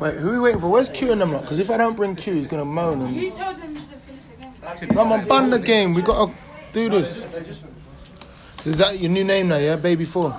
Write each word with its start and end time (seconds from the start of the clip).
Wait, 0.00 0.14
who 0.16 0.28
are 0.28 0.32
we 0.32 0.38
waiting 0.40 0.60
for? 0.60 0.68
Where's 0.68 0.90
Q 0.90 1.12
in 1.12 1.18
them 1.18 1.32
lot? 1.32 1.42
Because 1.42 1.58
if 1.58 1.70
I 1.70 1.76
don't 1.76 1.96
bring 1.96 2.16
Q, 2.16 2.34
he's 2.34 2.46
gonna 2.46 2.64
moan. 2.64 3.02
And... 3.02 3.16
You 3.16 3.30
told 3.30 3.56
them 3.56 3.74
to 3.74 3.80
finish 3.80 4.24
the 4.78 4.86
game. 4.86 4.94
No, 4.94 5.14
I'm 5.14 5.26
bun 5.26 5.50
the 5.50 5.58
game. 5.58 5.94
We 5.94 6.02
gotta 6.02 6.32
do 6.72 6.90
this. 6.90 7.22
So 8.58 8.70
is 8.70 8.78
that 8.78 9.00
your 9.00 9.10
new 9.10 9.24
name 9.24 9.48
now? 9.48 9.56
Yeah, 9.56 9.76
Baby 9.76 10.04
Four. 10.04 10.38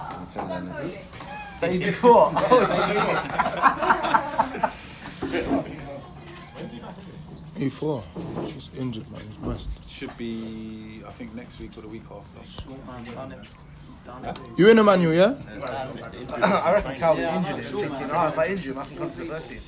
Baby 1.61 1.91
four. 1.91 2.31
Oh, 2.49 2.65
shit. 5.31 5.43
Who 7.55 7.69
four? 7.71 8.03
He's 8.43 8.69
injured, 8.77 9.09
man. 9.11 9.21
He's 9.21 9.37
blessed. 9.37 9.69
Should 9.89 10.15
be, 10.17 11.01
I 11.07 11.11
think, 11.11 11.33
next 11.33 11.59
week 11.59 11.71
or 11.75 11.81
the 11.81 11.87
week 11.87 12.03
after. 12.11 12.39
You 14.55 14.69
in 14.69 14.79
Emmanuel, 14.79 15.13
yeah? 15.13 15.35
I 16.41 16.73
reckon 16.73 16.95
Calvin 16.95 17.25
injured 17.25 17.55
him, 17.55 17.79
thinking, 17.79 18.09
oh, 18.11 18.27
if 18.27 18.39
I 18.39 18.47
injure 18.47 18.71
him, 18.71 18.79
I 18.79 18.85
can 18.85 18.97
come 18.97 19.09
to 19.11 19.17
the 19.17 19.25
first 19.25 19.49
team. 19.49 19.59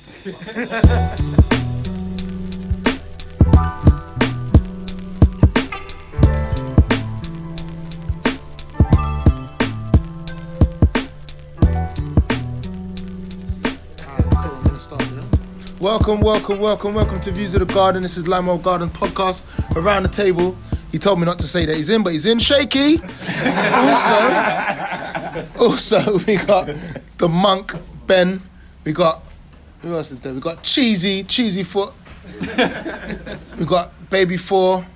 Welcome, 15.80 16.20
welcome, 16.20 16.60
welcome, 16.60 16.94
welcome 16.94 17.20
to 17.22 17.30
Views 17.30 17.54
of 17.54 17.60
the 17.60 17.66
Garden. 17.72 18.02
This 18.02 18.16
is 18.16 18.28
Limo 18.28 18.58
Garden 18.58 18.90
podcast. 18.90 19.44
Around 19.76 20.02
the 20.02 20.08
table, 20.08 20.56
he 20.92 20.98
told 20.98 21.18
me 21.20 21.26
not 21.26 21.38
to 21.40 21.46
say 21.48 21.66
that 21.66 21.76
he's 21.76 21.90
in, 21.90 22.02
but 22.02 22.12
he's 22.12 22.26
in. 22.26 22.38
Shaky. 22.38 23.00
also, 23.74 24.28
also 25.58 26.18
we 26.26 26.36
got 26.36 26.68
the 27.18 27.28
monk 27.28 27.74
Ben. 28.06 28.42
We 28.84 28.92
got 28.92 29.22
who 29.82 29.94
else 29.94 30.10
is 30.10 30.18
there? 30.18 30.34
We 30.34 30.40
got 30.40 30.62
Cheesy, 30.62 31.24
Cheesy 31.24 31.62
Foot. 31.62 31.94
we 33.58 33.64
got 33.64 33.92
Baby 34.10 34.36
Four, 34.36 34.86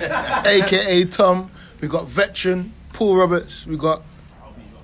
aka 0.00 1.04
Tom. 1.04 1.50
We 1.80 1.88
got 1.88 2.06
veteran 2.08 2.72
Paul 2.92 3.16
Roberts. 3.16 3.66
We 3.66 3.76
got 3.76 4.02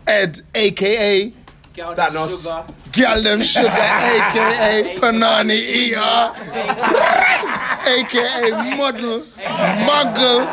Ed, 0.06 0.42
aka 0.54 1.32
Thanos. 1.80 2.44
Girl 2.92 3.22
them 3.22 3.40
sugar, 3.42 3.68
aka 3.70 4.96
Panani 4.98 5.54
Eater, 5.54 6.32
aka 7.86 8.50
model, 8.76 9.20
muggle, 9.86 10.46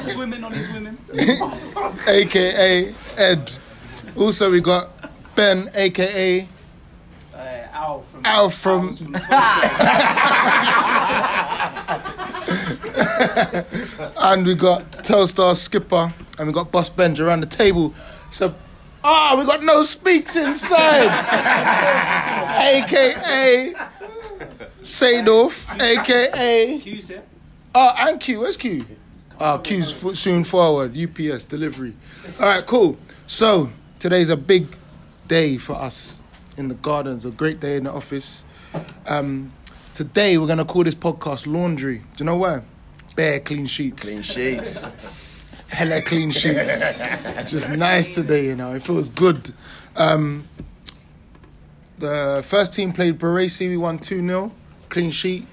Swimming 0.00 0.44
on 0.44 0.52
his 0.52 0.72
women. 0.72 0.96
aka 2.06 2.94
Ed. 3.16 3.58
Also, 4.16 4.50
we 4.50 4.60
got 4.60 4.90
Ben, 5.34 5.70
aka 5.74 6.46
Al 7.74 8.02
from 8.02 8.22
Al 8.24 8.50
from. 8.50 8.88
and 14.18 14.46
we 14.46 14.54
got 14.54 14.88
Telstar 15.02 15.56
Skipper, 15.56 16.12
and 16.38 16.46
we 16.46 16.52
got 16.52 16.70
Boss 16.70 16.88
Benj 16.90 17.18
around 17.20 17.40
the 17.40 17.46
table. 17.46 17.92
So, 18.32 18.54
ah, 19.04 19.36
we 19.38 19.44
got 19.44 19.62
no 19.62 19.82
speaks 19.82 20.36
inside, 20.36 21.06
aka 22.58 23.74
Sadorf, 24.82 25.68
aka 25.80 26.78
Q's 26.78 27.08
here. 27.08 27.22
Oh, 27.74 27.92
and 27.98 28.18
Q. 28.18 28.40
Where's 28.40 28.56
Q? 28.56 28.84
Oh, 29.38 29.58
Q's 29.58 30.04
f- 30.04 30.14
soon 30.16 30.44
forward. 30.44 30.96
UPS 30.96 31.44
delivery. 31.44 31.94
All 32.40 32.46
right, 32.46 32.66
cool. 32.66 32.96
So 33.26 33.70
today's 33.98 34.30
a 34.30 34.36
big 34.36 34.76
day 35.28 35.58
for 35.58 35.74
us 35.74 36.20
in 36.56 36.68
the 36.68 36.74
gardens. 36.74 37.24
A 37.26 37.30
great 37.30 37.60
day 37.60 37.76
in 37.76 37.84
the 37.84 37.92
office. 37.92 38.44
Um, 39.06 39.52
today 39.94 40.38
we're 40.38 40.46
gonna 40.46 40.64
call 40.64 40.84
this 40.84 40.94
podcast 40.94 41.46
laundry. 41.46 41.98
Do 41.98 42.04
you 42.18 42.24
know 42.24 42.36
why? 42.36 42.62
Bare 43.14 43.40
clean 43.40 43.66
sheets. 43.66 44.02
Clean 44.02 44.22
sheets. 44.22 44.86
Hella 45.72 46.02
clean 46.02 46.30
sheets. 46.30 46.78
Just 47.50 47.70
nice 47.70 48.14
today, 48.14 48.46
you 48.46 48.56
know. 48.56 48.74
It 48.74 48.82
feels 48.82 49.08
good. 49.08 49.52
Um, 49.96 50.46
the 51.98 52.42
first 52.46 52.74
team 52.74 52.92
played 52.92 53.18
Baresi. 53.18 53.68
We 53.68 53.76
won 53.78 53.98
2 53.98 54.20
0. 54.26 54.52
Clean 54.90 55.10
sheet. 55.10 55.46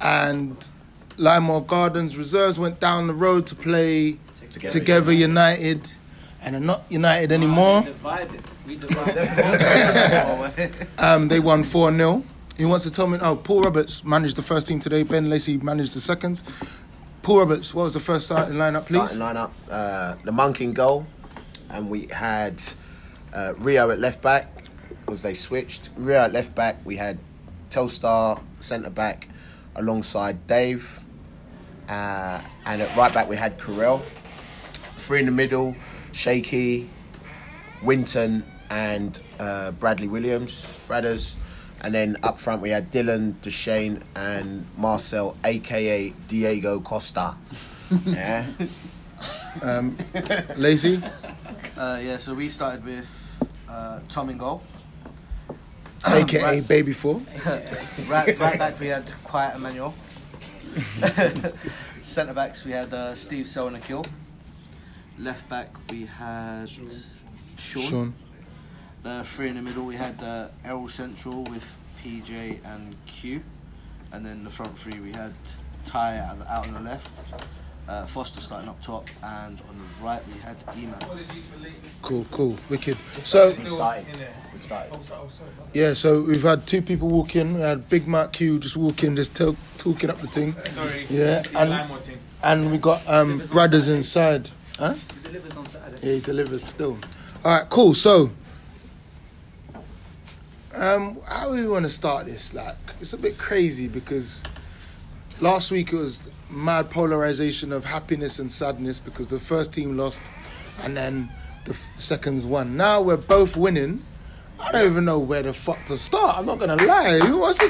And 0.00 0.68
Lymore 1.16 1.66
Gardens 1.66 2.16
Reserves 2.16 2.58
went 2.58 2.78
down 2.78 3.08
the 3.08 3.14
road 3.14 3.46
to 3.48 3.56
play 3.56 4.18
Together, 4.50 5.12
United. 5.12 5.90
And 6.40 6.54
are 6.54 6.60
not 6.60 6.84
United 6.88 7.32
anymore. 7.32 7.82
Divided. 7.82 8.42
We 8.66 8.76
divided. 8.76 9.26
Um, 10.98 11.28
they 11.28 11.40
won 11.40 11.64
4 11.64 11.92
0. 11.92 12.24
He 12.56 12.64
wants 12.64 12.84
to 12.84 12.90
tell 12.90 13.06
me? 13.08 13.18
Oh, 13.20 13.36
Paul 13.36 13.62
Roberts 13.62 14.04
managed 14.04 14.36
the 14.36 14.42
first 14.42 14.68
team 14.68 14.78
today. 14.80 15.02
Ben 15.02 15.28
Lacey 15.28 15.58
managed 15.58 15.94
the 15.94 16.00
seconds. 16.00 16.44
Paul 17.22 17.40
Roberts, 17.40 17.74
what 17.74 17.84
was 17.84 17.92
the 17.92 18.00
first 18.00 18.26
starting 18.26 18.54
lineup, 18.54 18.86
please? 18.86 19.10
Starting 19.10 19.18
lineup, 19.18 19.50
uh, 19.70 20.14
the 20.24 20.32
monk 20.32 20.60
in 20.60 20.72
goal, 20.72 21.06
and 21.70 21.90
we 21.90 22.06
had 22.06 22.62
uh, 23.34 23.54
Rio 23.58 23.90
at 23.90 23.98
left 23.98 24.22
back. 24.22 24.64
Was 25.06 25.22
they 25.22 25.34
switched? 25.34 25.90
Rio 25.96 26.20
at 26.20 26.32
left 26.32 26.54
back. 26.54 26.78
We 26.84 26.96
had 26.96 27.18
Telstar 27.70 28.40
centre 28.60 28.90
back 28.90 29.28
alongside 29.74 30.46
Dave, 30.46 31.00
uh, 31.88 32.40
and 32.64 32.82
at 32.82 32.96
right 32.96 33.12
back 33.12 33.28
we 33.28 33.36
had 33.36 33.58
Carell. 33.58 34.02
Three 34.96 35.20
in 35.20 35.26
the 35.26 35.32
middle, 35.32 35.74
Shaky, 36.12 36.88
Winton, 37.82 38.44
and 38.70 39.20
uh, 39.38 39.72
Bradley 39.72 40.08
Williams, 40.08 40.66
Bradders. 40.88 41.36
And 41.82 41.94
then 41.94 42.16
up 42.22 42.38
front 42.38 42.60
we 42.62 42.70
had 42.70 42.90
Dylan, 42.90 43.34
Deshane, 43.40 44.02
and 44.16 44.66
Marcel, 44.76 45.36
aka 45.44 46.12
Diego 46.28 46.80
Costa. 46.80 47.36
Yeah. 48.04 48.44
Um, 49.62 49.96
Lacey? 50.56 51.02
Uh, 51.76 51.98
yeah, 52.02 52.18
so 52.18 52.34
we 52.34 52.50
started 52.50 52.84
with 52.84 53.08
uh, 53.68 54.00
Tom 54.10 54.28
in 54.28 54.36
goal. 54.36 54.62
aka 56.06 56.42
Right. 56.42 56.68
Baby 56.68 56.92
Four. 56.92 57.22
Right, 58.08 58.38
right 58.38 58.58
back 58.58 58.78
we 58.78 58.88
had 58.88 59.10
Quiet 59.24 59.56
Emmanuel. 59.56 59.94
Centre 62.02 62.34
backs 62.34 62.64
we 62.64 62.72
had 62.72 62.92
uh, 62.92 63.14
Steve 63.14 63.46
Sell 63.46 63.68
and 63.68 63.76
Akil. 63.76 64.04
Left 65.18 65.48
back 65.48 65.70
we 65.90 66.06
had 66.06 66.68
Sean. 66.68 66.90
Sean. 67.56 68.14
Uh, 69.08 69.24
three 69.24 69.48
in 69.48 69.56
the 69.56 69.62
middle 69.62 69.86
we 69.86 69.96
had 69.96 70.22
uh, 70.22 70.48
Errol 70.66 70.86
Central 70.86 71.42
with 71.44 71.64
PJ 72.04 72.58
and 72.62 72.94
Q. 73.06 73.42
And 74.12 74.24
then 74.24 74.44
the 74.44 74.50
front 74.50 74.78
three 74.78 75.00
we 75.00 75.12
had 75.12 75.32
Ty 75.86 76.18
out, 76.18 76.46
out 76.46 76.68
on 76.68 76.74
the 76.74 76.80
left. 76.80 77.10
Uh, 77.88 78.04
Foster 78.04 78.42
starting 78.42 78.68
up 78.68 78.82
top, 78.82 79.08
and 79.22 79.58
on 79.70 79.78
the 79.78 80.04
right 80.04 80.20
we 80.28 80.38
had 80.40 80.58
Eman. 80.66 81.00
Cool, 82.02 82.26
cool, 82.30 82.58
wicked. 82.68 82.98
So 83.16 83.48
We 83.48 83.54
started. 83.54 84.04
We 85.72 85.80
yeah, 85.80 85.94
so 85.94 86.20
we've 86.20 86.42
had 86.42 86.66
two 86.66 86.82
people 86.82 87.08
walk 87.08 87.34
in. 87.34 87.54
We 87.54 87.60
had 87.62 87.88
Big 87.88 88.06
Mac 88.06 88.34
Q 88.34 88.58
just 88.58 88.76
walk 88.76 89.02
in, 89.04 89.16
just 89.16 89.34
tell, 89.34 89.56
talking 89.78 90.10
up 90.10 90.20
the 90.20 90.26
thing. 90.26 90.54
Sorry. 90.64 91.06
Yeah, 91.08 91.42
and- 91.56 91.72
a 91.72 91.76
Lime 91.78 92.02
team. 92.02 92.18
And 92.42 92.70
we 92.70 92.76
got 92.76 93.08
um, 93.08 93.38
brothers 93.50 93.88
inside. 93.88 94.50
Huh? 94.78 94.92
He 94.92 95.22
delivers 95.22 95.56
on 95.56 95.64
Saturday. 95.64 96.06
Yeah, 96.06 96.14
he 96.16 96.20
delivers 96.20 96.62
still. 96.62 96.98
All 97.42 97.58
right, 97.58 97.68
cool. 97.70 97.94
So, 97.94 98.30
um, 100.78 101.18
how 101.28 101.44
do 101.46 101.50
we 101.52 101.68
want 101.68 101.84
to 101.84 101.90
start 101.90 102.26
this? 102.26 102.54
Like, 102.54 102.76
it's 103.00 103.12
a 103.12 103.18
bit 103.18 103.38
crazy 103.38 103.88
because 103.88 104.42
last 105.40 105.70
week 105.70 105.92
it 105.92 105.96
was 105.96 106.28
mad 106.50 106.90
polarization 106.90 107.72
of 107.72 107.84
happiness 107.84 108.38
and 108.38 108.50
sadness 108.50 109.00
because 109.00 109.26
the 109.28 109.38
first 109.38 109.72
team 109.72 109.96
lost 109.96 110.20
and 110.82 110.96
then 110.96 111.30
the 111.64 111.72
f- 111.72 111.90
seconds 111.96 112.44
won. 112.46 112.76
Now 112.76 113.02
we're 113.02 113.16
both 113.16 113.56
winning. 113.56 114.04
I 114.60 114.72
don't 114.72 114.90
even 114.90 115.04
know 115.04 115.18
where 115.18 115.42
the 115.42 115.52
fuck 115.52 115.84
to 115.86 115.96
start. 115.96 116.38
I'm 116.38 116.46
not 116.46 116.58
gonna 116.58 116.76
lie. 116.84 117.18
Who 117.20 117.40
wants 117.40 117.58
to? 117.60 117.66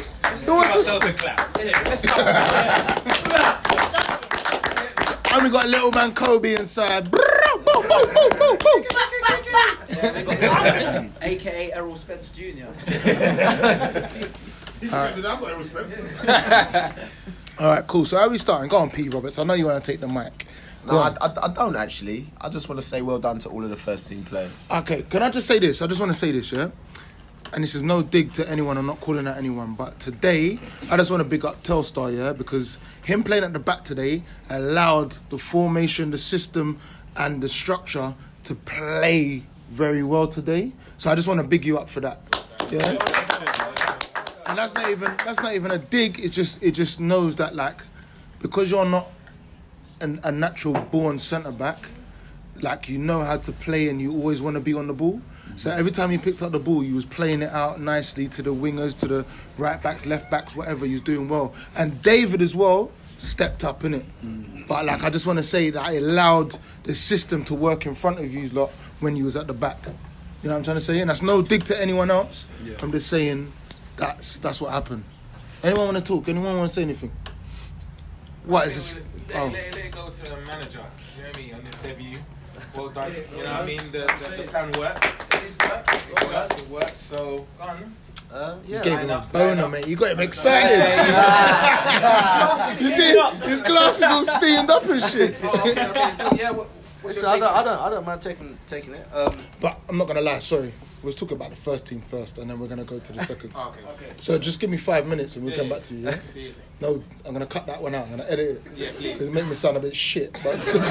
Who 0.47 0.55
wants 0.55 0.73
to? 0.73 0.79
Ourselves 0.79 1.07
a 1.07 1.13
clap. 1.13 1.59
Yeah, 1.59 1.83
let's 1.87 2.03
start. 2.11 3.65
And 5.31 5.45
we 5.45 5.51
got 5.51 5.69
little 5.69 5.91
man 5.93 6.15
Kobe 6.15 6.55
inside. 6.57 7.13
Boom, 7.89 8.15
boom, 8.15 8.31
boom, 8.39 8.57
boom. 8.59 8.83
AKA 11.23 11.73
Errol 11.73 11.97
Spence 11.97 12.31
Jr. 12.31 12.67
All 17.61 17.67
right, 17.67 17.85
cool. 17.87 18.05
So 18.05 18.17
how 18.17 18.27
are 18.27 18.31
we 18.31 18.39
starting? 18.39 18.69
Go 18.69 18.77
on, 18.77 18.91
Pete 18.91 19.13
Roberts. 19.13 19.39
I 19.39 19.45
know 19.45 19.55
you 19.55 19.67
want 19.67 19.83
to 19.83 19.91
take 19.91 20.01
the 20.01 20.07
mic. 20.07 20.47
No. 20.87 20.99
I, 20.99 21.15
I, 21.21 21.33
I 21.45 21.49
don't 21.49 21.77
actually. 21.77 22.27
I 22.41 22.49
just 22.49 22.69
want 22.69 22.81
to 22.81 22.87
say 22.87 23.03
well 23.03 23.19
done 23.19 23.39
to 23.41 23.49
all 23.49 23.65
of 23.65 23.71
the 23.71 23.77
first 23.77 24.07
team 24.07 24.25
players. 24.25 24.67
Okay, 24.71 25.03
can 25.03 25.23
I 25.23 25.31
just 25.31 25.47
say 25.47 25.59
this? 25.59 25.83
I 25.83 25.87
just 25.87 26.01
want 26.01 26.13
to 26.13 26.19
say 26.19 26.31
this, 26.33 26.53
yeah? 26.53 26.71
And 27.53 27.65
this 27.65 27.75
is 27.75 27.83
no 27.83 28.03
dig 28.03 28.35
to 28.35 28.49
anyone, 28.49 28.77
I'm 28.77 28.87
not 28.87 29.01
calling 29.01 29.27
out 29.27 29.39
anyone, 29.39 29.75
but 29.75 29.99
today, 29.99 30.59
I 30.91 30.99
just 30.99 31.11
want 31.11 31.23
to 31.23 31.29
big 31.29 31.47
up 31.47 31.63
Telstar, 31.63 32.15
yeah? 32.17 32.33
Because 32.35 32.79
him 33.05 33.25
playing 33.25 33.43
at 33.43 33.55
the 33.55 33.59
back 33.59 33.85
today 33.85 34.23
allowed 34.51 35.13
the 35.31 35.39
formation, 35.39 36.11
the 36.11 36.19
system, 36.19 36.79
and 37.17 37.43
the 37.43 37.49
structure 37.49 38.15
to 38.45 38.55
play 38.55 39.43
very 39.71 40.03
well 40.03 40.27
today. 40.27 40.73
So 40.97 41.11
I 41.11 41.15
just 41.15 41.29
want 41.29 41.39
to 41.39 41.45
big 41.45 41.65
you 41.65 41.79
up 41.79 41.89
for 41.89 42.01
that. 42.01 42.21
Yeah. 42.71 42.91
And 44.47 44.57
that's 44.57 44.75
not 44.75 44.91
even 44.91 45.15
that's 45.25 45.41
not 45.41 45.55
even 45.55 45.71
a 45.73 45.79
dig. 45.79 46.21
It 46.21 46.31
just 46.31 46.63
it 46.63 46.73
just 46.73 47.01
knows 47.01 47.37
that 47.37 47.55
like 47.55 47.83
because 48.41 48.71
you're 48.71 48.87
not 48.87 49.09
an, 50.01 50.21
a 50.25 50.33
natural 50.33 50.75
born 50.75 51.19
centre 51.19 51.53
back, 51.53 51.79
like 52.61 52.89
you 52.89 52.99
know 52.99 53.21
how 53.21 53.37
to 53.37 53.53
play 53.53 53.89
and 53.89 54.01
you 54.01 54.13
always 54.13 54.41
want 54.41 54.55
to 54.55 54.61
be 54.61 54.75
on 54.75 54.87
the 54.87 54.95
ball. 54.95 55.21
So 55.57 55.71
every 55.71 55.91
time 55.91 56.13
you 56.13 56.19
picked 56.19 56.43
up 56.43 56.53
the 56.53 56.59
ball, 56.59 56.85
you 56.85 56.95
was 56.95 57.05
playing 57.05 57.43
it 57.43 57.51
out 57.51 57.81
nicely 57.81 58.29
to 58.29 58.43
the 58.43 58.55
wingers, 58.55 58.97
to 59.01 59.09
the 59.09 59.27
right 59.57 59.83
backs, 59.83 60.07
left 60.07 60.31
backs, 60.31 60.55
whatever. 60.55 60.87
You 60.87 60.93
was 60.93 61.01
doing 61.03 61.29
well, 61.29 61.53
and 61.77 62.01
David 62.03 62.41
as 62.41 62.55
well 62.55 62.91
stepped 63.19 63.65
up 63.65 63.85
in 63.85 63.95
it. 63.95 64.05
But 64.69 64.85
like 64.85 65.03
I 65.03 65.11
just 65.11 65.27
want 65.27 65.39
to 65.39 65.43
say 65.43 65.71
that 65.71 65.85
I 65.85 65.93
allowed 65.95 66.57
the 66.85 66.95
system 66.95 67.45
to 67.45 67.55
work 67.55 67.87
in 67.87 67.95
front 67.95 68.19
of 68.19 68.33
you 68.33 68.49
lot 68.51 68.71
when 69.01 69.17
you 69.17 69.25
was 69.25 69.37
at 69.37 69.47
the 69.47 69.55
back. 69.55 69.79
You 69.85 70.49
know 70.49 70.55
what 70.55 70.59
I'm 70.59 70.63
trying 70.65 70.77
to 70.77 70.81
say? 70.83 71.01
And 71.01 71.11
that's 71.11 71.23
no 71.23 71.43
dig 71.43 71.65
to 71.65 71.81
anyone 71.81 72.11
else. 72.11 72.47
I'm 72.83 72.93
just 72.93 73.09
saying 73.09 73.53
that's 73.97 74.39
that's 74.39 74.61
what 74.61 74.73
happened. 74.73 75.05
Anyone 75.63 75.87
want 75.87 75.97
to 75.99 76.03
talk? 76.03 76.29
Anyone 76.29 76.57
want 76.57 76.69
to 76.69 76.75
say 76.75 76.83
anything? 76.83 77.11
What 78.45 78.67
is 78.69 78.75
this? 78.77 78.95
Let, 78.95 79.05
Oh. 79.35 79.45
let, 79.47 79.53
let 79.75 79.85
it 79.85 79.93
go 79.93 80.09
to 80.09 80.23
the 80.23 80.37
manager. 80.47 80.81
You 81.17 81.23
know 81.25 81.29
what 81.29 81.37
I 81.37 81.41
mean? 81.41 81.55
On 81.55 81.65
this 81.65 81.75
debut. 81.83 82.19
Well 82.75 82.89
done. 82.89 83.13
You 83.15 83.43
know 83.43 83.51
what 83.53 83.61
I 83.63 83.67
mean? 83.67 83.79
The, 83.93 84.07
the, 84.37 84.43
the 84.43 84.49
plan 84.49 84.73
worked. 84.79 85.05
It 85.35 85.69
worked. 85.69 86.61
It 86.61 86.69
worked. 86.71 86.99
So, 86.99 87.47
go 87.63 87.69
on. 87.69 87.95
Uh, 88.33 88.57
You 88.67 88.81
gave 88.83 88.99
him 88.99 89.11
a 89.11 89.15
up, 89.15 89.33
boner, 89.33 89.47
line 89.55 89.59
up. 89.61 89.71
mate. 89.71 89.87
You 89.87 89.97
got 89.97 90.11
him 90.13 90.21
excited. 90.21 90.79
you 92.81 92.91
see, 92.91 93.17
his 93.49 93.63
glasses 93.63 94.03
all 94.03 94.23
steamed 94.25 94.71
up 94.71 94.85
and 94.85 95.03
shit. 95.03 95.35
Oh, 95.43 95.71
okay, 95.71 95.87
okay. 95.89 96.13
So, 96.13 96.29
yeah, 96.37 96.51
what, 96.51 96.69
So 97.11 97.27
I 97.27 97.39
don't, 97.39 97.55
I 97.55 97.65
don't, 97.65 97.81
I 97.81 97.89
don't 97.91 98.05
mind 98.07 98.21
taking 98.21 98.59
taking 98.69 98.93
it. 98.95 99.07
Um, 99.15 99.35
But 99.61 99.79
I'm 99.89 99.97
not 99.97 100.09
gonna 100.09 100.21
lie. 100.21 100.41
Sorry, 100.41 100.75
we 101.03 101.07
was 101.07 101.15
talking 101.15 101.37
about 101.39 101.49
the 101.51 101.57
first 101.57 101.87
team 101.87 102.03
first, 102.03 102.37
and 102.37 102.51
then 102.51 102.59
we're 102.61 102.67
gonna 102.67 102.85
go 102.85 102.99
to 102.99 103.13
the 103.13 103.25
second. 103.25 103.53
Oh, 103.55 103.75
okay. 103.95 104.13
So 104.19 104.37
just 104.39 104.61
give 104.61 104.69
me 104.69 104.77
five 104.77 105.07
minutes, 105.07 105.37
and 105.37 105.45
we'll 105.47 105.55
Yeah, 105.55 105.61
come 105.61 105.71
back 105.71 105.85
to 105.85 105.95
you. 105.95 106.05
Yeah? 106.05 106.19
Do 106.35 106.41
your 106.41 106.53
thing. 106.53 106.63
No, 106.81 107.03
I'm 107.25 107.33
gonna 107.33 107.47
cut 107.47 107.65
that 107.67 107.81
one 107.83 107.95
out. 107.95 108.05
I'm 108.05 108.11
gonna 108.11 108.27
edit 108.29 108.51
it. 108.51 108.63
Yeah, 108.77 108.89
please. 108.91 109.23
It 109.23 109.33
make 109.33 109.47
me 109.47 109.55
sound 109.55 109.79
a 109.79 109.81
bit 109.81 109.97
shit. 109.97 110.39
But 110.45 110.61
still. 110.67 110.75
You're 110.77 110.85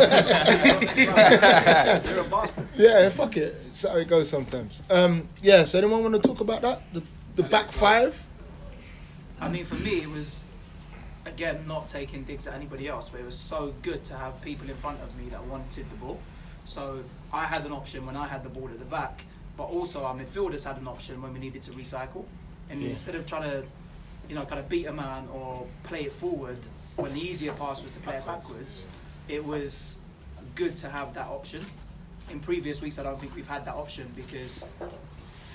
a 2.21 2.23
bastard. 2.29 2.67
yeah, 2.75 3.09
fuck 3.09 3.37
it. 3.37 3.55
It's 3.67 3.83
how 3.83 3.95
it 3.97 4.07
goes 4.07 4.27
sometimes. 4.29 4.81
Um, 4.89 5.29
yeah. 5.43 5.65
So 5.65 5.77
anyone 5.77 6.01
want 6.01 6.15
to 6.15 6.21
talk 6.27 6.39
about 6.41 6.61
that? 6.63 6.81
The, 6.93 7.03
the 7.37 7.43
back 7.43 7.71
five. 7.71 8.25
I 9.39 9.47
mean, 9.47 9.63
for 9.63 9.75
me, 9.75 10.01
it 10.01 10.09
was 10.09 10.43
again 11.25 11.65
not 11.67 11.87
taking 11.87 12.23
digs 12.23 12.47
at 12.47 12.55
anybody 12.55 12.87
else, 12.87 13.09
but 13.09 13.21
it 13.21 13.25
was 13.25 13.37
so 13.37 13.73
good 13.83 14.03
to 14.05 14.15
have 14.17 14.41
people 14.41 14.67
in 14.69 14.75
front 14.75 14.99
of 15.01 15.15
me 15.17 15.29
that 15.29 15.43
wanted 15.45 15.89
the 15.89 15.95
ball. 15.97 16.19
So 16.65 17.03
I 17.31 17.45
had 17.45 17.65
an 17.65 17.71
option 17.71 18.05
when 18.05 18.15
I 18.17 18.27
had 18.27 18.43
the 18.43 18.49
ball 18.49 18.67
at 18.67 18.79
the 18.79 18.85
back, 18.85 19.23
but 19.55 19.65
also 19.65 20.03
our 20.03 20.15
midfielders 20.15 20.65
had 20.65 20.77
an 20.77 20.87
option 20.87 21.21
when 21.21 21.31
we 21.33 21.39
needed 21.39 21.61
to 21.63 21.71
recycle. 21.71 22.25
And 22.69 22.81
Yeah. 22.81 22.89
instead 22.89 23.15
of 23.15 23.25
trying 23.25 23.43
to, 23.43 23.63
you 24.27 24.35
know, 24.35 24.43
kind 24.45 24.59
of 24.59 24.67
beat 24.67 24.87
a 24.87 24.91
man 24.93 25.27
or 25.31 25.67
play 25.83 26.05
it 26.05 26.11
forward, 26.13 26.57
when 26.95 27.13
the 27.13 27.21
easier 27.21 27.53
pass 27.53 27.83
was 27.83 27.91
to 27.91 27.99
play 27.99 28.15
it 28.17 28.25
backwards, 28.25 28.87
it 29.29 29.45
was 29.45 29.99
good 30.55 30.75
to 30.77 30.89
have 30.89 31.13
that 31.13 31.27
option. 31.27 31.63
In 32.31 32.39
previous 32.39 32.81
weeks, 32.81 32.97
I 32.97 33.03
don't 33.03 33.19
think 33.19 33.35
we've 33.35 33.47
had 33.47 33.63
that 33.65 33.75
option 33.75 34.11
because 34.15 34.65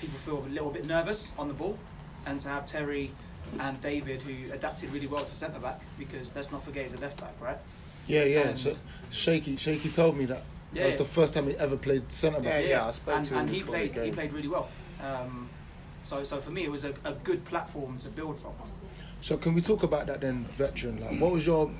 people 0.03 0.19
feel 0.19 0.45
a 0.45 0.51
little 0.51 0.69
bit 0.69 0.85
nervous 0.85 1.33
on 1.37 1.47
the 1.47 1.53
ball, 1.53 1.77
and 2.25 2.39
to 2.41 2.49
have 2.49 2.65
Terry 2.65 3.11
and 3.59 3.81
David 3.81 4.21
who 4.21 4.51
adapted 4.53 4.91
really 4.91 5.07
well 5.07 5.23
to 5.23 5.35
centre 5.35 5.59
back 5.59 5.81
because 5.97 6.35
let's 6.35 6.51
not 6.51 6.63
forget 6.63 6.83
he's 6.83 6.93
a 6.93 6.97
left 6.97 7.19
back, 7.21 7.33
right? 7.39 7.57
Yeah, 8.07 8.23
yeah. 8.23 8.39
And- 8.49 8.57
so 8.57 8.75
shaky, 9.11 9.55
shaky 9.55 9.89
told 9.89 10.17
me 10.17 10.25
that. 10.25 10.43
Yeah, 10.73 10.81
that 10.81 10.85
was 10.87 10.95
yeah. 10.95 10.97
the 10.99 11.05
first 11.05 11.33
time 11.35 11.47
he 11.47 11.55
ever 11.57 11.77
played 11.77 12.11
centre 12.11 12.39
back. 12.41 12.63
Yeah, 12.63 12.69
yeah, 12.69 12.87
I 12.87 12.91
spoke 12.91 13.15
and, 13.15 13.25
to 13.25 13.33
him 13.35 13.39
and 13.41 13.49
he 13.49 13.61
played 13.61 13.95
he 13.95 14.11
played 14.11 14.33
really 14.33 14.47
well. 14.47 14.67
Um, 15.01 15.49
so 16.03 16.23
so 16.23 16.39
for 16.39 16.51
me, 16.51 16.63
it 16.63 16.71
was 16.71 16.83
a, 16.83 16.93
a 17.05 17.13
good 17.23 17.45
platform 17.45 17.97
to 17.99 18.09
build 18.09 18.39
from. 18.39 18.53
So 19.21 19.37
can 19.37 19.53
we 19.53 19.61
talk 19.61 19.83
about 19.83 20.07
that 20.07 20.19
then, 20.21 20.45
veteran? 20.55 20.99
Like, 20.99 21.21
what 21.21 21.31
was 21.31 21.45
your 21.45 21.71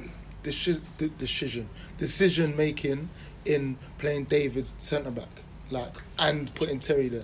deci- 0.44 0.82
de- 0.98 1.10
decision 1.10 1.68
decision 1.98 2.56
making 2.56 3.10
in 3.46 3.78
playing 3.98 4.26
David 4.26 4.68
centre 4.78 5.12
back, 5.12 5.42
like, 5.72 5.96
and 6.20 6.54
putting 6.56 6.80
Terry 6.80 7.10
there? 7.10 7.24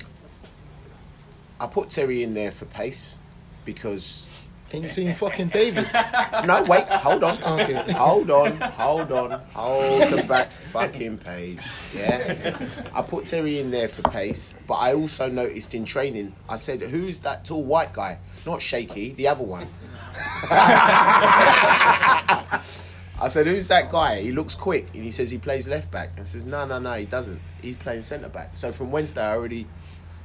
I 1.60 1.68
put 1.68 1.90
Terry 1.90 2.24
in 2.24 2.34
there 2.34 2.52
for 2.52 2.66
pace 2.66 3.18
because 3.66 4.26
Ain't 4.72 4.84
you 4.84 4.90
seen 4.90 5.14
fucking 5.14 5.48
David? 5.48 5.88
no 6.46 6.64
wait 6.64 6.88
hold 6.88 7.24
on. 7.24 7.42
Okay. 7.44 7.92
hold 7.94 8.30
on 8.30 8.58
hold 8.58 9.12
on. 9.12 9.42
Hold 9.54 10.04
the 10.04 10.24
back 10.24 10.52
fucking 10.52 11.18
page. 11.18 11.60
Yeah. 11.94 12.56
I 12.94 13.02
put 13.02 13.26
Terry 13.26 13.60
in 13.60 13.72
there 13.72 13.88
for 13.88 14.04
pace 14.04 14.54
but 14.68 14.76
I 14.76 14.94
also 14.94 15.28
noticed 15.28 15.74
in 15.74 15.86
training 15.86 16.34
I 16.48 16.58
said 16.58 16.82
who's 16.82 17.20
that 17.20 17.46
tall 17.46 17.64
white 17.64 17.94
guy? 17.94 18.20
Not 18.46 18.62
Shaky 18.62 19.14
the 19.14 19.28
other 19.28 19.44
one. 19.44 19.68
I 23.22 23.28
said 23.28 23.48
who's 23.48 23.68
that 23.70 23.92
guy? 23.92 24.22
He 24.22 24.32
looks 24.32 24.54
quick 24.54 24.88
and 24.94 25.04
he 25.04 25.10
says 25.12 25.32
he 25.32 25.40
plays 25.40 25.68
left 25.68 25.90
back. 25.90 26.12
I 26.20 26.26
says 26.26 26.46
no 26.46 26.66
no 26.68 26.78
no 26.78 26.94
he 26.94 27.06
doesn't. 27.06 27.40
He's 27.62 27.76
playing 27.76 28.04
centre 28.04 28.30
back. 28.30 28.56
So 28.56 28.72
from 28.72 28.92
Wednesday 28.92 29.22
I 29.22 29.36
already 29.36 29.66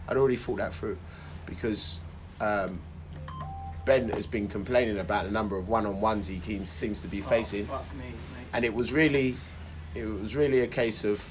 I'd 0.07 0.19
already 0.19 0.37
thought 0.37 0.59
that 0.59 0.75
through 0.75 0.99
because 1.47 2.01
um, 2.41 2.81
Ben 3.85 4.09
has 4.11 4.27
been 4.27 4.49
complaining 4.49 4.99
about 4.99 5.25
the 5.25 5.31
number 5.31 5.57
of 5.57 5.69
one-on-ones 5.69 6.27
he 6.27 6.39
keeps, 6.39 6.71
seems 6.71 7.01
to 7.01 7.09
be 7.09 7.21
facing, 7.21 7.63
Oh, 7.71 7.77
fuck 7.79 7.95
me, 7.95 8.05
mate. 8.05 8.15
and 8.53 8.65
it 8.65 8.73
was 8.75 8.93
really, 8.93 9.37
it 9.95 10.05
was 10.05 10.35
really 10.35 10.61
a 10.61 10.67
case 10.67 11.05
of, 11.05 11.23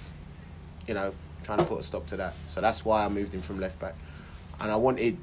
you 0.87 0.93
know, 0.93 1.13
trying 1.43 1.57
to 1.59 1.65
put 1.65 1.79
a 1.79 1.83
stop 1.83 2.05
to 2.07 2.17
that. 2.17 2.33
So 2.45 2.61
that's 2.61 2.85
why 2.85 3.05
I 3.05 3.09
moved 3.09 3.33
him 3.33 3.41
from 3.41 3.59
left 3.59 3.79
back, 3.79 3.95
and 4.59 4.71
I 4.71 4.75
wanted, 4.75 5.17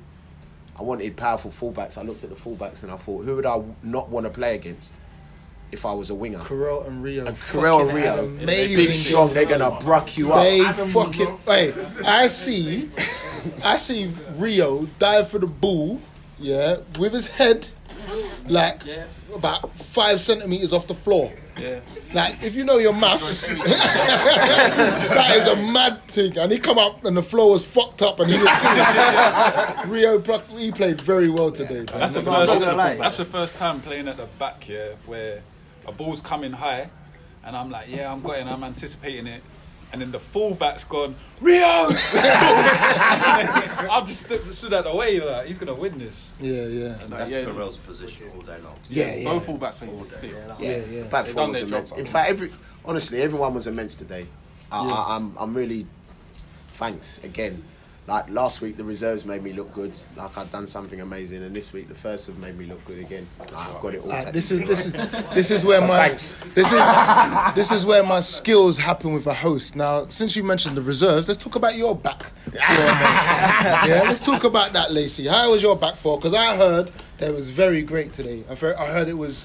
I 0.79 0.83
wanted 0.83 1.17
powerful 1.17 1.51
fullbacks. 1.51 1.97
I 1.99 2.03
looked 2.03 2.25
at 2.25 2.31
the 2.31 2.37
fullbacks 2.37 2.83
and 2.83 2.91
I 2.93 2.97
thought, 2.97 3.25
who 3.25 3.37
would 3.37 3.47
I 3.47 3.63
not 3.83 4.09
want 4.09 4.25
to 4.27 4.31
play 4.31 4.55
against 4.55 4.95
if 5.72 5.84
I 5.87 5.93
was 5.93 6.11
a 6.11 6.14
winger? 6.14 6.38
Carell 6.38 6.87
and 6.87 7.02
Rio. 7.02 7.26
And 7.26 7.37
Carell 7.37 7.82
and 7.88 7.93
Rio, 7.96 8.25
amazing. 8.25 8.76
big 8.76 8.88
strong, 8.90 9.32
they're 9.32 9.46
gonna 9.46 9.70
bruck 9.81 10.17
you 10.19 10.32
up. 10.32 10.43
They 10.44 10.62
fucking. 10.64 11.38
Hey, 11.46 11.72
I 12.05 12.26
see, 12.26 12.90
I 13.64 13.76
see 13.76 14.12
Rio 14.37 14.87
dive 14.99 15.28
for 15.28 15.38
the 15.38 15.46
ball, 15.46 16.00
yeah, 16.38 16.76
with 16.99 17.12
his 17.12 17.26
head, 17.28 17.69
like 18.49 18.84
Yeah. 18.84 19.05
about 19.34 19.70
five 19.76 20.20
centimeters 20.20 20.72
off 20.72 20.87
the 20.87 20.94
floor. 20.94 21.32
Yeah. 21.61 21.81
Like, 22.14 22.43
if 22.43 22.55
you 22.55 22.64
know 22.64 22.78
your 22.78 22.94
maths, 22.94 23.46
that 23.46 25.34
is 25.37 25.46
a 25.46 25.56
mad 25.56 26.06
thing. 26.08 26.38
And 26.38 26.50
he 26.50 26.58
come 26.58 26.78
up 26.78 27.05
and 27.05 27.14
the 27.14 27.22
floor 27.22 27.50
was 27.50 27.62
fucked 27.64 28.00
up 28.00 28.19
and 28.20 28.31
he 28.31 28.38
was 28.38 28.49
Rio, 29.87 30.19
Pluck- 30.20 30.48
he 30.56 30.72
played 30.72 31.00
very 31.03 31.29
well 31.29 31.50
today. 31.50 31.74
man. 31.81 31.86
That's 31.86 32.15
the 32.15 32.22
first. 32.22 32.60
That's 32.60 33.17
the 33.19 33.24
first 33.27 33.56
time 33.56 33.81
playing 33.82 34.08
at 34.08 34.17
the 34.17 34.27
back 34.39 34.62
here 34.65 34.96
where 35.05 35.43
a 35.87 35.93
ball's 35.93 36.20
coming 36.20 36.53
high, 36.53 36.91
and 37.44 37.56
I'm 37.56 37.70
like, 37.70 37.89
yeah, 37.89 38.13
I'm 38.13 38.22
going, 38.22 38.46
I'm 38.49 38.63
anticipating 38.65 39.27
it, 39.27 39.43
and 39.93 40.01
then 40.01 40.10
the 40.13 40.19
fullback's 40.20 40.84
gone, 40.84 41.15
Rio. 41.41 41.63
I've 43.91 44.06
just 44.06 44.27
stood, 44.27 44.55
stood 44.55 44.72
out 44.75 44.84
the 44.84 44.94
way 44.94 45.20
like 45.20 45.46
he's 45.46 45.58
gonna 45.58 45.75
win 45.75 45.99
this. 45.99 46.32
Yeah, 46.41 46.67
yeah. 46.67 47.01
And 47.01 47.10
That's 47.13 47.32
yeah, 47.32 47.44
Carell's 47.44 47.77
position 47.79 48.31
all 48.34 48.41
day 48.41 48.58
long. 48.63 48.77
Yeah, 48.89 49.15
yeah. 49.15 49.25
Both 49.29 49.46
fullbacks 49.46 49.79
played 49.79 49.94
sick. 49.96 50.32
Yeah, 50.58 50.77
yeah. 50.91 51.03
Back 51.05 51.27
They 51.27 51.32
four 51.32 51.43
done 51.43 51.51
was 51.51 51.58
their 51.60 51.69
immense. 51.69 51.91
job, 51.91 51.99
In 51.99 52.06
fact, 52.06 52.31
every 52.31 52.53
honestly, 52.84 53.20
everyone 53.22 53.55
was 53.55 53.67
immense 53.67 53.94
today. 53.94 54.27
I, 54.70 54.87
Yeah. 54.87 54.93
I, 54.93 55.17
I'm 55.17 55.34
I'm 55.39 55.55
really 55.55 55.87
thanks 56.69 57.19
again. 57.25 57.63
Like 58.07 58.29
last 58.31 58.61
week, 58.61 58.77
the 58.77 58.83
reserves 58.83 59.25
made 59.25 59.43
me 59.43 59.53
look 59.53 59.73
good. 59.73 59.93
Like 60.17 60.37
I'd 60.37 60.51
done 60.51 60.67
something 60.67 61.01
amazing, 61.01 61.45
and 61.45 61.55
this 61.55 61.73
week 61.73 61.89
the 61.89 61.95
first 61.95 62.27
have 62.27 62.39
made 62.39 62.59
me 62.59 62.67
look 62.67 62.85
good 62.85 62.99
again. 62.99 63.29
Like, 63.39 63.55
I've 63.55 63.81
got 63.81 63.95
it 63.95 64.01
all. 64.03 64.09
Like, 64.09 64.33
this 64.33 64.51
is 64.51 64.63
this 64.63 64.87
is 64.87 64.93
this 65.33 65.51
is 65.51 65.65
where 65.65 65.79
So 65.79 65.87
my 65.87 66.09
thanks. 66.09 66.37
this 66.55 66.73
is 66.73 66.83
this 67.55 67.71
is 67.71 67.87
where 67.87 68.03
my 68.03 68.21
skills 68.21 68.79
happen 68.79 69.13
with 69.13 69.27
a 69.27 69.35
host. 69.35 69.77
Now, 69.77 70.09
since 70.09 70.35
you 70.35 70.43
mentioned 70.43 70.77
the 70.77 70.83
reserves, 70.83 71.29
let's 71.29 71.43
talk 71.43 71.55
about 71.57 71.77
your 71.77 71.95
back 71.95 72.23
four. 72.23 72.55
yeah, 72.55 74.03
let's 74.07 74.21
talk 74.21 74.45
about 74.45 74.73
that, 74.73 74.91
Lacey. 74.93 75.29
How 75.29 75.51
was 75.51 75.63
your 75.63 75.77
back 75.77 75.95
four? 75.97 76.17
Because 76.19 76.35
I 76.35 76.57
heard 76.57 76.91
that 77.19 77.31
it 77.31 77.35
was 77.35 77.49
very 77.49 77.83
great 77.83 78.13
today. 78.13 78.43
I 78.51 78.55
heard, 78.55 78.77
I 78.77 78.87
heard 78.87 79.09
it 79.09 79.19
was 79.19 79.45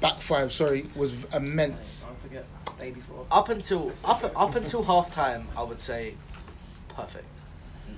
back 0.00 0.20
five. 0.20 0.52
Sorry, 0.52 0.86
was 0.94 1.12
immense. 1.34 2.04
Don't 2.04 2.22
baby 2.78 3.00
four. 3.00 3.26
up 3.30 3.48
until 3.48 3.92
up 4.04 4.24
up 4.36 4.54
until 4.54 4.82
half 4.82 5.12
time, 5.14 5.48
I 5.56 5.62
would 5.62 5.80
say 5.80 6.14
perfect. 6.88 7.26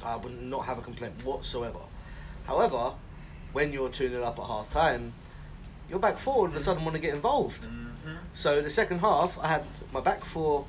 I 0.04 0.16
would 0.16 0.42
not 0.42 0.66
have 0.66 0.78
a 0.78 0.82
complaint 0.82 1.24
whatsoever. 1.24 1.80
However, 2.46 2.92
when 3.52 3.72
you're 3.72 3.88
2 3.88 4.08
0 4.08 4.22
up 4.22 4.38
at 4.38 4.46
half 4.46 4.70
time, 4.70 5.14
your 5.88 5.98
back 5.98 6.18
four 6.18 6.34
all 6.34 6.46
of 6.46 6.56
a 6.56 6.60
sudden 6.60 6.84
want 6.84 6.94
to 6.94 7.00
get 7.00 7.14
involved. 7.14 7.64
Mm-hmm. 7.64 8.16
So 8.34 8.60
the 8.60 8.70
second 8.70 8.98
half, 8.98 9.38
I 9.38 9.48
had 9.48 9.64
my 9.92 10.00
back 10.00 10.24
four 10.24 10.66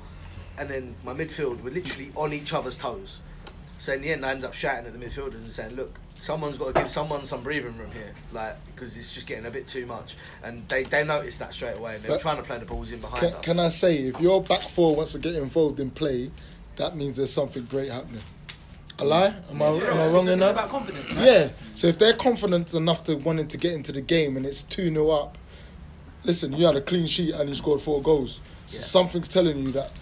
and 0.58 0.70
then 0.70 0.94
my 1.04 1.12
midfield 1.12 1.62
were 1.62 1.70
literally 1.70 2.12
on 2.16 2.32
each 2.32 2.52
other's 2.52 2.76
toes. 2.76 3.20
So 3.78 3.92
in 3.92 4.02
the 4.02 4.10
end, 4.10 4.24
I 4.24 4.30
ended 4.30 4.46
up 4.46 4.54
shouting 4.54 4.86
at 4.86 4.98
the 4.98 5.04
midfielders 5.04 5.34
and 5.34 5.48
saying, 5.48 5.76
"Look, 5.76 5.98
someone's 6.14 6.56
got 6.56 6.74
to 6.74 6.80
give 6.80 6.88
someone 6.88 7.26
some 7.26 7.42
breathing 7.42 7.76
room 7.76 7.90
here, 7.92 8.14
like 8.32 8.56
because 8.74 8.96
it's 8.96 9.12
just 9.12 9.26
getting 9.26 9.44
a 9.44 9.50
bit 9.50 9.66
too 9.66 9.84
much." 9.84 10.16
And 10.42 10.66
they, 10.68 10.84
they 10.84 11.04
noticed 11.04 11.38
that 11.40 11.52
straight 11.52 11.76
away. 11.76 11.96
And 11.96 12.02
they 12.02 12.08
were 12.08 12.18
trying 12.18 12.38
to 12.38 12.42
play 12.42 12.58
the 12.58 12.64
balls 12.64 12.92
in 12.92 13.00
behind 13.00 13.20
Can, 13.20 13.34
us. 13.34 13.40
can 13.40 13.60
I 13.60 13.68
say, 13.68 13.98
if 13.98 14.18
your 14.18 14.42
back 14.42 14.60
four 14.60 14.96
wants 14.96 15.12
to 15.12 15.18
get 15.18 15.34
involved 15.34 15.78
in 15.78 15.90
play, 15.90 16.30
that 16.76 16.96
means 16.96 17.18
there's 17.18 17.32
something 17.32 17.64
great 17.64 17.90
happening. 17.90 18.22
A 18.98 19.04
lie? 19.04 19.34
Am 19.50 19.60
I, 19.60 19.66
am 19.66 19.98
I 20.00 20.06
wrong 20.08 20.26
in 20.26 20.34
it's 20.34 20.40
that? 20.40 20.52
about 20.52 20.68
confidence, 20.70 21.12
right? 21.14 21.24
Yeah. 21.26 21.48
So 21.74 21.86
if 21.86 21.98
they're 21.98 22.14
confident 22.14 22.72
enough 22.72 23.04
to 23.04 23.16
wanting 23.16 23.46
to 23.48 23.58
get 23.58 23.72
into 23.72 23.92
the 23.92 24.00
game 24.00 24.36
and 24.38 24.46
it's 24.46 24.62
2 24.62 24.90
0 24.90 25.10
up, 25.10 25.36
listen, 26.24 26.52
you 26.54 26.64
had 26.64 26.76
a 26.76 26.80
clean 26.80 27.06
sheet 27.06 27.34
and 27.34 27.48
you 27.48 27.54
scored 27.54 27.82
four 27.82 28.00
goals. 28.00 28.40
Something's 28.66 29.28
telling 29.28 29.58
you 29.58 29.72
that 29.72 29.92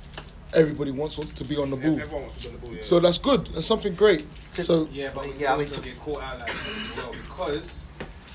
everybody 0.54 0.92
wants 0.92 1.16
to 1.18 1.44
be 1.44 1.56
on 1.56 1.70
the 1.70 1.76
ball. 1.76 2.00
Everyone 2.00 2.22
wants 2.22 2.34
to 2.36 2.48
be 2.48 2.54
on 2.54 2.60
the 2.60 2.66
ball. 2.66 2.76
Yeah. 2.76 2.82
So 2.82 3.00
that's 3.00 3.18
good. 3.18 3.46
That's 3.48 3.66
something 3.66 3.94
great. 3.94 4.26
So 4.52 4.88
Yeah, 4.92 5.10
but 5.12 5.24
we 5.24 5.30
Yeah, 5.32 5.36
can 5.38 5.46
I 5.46 5.50
mean, 5.56 5.66
also 5.66 5.80
to- 5.80 5.88
get 5.88 5.98
caught 6.00 6.22
out 6.22 6.38
like 6.38 6.46
that 6.46 6.56
as 6.56 6.96
well 6.96 7.12
because 7.12 7.90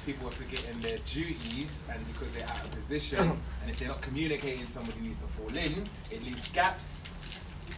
people 0.05 0.27
are 0.27 0.31
forgetting 0.31 0.77
their 0.81 0.97
duties 1.05 1.83
and 1.89 2.05
because 2.11 2.31
they're 2.33 2.43
out 2.47 2.63
of 2.65 2.71
position 2.71 3.19
and 3.61 3.69
if 3.71 3.79
they're 3.79 3.87
not 3.87 4.01
communicating 4.01 4.67
somebody 4.67 4.99
needs 4.99 5.19
to 5.19 5.27
fall 5.27 5.47
in, 5.55 5.85
it 6.11 6.21
leaves 6.25 6.49
gaps 6.49 7.05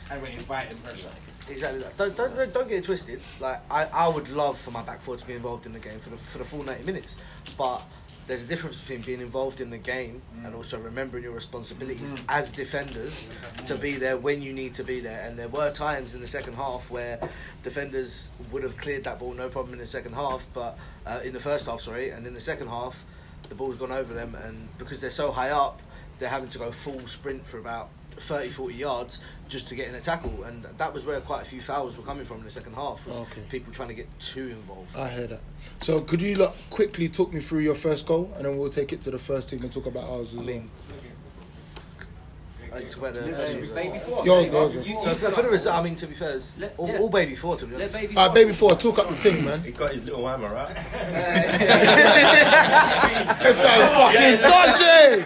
and 0.10 0.20
we're 0.22 0.30
inviting 0.30 0.78
pressure. 0.80 1.10
Exactly. 1.50 1.80
That. 1.80 1.98
Don't, 1.98 2.16
don't 2.16 2.36
don't 2.36 2.54
don't 2.54 2.70
get 2.70 2.80
it 2.80 2.84
twisted. 2.86 3.20
Like 3.40 3.60
I, 3.70 3.86
I 3.86 4.08
would 4.08 4.30
love 4.30 4.58
for 4.58 4.72
my 4.72 4.84
back 4.84 5.02
four 5.02 5.18
to 5.18 5.26
be 5.26 5.34
involved 5.34 5.66
in 5.66 5.74
the 5.74 5.80
game 5.80 6.00
for 6.00 6.10
the 6.10 6.18
for 6.18 6.38
the 6.38 6.46
full 6.46 6.64
ninety 6.64 6.84
minutes, 6.86 7.18
but 7.58 7.84
there's 8.28 8.46
a 8.46 8.48
difference 8.48 8.80
between 8.80 9.02
being 9.02 9.20
involved 9.20 9.60
in 9.60 9.70
the 9.70 9.78
game 9.78 10.22
and 10.46 10.56
also 10.56 10.80
remembering 10.80 11.24
your 11.24 11.34
responsibilities 11.34 12.16
as 12.30 12.52
defenders 12.52 13.28
to 13.66 13.76
be 13.76 13.94
there 13.94 14.16
when 14.16 14.42
you 14.42 14.54
need 14.54 14.74
to 14.76 14.84
be 14.84 15.00
there. 15.00 15.22
And 15.26 15.38
there 15.38 15.50
were 15.50 15.72
times 15.72 16.14
in 16.14 16.22
the 16.22 16.28
second 16.28 16.54
half 16.54 16.90
where 16.90 17.20
defenders 17.64 18.30
would 18.52 18.64
have 18.64 18.78
cleared 18.78 19.04
that 19.06 19.20
ball 19.20 19.34
no 19.34 19.50
problem 19.50 19.74
in 19.74 19.80
the 19.80 19.86
second 19.86 20.14
half, 20.14 20.46
but 20.54 20.78
uh, 21.06 21.20
in 21.26 21.34
the 21.34 21.40
first 21.40 21.66
half, 21.66 21.82
sorry, 21.82 22.12
and 22.12 22.26
in 22.28 22.34
the 22.34 22.40
second 22.40 22.68
half, 22.68 23.04
the 23.50 23.56
ball's 23.56 23.76
gone 23.76 23.92
over 23.92 24.14
them, 24.14 24.36
and 24.36 24.70
because 24.78 25.02
they're 25.02 25.10
so 25.10 25.32
high 25.32 25.50
up, 25.50 25.82
they're 26.20 26.30
having 26.30 26.50
to 26.50 26.60
go 26.60 26.72
full 26.72 27.06
sprint 27.08 27.46
for 27.46 27.58
about 27.58 27.90
30, 28.22 28.50
40 28.50 28.76
yards 28.76 29.20
just 29.50 29.68
to 29.68 29.76
get 29.76 29.90
in 29.90 29.96
a 29.96 30.00
tackle, 30.00 30.44
and 30.44 30.66
that 30.78 30.94
was 30.94 31.06
where 31.06 31.20
quite 31.20 31.42
a 31.42 31.46
few 31.46 31.60
fouls 31.62 31.98
were 31.98 32.04
coming 32.04 32.24
from 32.26 32.38
in 32.38 32.44
the 32.46 32.50
second 32.52 32.74
half. 32.74 33.06
Was 33.06 33.18
oh, 33.18 33.22
Okay. 33.24 33.42
people 33.50 33.74
trying 33.74 33.90
to 33.90 33.94
get 33.94 34.08
too 34.20 34.48
involved. 34.48 34.96
I 34.96 35.10
hear 35.10 35.28
that. 35.28 35.42
So 35.82 36.00
could 36.02 36.22
you 36.22 36.36
like, 36.36 36.54
quickly 36.70 37.10
talk 37.10 37.34
me 37.34 37.42
through 37.42 37.60
your 37.60 37.76
first 37.76 38.06
goal 38.06 38.32
and 38.36 38.46
then 38.46 38.58
we'll 38.58 38.70
take 38.70 38.94
it 38.94 39.02
to 39.02 39.12
the 39.12 39.18
first 39.20 39.50
team 39.50 39.62
and 39.64 39.72
talk 39.72 39.86
about 39.88 40.10
ours 40.10 40.30
as 40.30 40.36
I 40.36 40.38
well. 40.38 40.46
mean, 40.46 40.72
I 40.90 40.91
talk 42.72 42.98
about 42.98 43.14
the 43.14 43.22
Baby 43.76 44.00
four. 44.00 44.26
So 44.26 44.44
for, 44.46 44.52
for 44.56 45.10
the 45.10 45.14
discuss. 45.14 45.52
result, 45.52 45.76
I 45.76 45.82
mean, 45.84 45.96
to 45.98 46.08
be 46.08 46.14
fair, 46.16 46.36
it's 46.38 46.58
Let- 46.58 46.74
all, 46.78 46.88
yeah. 46.88 46.98
all 47.00 47.10
baby 47.10 47.36
four 47.36 47.58
to 47.58 47.66
be 47.66 47.76
honest. 47.76 47.94
baby 47.94 48.16
Alright, 48.18 48.28
four- 48.28 48.36
baby 48.36 48.54
four, 48.54 48.72
talk 48.76 49.00
up 49.00 49.10
the 49.10 49.16
thing, 49.18 49.44
man. 49.46 49.62
He 49.64 49.72
got 49.72 49.92
his 49.92 50.04
little 50.06 50.26
hammer, 50.28 50.54
right? 50.54 50.76
That 53.42 53.56
sounds 53.56 53.90
fucking 53.90 54.42
dodgy! 54.42 55.20
You 55.20 55.26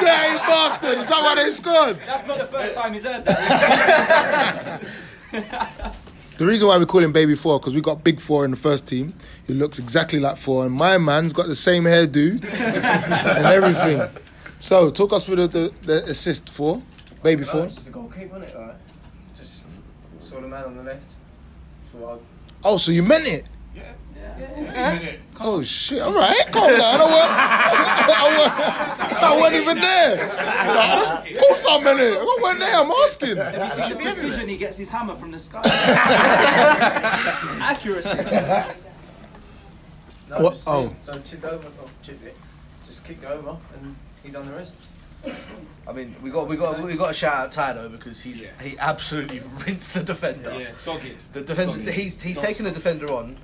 dirty 0.00 0.38
bastard! 0.46 0.98
Is 0.98 1.08
that 1.08 1.22
why 1.22 1.34
they 1.36 1.50
scored? 1.50 1.98
That's 2.06 2.26
not 2.26 2.38
the 2.38 2.46
first 2.46 2.74
time 2.74 2.92
he's 2.92 3.04
heard 3.04 3.24
that. 3.24 4.82
The 6.36 6.44
reason 6.46 6.66
why 6.66 6.78
we 6.78 6.84
call 6.84 7.00
him 7.00 7.12
Baby 7.12 7.36
Four 7.36 7.60
because 7.60 7.76
we 7.76 7.80
got 7.80 8.02
Big 8.02 8.18
Four 8.20 8.44
in 8.44 8.50
the 8.50 8.56
first 8.56 8.88
team. 8.88 9.14
He 9.46 9.54
looks 9.54 9.78
exactly 9.78 10.18
like 10.18 10.36
Four, 10.36 10.66
and 10.66 10.74
my 10.74 10.98
man's 10.98 11.32
got 11.32 11.46
the 11.46 11.54
same 11.54 11.84
hairdo 11.84 12.42
and 12.42 13.46
everything. 13.46 14.00
So 14.60 14.90
talk 14.90 15.12
us 15.12 15.24
through 15.26 15.36
the, 15.36 15.46
the, 15.48 15.72
the 15.82 16.04
assist 16.04 16.48
for 16.48 16.80
Baby 17.22 17.42
No, 17.44 17.48
Four. 17.50 17.64
it's 17.66 17.74
just 17.76 17.88
a 17.88 17.90
goalkeeper, 17.90 18.36
isn't 18.36 18.48
it? 18.50 18.56
Like, 18.58 18.76
just 19.36 19.66
saw 20.20 20.40
the 20.40 20.48
man 20.48 20.64
on 20.64 20.76
the 20.76 20.82
left. 20.82 21.10
Thought 21.92 22.22
Oh, 22.64 22.76
so 22.78 22.92
you 22.92 23.02
meant 23.02 23.26
it? 23.26 23.48
Yeah. 23.74 23.82
Yeah. 24.16 25.16
Oh 25.40 25.62
shit! 25.62 26.00
All 26.00 26.12
right, 26.12 26.44
calm 26.50 26.70
down. 26.70 26.80
I 26.80 27.04
wasn't, 28.38 29.22
I 29.22 29.36
wasn't, 29.38 29.62
even 29.62 29.78
there. 29.78 30.24
Of 31.34 31.38
course 31.40 31.66
I'm 31.70 31.86
in 31.86 31.98
it. 31.98 32.18
I 32.18 32.38
wasn't 32.40 32.60
there. 32.60 32.76
I'm 32.76 32.90
asking. 32.90 33.36
If 33.36 33.76
you 33.78 33.82
see 33.84 33.92
the 33.92 34.00
precision, 34.00 34.48
he 34.48 34.56
gets 34.56 34.76
his 34.78 34.88
hammer 34.88 35.14
from 35.14 35.30
the 35.30 35.38
sky. 35.38 35.60
Accuracy. 37.60 38.08
I'd, 38.10 38.74
no, 40.30 40.36
What- 40.42 40.52
just 40.54 40.64
oh. 40.68 40.94
So 41.02 41.20
chipped 41.20 41.44
over, 41.44 41.68
oh, 41.82 41.90
chipped 42.02 42.24
it, 42.24 42.36
just 42.86 43.04
kicked 43.04 43.24
over, 43.26 43.56
and 43.76 43.94
he 44.24 44.30
done 44.30 44.46
the 44.46 44.52
rest. 44.52 44.76
I 45.86 45.92
mean, 45.92 46.14
we 46.22 46.30
got 46.30 46.48
we 46.48 46.56
got 46.56 46.82
we 46.82 46.96
got 46.96 47.08
to 47.08 47.14
shout 47.14 47.34
out 47.34 47.52
Ty 47.52 47.72
though 47.74 47.88
because 47.88 48.20
he's 48.22 48.40
Yeah. 48.40 48.48
he 48.60 48.76
absolutely 48.78 49.40
rinsed 49.66 49.94
the 49.94 50.02
defender. 50.02 50.52
Yeah, 50.58 50.70
dogged. 50.84 51.16
The 51.32 51.40
defender, 51.42 51.76
Dogged. 51.76 51.88
he's 51.90 52.20
he's 52.20 52.36
Not 52.36 52.44
taken 52.44 52.64
the 52.66 52.70
defender 52.72 53.10
on, 53.12 53.38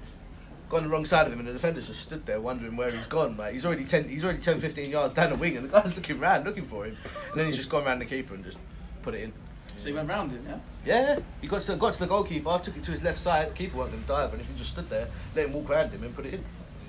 gone 0.68 0.82
the 0.84 0.88
wrong 0.90 1.04
side 1.06 1.26
of 1.26 1.32
him, 1.32 1.38
and 1.38 1.48
the 1.48 1.52
defender's 1.54 1.86
just 1.86 2.00
stood 2.02 2.26
there 2.26 2.40
wondering 2.40 2.76
where 2.76 2.90
he's 2.90 3.06
gone. 3.06 3.36
Like 3.38 3.52
he's 3.54 3.64
already 3.64 3.84
10, 3.84 4.08
he's 4.08 4.24
already 4.24 4.40
10, 4.40 4.58
15 4.60 4.90
yards 4.90 5.14
down 5.14 5.30
the 5.30 5.36
wing, 5.36 5.56
and 5.56 5.70
the 5.70 5.80
guy's 5.80 5.96
looking 5.96 6.18
round, 6.20 6.44
looking 6.44 6.66
for 6.66 6.84
him, 6.84 6.96
and 7.30 7.38
then 7.40 7.46
he's 7.46 7.56
just 7.56 7.70
gone 7.70 7.84
round 7.84 8.00
the 8.00 8.04
keeper 8.06 8.34
and 8.34 8.44
just 8.44 8.58
put 9.02 9.14
it 9.14 9.22
in. 9.22 9.32
So 9.78 9.88
he 9.88 9.94
went 9.94 10.08
round 10.10 10.32
it, 10.34 10.40
yeah? 10.46 10.58
Yeah, 10.84 11.18
he 11.40 11.48
got 11.48 11.62
to 11.62 11.72
the, 11.72 11.76
got 11.78 11.94
to 11.94 12.00
the 12.00 12.06
goalkeeper, 12.06 12.50
I 12.50 12.58
took 12.58 12.76
it 12.76 12.82
to 12.84 12.90
his 12.90 13.02
left 13.02 13.16
side. 13.16 13.54
Keeper 13.54 13.78
wasn't 13.78 13.94
going 13.94 14.02
to 14.02 14.08
dive, 14.08 14.32
and 14.34 14.42
if 14.42 14.48
he 14.48 14.58
just 14.58 14.72
stood 14.72 14.90
there, 14.90 15.08
let 15.34 15.46
him 15.46 15.54
walk 15.54 15.70
around 15.70 15.90
him 15.92 16.02
and 16.04 16.14
put 16.14 16.26
it 16.26 16.34
in. 16.34 16.44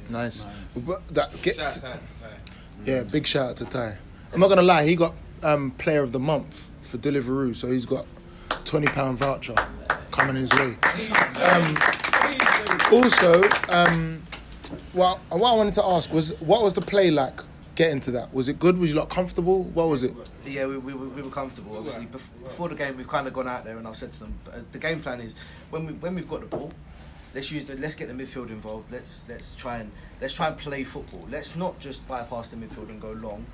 Nice. 0.09 0.45
But 0.75 1.07
That 1.09 1.41
get 1.41 1.55
Shouts 1.55 1.85
out 1.85 1.93
to 1.93 2.23
Ty. 2.23 2.29
Yeah. 2.85 3.03
Big 3.03 3.25
shout 3.27 3.49
out 3.51 3.57
to 3.57 3.65
Ty. 3.65 3.97
I'm 4.33 4.39
not 4.39 4.47
gonna 4.49 4.61
lie. 4.61 4.85
He 4.85 4.95
got 4.95 5.13
um, 5.43 5.71
Player 5.71 6.03
of 6.03 6.11
the 6.11 6.19
Month 6.19 6.69
for 6.81 6.97
Deliveroo, 6.97 7.55
so 7.55 7.69
he's 7.71 7.85
got 7.85 8.05
twenty 8.65 8.87
pound 8.87 9.17
voucher 9.17 9.55
coming 10.11 10.35
his 10.35 10.51
way. 10.53 10.75
Um, 11.41 11.75
also, 12.91 13.41
um, 13.69 14.21
what, 14.93 15.19
what 15.29 15.51
I 15.51 15.55
wanted 15.55 15.73
to 15.75 15.85
ask 15.85 16.11
was, 16.11 16.29
what 16.41 16.61
was 16.63 16.73
the 16.73 16.81
play 16.81 17.11
like? 17.11 17.39
Getting 17.75 18.01
to 18.01 18.11
that, 18.11 18.33
was 18.33 18.49
it 18.49 18.59
good? 18.59 18.77
Was 18.77 18.89
you 18.91 18.99
like 18.99 19.09
comfortable? 19.09 19.63
What 19.63 19.87
was 19.87 20.03
it? 20.03 20.13
Yeah, 20.45 20.65
we, 20.65 20.77
we, 20.77 20.93
were- 20.93 21.07
we 21.07 21.21
were 21.21 21.29
comfortable. 21.29 21.77
Obviously, 21.77 22.05
before 22.05 22.67
the 22.67 22.75
game, 22.75 22.97
we've 22.97 23.07
kind 23.07 23.27
of 23.27 23.33
gone 23.33 23.47
out 23.47 23.63
there, 23.63 23.77
and 23.77 23.87
I've 23.87 23.95
said 23.95 24.11
to 24.11 24.19
them, 24.19 24.33
uh, 24.53 24.59
the 24.73 24.77
game 24.77 24.99
plan 25.01 25.21
is 25.21 25.37
when 25.69 25.85
we 25.87 25.93
when 25.93 26.13
we've 26.13 26.27
got 26.29 26.41
the 26.41 26.47
ball, 26.47 26.71
let's 27.33 27.51
use 27.51 27.65
the, 27.65 27.75
let's 27.77 27.95
get 27.95 28.07
the 28.07 28.13
midfield 28.13 28.49
involved. 28.49 28.91
Let's 28.91 29.23
let's 29.27 29.55
try 29.55 29.77
and 29.77 29.91
let's 30.19 30.33
try 30.33 30.47
and 30.47 30.57
play 30.57 30.83
football. 30.83 31.25
Let's 31.29 31.55
not 31.55 31.79
just 31.79 32.07
bypass 32.07 32.51
the 32.51 32.57
midfield 32.57 32.89
and 32.89 33.01
go 33.01 33.11
long, 33.11 33.45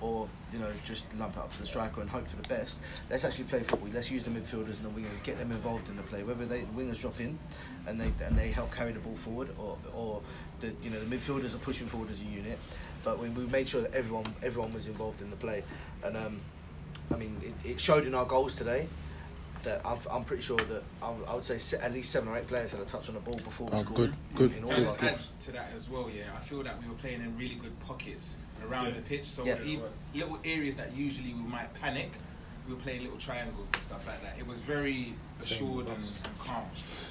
or 0.00 0.28
you 0.52 0.58
know 0.58 0.70
just 0.84 1.04
lump 1.18 1.36
it 1.36 1.38
up 1.38 1.52
to 1.52 1.60
the 1.60 1.66
striker 1.66 2.00
and 2.00 2.10
hope 2.10 2.28
for 2.28 2.36
the 2.36 2.48
best. 2.48 2.80
Let's 3.10 3.24
actually 3.24 3.44
play 3.44 3.62
football. 3.62 3.88
Let's 3.92 4.10
use 4.10 4.24
the 4.24 4.30
midfielders 4.30 4.78
and 4.78 4.84
the 4.84 5.00
wingers, 5.00 5.22
get 5.22 5.38
them 5.38 5.50
involved 5.50 5.88
in 5.88 5.96
the 5.96 6.02
play. 6.02 6.22
Whether 6.22 6.46
they 6.46 6.60
the 6.60 6.66
wingers 6.66 7.00
drop 7.00 7.20
in, 7.20 7.38
and 7.86 8.00
they 8.00 8.12
and 8.24 8.36
they 8.36 8.48
help 8.48 8.74
carry 8.74 8.92
the 8.92 9.00
ball 9.00 9.16
forward, 9.16 9.48
or 9.58 9.76
or 9.94 10.22
the 10.60 10.72
you 10.82 10.90
know 10.90 11.00
the 11.00 11.16
midfielders 11.16 11.54
are 11.54 11.58
pushing 11.58 11.86
forward 11.86 12.10
as 12.10 12.22
a 12.22 12.24
unit. 12.24 12.58
But 13.04 13.20
we, 13.20 13.28
we 13.28 13.46
made 13.46 13.68
sure 13.68 13.82
that 13.82 13.94
everyone 13.94 14.26
everyone 14.42 14.72
was 14.72 14.86
involved 14.86 15.22
in 15.22 15.30
the 15.30 15.36
play, 15.36 15.62
and 16.02 16.16
um, 16.16 16.40
I 17.12 17.16
mean, 17.16 17.40
it, 17.42 17.70
it 17.70 17.80
showed 17.80 18.06
in 18.06 18.14
our 18.14 18.24
goals 18.24 18.56
today 18.56 18.88
that 19.66 19.80
I'm, 19.84 19.98
I'm 20.10 20.24
pretty 20.24 20.42
sure 20.44 20.56
that 20.56 20.82
I, 21.02 21.10
would- 21.10 21.26
I 21.28 21.34
would 21.34 21.44
say 21.44 21.58
se- 21.58 21.78
at 21.82 21.92
least 21.92 22.10
seven 22.12 22.28
or 22.28 22.38
eight 22.38 22.46
players 22.46 22.70
had 22.72 22.80
a 22.80 22.84
touch 22.84 23.08
on 23.08 23.14
the 23.14 23.20
ball 23.20 23.34
before 23.44 23.66
we 23.66 23.72
Oh, 23.76 23.80
scored. 23.82 23.96
good, 23.96 24.14
good. 24.34 24.56
In 24.56 24.64
all 24.64 24.70
Can 24.70 24.78
I 24.78 24.86
our 24.86 24.92
just 24.92 25.02
add 25.02 25.10
goals. 25.10 25.28
to 25.40 25.52
that 25.52 25.68
as 25.74 25.90
well, 25.90 26.08
yeah. 26.08 26.22
I 26.36 26.40
feel 26.40 26.62
that 26.62 26.80
we 26.80 26.88
were 26.88 26.94
playing 26.94 27.20
in 27.20 27.36
really 27.36 27.56
good 27.56 27.78
pockets 27.80 28.38
around 28.66 28.94
the 28.94 29.02
pitch. 29.02 29.24
So 29.24 29.44
Yeah. 29.44 29.60
e- 29.64 29.80
little 30.14 30.38
areas 30.44 30.76
that 30.76 30.96
usually 30.96 31.34
we 31.34 31.40
might 31.42 31.72
panic, 31.74 32.12
we 32.66 32.74
were 32.74 32.80
playing 32.80 33.02
little 33.02 33.18
triangles 33.18 33.68
and 33.72 33.82
stuff 33.82 34.06
like 34.06 34.20
that. 34.22 34.34
It 34.38 34.46
was 34.46 34.58
very 34.58 35.14
assured 35.40 35.86
and, 35.86 35.96
and 35.96 36.38
calm. 36.38 36.64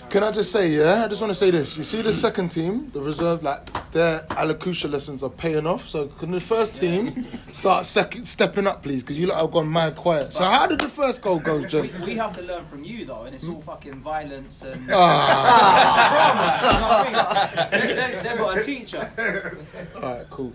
Can 0.09 0.23
I 0.23 0.31
just 0.31 0.51
say, 0.51 0.69
yeah? 0.69 1.05
I 1.05 1.07
just 1.07 1.21
want 1.21 1.31
to 1.31 1.35
say 1.37 1.49
this. 1.51 1.77
You 1.77 1.83
see 1.83 2.01
the 2.01 2.13
second 2.13 2.49
team, 2.49 2.89
the 2.93 2.99
reserve, 3.01 3.41
like 3.41 3.91
their 3.91 4.19
Alakusha 4.31 4.89
lessons 4.91 5.23
are 5.23 5.29
paying 5.29 5.65
off. 5.65 5.85
So 5.87 6.07
can 6.07 6.31
the 6.31 6.39
first 6.39 6.75
team 6.75 7.25
start 7.53 7.85
sec- 7.85 8.17
stepping 8.23 8.67
up, 8.67 8.83
please? 8.83 9.01
Because 9.01 9.17
you 9.17 9.27
lot 9.27 9.39
have 9.41 9.51
gone 9.51 9.71
mad 9.71 9.95
quiet. 9.95 10.33
So 10.33 10.43
how 10.43 10.67
did 10.67 10.79
the 10.79 10.89
first 10.89 11.21
goal 11.21 11.39
go, 11.39 11.57
We, 11.59 11.91
we 12.05 12.15
have 12.17 12.35
to 12.35 12.41
learn 12.43 12.65
from 12.65 12.83
you 12.83 13.05
though, 13.05 13.23
and 13.23 13.33
it's 13.33 13.47
all 13.47 13.59
fucking 13.59 13.95
violence 14.01 14.61
and 14.63 14.89
Ah, 14.91 16.17
they, 17.71 17.87
they, 17.87 18.19
they've 18.23 18.37
got 18.37 18.57
a 18.57 18.63
teacher. 18.63 19.09
all 19.95 20.01
right, 20.01 20.29
cool. 20.29 20.53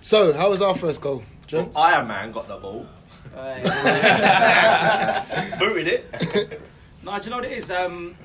So 0.00 0.32
how 0.32 0.50
was 0.50 0.62
our 0.62 0.74
first 0.74 1.00
goal, 1.00 1.22
Jen? 1.46 1.70
Iron 1.76 2.08
Man 2.08 2.32
got 2.32 2.48
the 2.48 2.56
ball, 2.56 2.86
booted 5.58 5.88
it. 5.88 6.60
No, 7.02 7.18
do 7.18 7.24
you 7.24 7.30
know 7.30 7.36
what 7.36 7.44
it 7.44 7.52
is? 7.52 7.70
Um, 7.70 8.16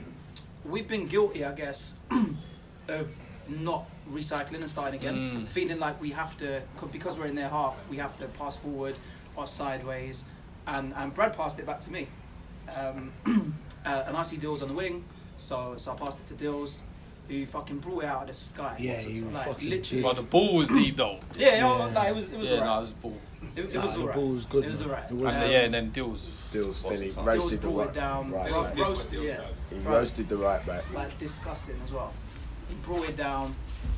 we've 0.65 0.87
been 0.87 1.07
guilty, 1.07 1.43
I 1.43 1.53
guess, 1.53 1.95
of 2.87 3.15
not 3.47 3.85
recycling 4.11 4.55
and 4.59 4.69
starting 4.69 4.99
again. 4.99 5.45
Feeling 5.45 5.79
like 5.79 5.99
we 6.01 6.11
have 6.11 6.37
to 6.39 6.61
because 6.91 7.17
we're 7.17 7.27
in 7.27 7.35
their 7.35 7.49
half, 7.49 7.81
we 7.89 7.97
have 7.97 8.17
to 8.19 8.25
pass 8.27 8.57
forward, 8.57 8.95
or 9.35 9.47
sideways, 9.47 10.25
and, 10.67 10.93
and 10.95 11.13
Brad 11.13 11.35
passed 11.35 11.59
it 11.59 11.65
back 11.65 11.79
to 11.81 11.91
me. 11.91 12.07
Um, 12.75 13.11
uh, 13.85 14.03
and 14.07 14.15
I 14.15 14.23
see 14.23 14.37
Dills 14.37 14.61
on 14.61 14.67
the 14.67 14.75
wing, 14.75 15.03
so 15.37 15.73
so 15.77 15.93
I 15.93 15.95
passed 15.95 16.19
it 16.19 16.27
to 16.27 16.33
Dills, 16.35 16.83
who 17.27 17.45
fucking 17.45 17.79
brought 17.79 18.03
it 18.03 18.07
out 18.07 18.21
of 18.21 18.27
the 18.27 18.33
sky. 18.33 18.75
Yeah, 18.79 19.01
you 19.01 19.25
like, 19.25 19.47
fucking 19.47 19.69
literally. 19.69 20.03
But 20.03 20.15
the 20.17 20.23
ball 20.23 20.57
was 20.57 20.67
deep 20.67 20.97
though. 20.97 21.19
Yeah, 21.37 21.55
yeah, 21.55 21.57
Yeah. 21.57 21.85
like, 21.85 22.09
it 22.09 22.15
was 22.15 22.31
it 22.31 22.37
was 22.37 22.49
yeah, 22.49 22.55
alright. 22.55 22.69
no, 22.69 22.77
it 22.77 22.81
was 22.81 22.91
ball. 22.91 23.17
It, 23.41 23.57
it 23.65 23.73
Nah, 23.73 23.85
was 23.85 23.93
the 23.93 23.99
alright. 24.01 24.15
ball 24.15 24.27
was 24.29 24.45
good, 24.45 24.65
It 24.65 24.69
was 24.71 24.79
man. 24.81 24.89
alright. 24.89 25.11
It 25.11 25.13
was 25.17 25.33
And 25.35 25.43
Um, 25.43 25.51
yeah, 25.51 25.59
and 25.61 25.73
then 25.73 25.89
deals. 25.91 26.29
Dills, 26.51 26.83
then 26.83 26.91
he 26.93 26.97
Dills 27.09 27.15
roasted 27.17 27.61
the 27.61 27.67
brought 27.67 27.81
it 27.81 27.85
right, 27.85 27.93
down. 27.93 28.31
right 28.31 28.51
Ro- 28.51 28.63
back. 28.63 28.75
Did 28.75 28.83
Dills 28.83 29.07
yeah. 29.13 29.35
does. 29.37 29.47
He 29.69 29.75
Right. 29.77 29.85
roasted 29.93 30.29
the 30.29 30.37
right 30.37 30.65
back. 30.65 30.83
like 30.93 31.19
disgusting 31.19 31.79
as 31.83 31.91
well. 31.91 32.13
He 32.69 32.75
brought 32.75 33.07
it 33.09 33.17
down. 33.17 33.55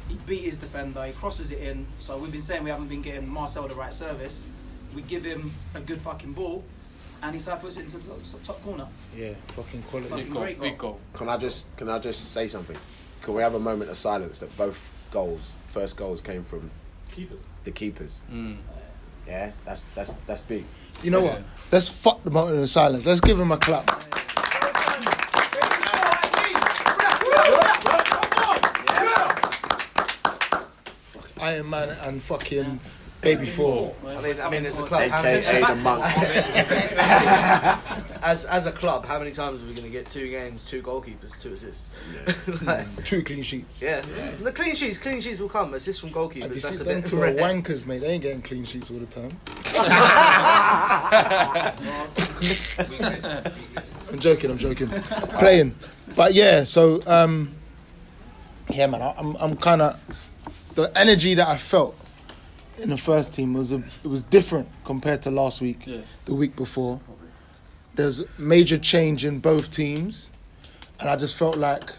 He 0.10 0.16
beat 0.26 0.44
his 0.44 0.58
defender. 0.58 1.04
He 1.06 1.14
crosses 1.14 1.52
it 1.52 1.60
in. 1.60 1.86
So 2.00 2.18
we've 2.18 2.32
been 2.32 2.42
saying 2.42 2.64
we 2.64 2.70
haven't 2.70 2.88
been 2.88 3.02
getting 3.02 3.28
Marcel 3.28 3.68
the 3.68 3.76
right 3.76 3.94
service. 3.94 4.52
We 4.94 5.02
give 5.04 5.24
him 5.24 5.52
a 5.74 5.80
good 5.80 6.02
fucking 6.02 6.34
ball, 6.34 6.64
and 7.24 7.34
he 7.34 7.40
side 7.40 7.60
foots 7.60 7.78
it 7.78 7.82
into 7.86 7.98
the 7.98 8.10
top, 8.10 8.44
top 8.44 8.64
corner. 8.64 8.88
Yeah, 9.16 9.34
fucking 9.48 9.84
quality. 9.84 10.10
Fucking 10.10 10.26
Big 10.26 10.34
goal, 10.34 10.42
great 10.44 10.60
big 10.60 10.78
goal. 10.78 11.00
Can 11.14 11.30
I 11.30 11.38
just 11.38 11.76
can 11.78 11.88
I 11.90 11.98
just 12.00 12.32
say 12.32 12.48
something? 12.48 12.78
Can 13.22 13.34
we 13.36 13.42
have 13.42 13.56
a 13.56 13.60
moment 13.60 13.90
of 13.90 13.96
silence 13.98 14.40
that 14.40 14.56
both 14.58 14.90
goals, 15.12 15.54
first 15.68 15.96
goals, 15.96 16.20
came 16.22 16.44
from 16.44 16.70
Keepers. 17.16 17.42
the 17.64 17.72
keepers? 17.72 18.22
Mm. 18.32 18.58
Yeah, 19.28 19.52
that's 19.66 19.84
that's 19.96 20.12
that's 20.26 20.42
big. 20.42 20.66
You 21.04 21.12
know 21.12 21.22
what? 21.22 21.42
Let's 21.72 21.88
fuck 21.88 22.24
the 22.24 22.32
mountain 22.32 22.60
in 22.60 22.68
silence. 22.68 23.06
Let's 23.06 23.22
give 23.22 23.40
him 23.40 23.52
a 23.52 23.58
clap. 23.58 23.90
Iron 31.40 31.70
Man 31.72 31.90
and 32.04 32.22
fucking 32.22 32.80
Baby 33.22 33.46
Four. 33.46 33.94
I 34.06 34.20
mean, 34.22 34.42
I 34.42 34.50
mean, 34.50 34.66
as 34.66 34.80
a 34.80 34.84
club, 34.84 35.10
how 35.12 35.24
AKA 35.24 35.60
the 35.60 35.76
many, 35.76 36.02
as 38.24 38.46
as 38.46 38.66
a 38.66 38.72
club, 38.72 39.06
how 39.06 39.20
many 39.20 39.30
times 39.32 39.62
are 39.62 39.66
we 39.66 39.74
going 39.74 39.84
to 39.86 39.92
get 39.92 40.10
two 40.10 40.28
games, 40.30 40.64
two 40.66 40.82
goalkeepers, 40.82 41.40
two 41.40 41.54
assists? 41.54 41.92
Like, 42.64 42.86
Two 43.06 43.22
clean 43.24 43.44
sheets. 43.44 43.82
yeah, 43.82 44.02
the 44.42 44.52
clean 44.52 44.74
sheets, 44.76 44.98
clean 44.98 45.22
sheets 45.22 45.40
will 45.40 45.50
come. 45.50 45.74
Assists 45.76 46.02
from 46.02 46.10
goalkeepers. 46.10 46.42
Have 46.42 46.56
you 46.56 46.62
that's 46.62 46.70
seen 46.70 46.82
a 46.82 46.84
them 46.84 47.02
bit 47.02 47.10
two 47.10 47.18
are 47.22 47.32
wankers, 47.34 47.86
mate? 47.86 48.00
They 48.00 48.08
ain't 48.08 48.24
getting 48.24 48.42
clean 48.42 48.66
sheets 48.66 48.90
all 48.90 48.98
the 48.98 49.06
time. 49.06 49.38
Weakness. 52.90 52.90
Weakness. 52.90 54.12
I'm 54.12 54.20
joking. 54.20 54.50
I'm 54.52 54.58
joking. 54.58 54.88
Playing, 54.90 55.76
but 56.16 56.34
yeah. 56.34 56.64
So 56.64 57.02
um, 57.06 57.54
yeah, 58.72 58.88
man. 58.88 59.02
I- 59.02 59.14
I'm 59.18 59.36
I'm 59.38 59.56
kind 59.58 59.82
of 59.84 60.00
the 60.76 60.92
energy 60.98 61.34
that 61.36 61.48
I 61.48 61.58
felt 61.58 61.96
in 62.82 62.90
the 62.90 62.98
first 62.98 63.32
team 63.32 63.54
was 63.54 63.72
a, 63.72 63.78
it 64.04 64.08
was 64.08 64.24
different 64.24 64.68
compared 64.84 65.22
to 65.24 65.32
last 65.32 65.62
week, 65.62 65.84
Yeah. 65.86 66.02
the 66.26 66.34
week 66.34 66.56
before. 66.56 67.00
There's 67.96 68.24
major 68.38 68.78
change 68.78 69.26
in 69.26 69.40
both 69.40 69.70
teams, 69.72 70.32
and 71.00 71.10
I 71.10 71.16
just 71.16 71.36
felt 71.36 71.58
like 71.58 71.92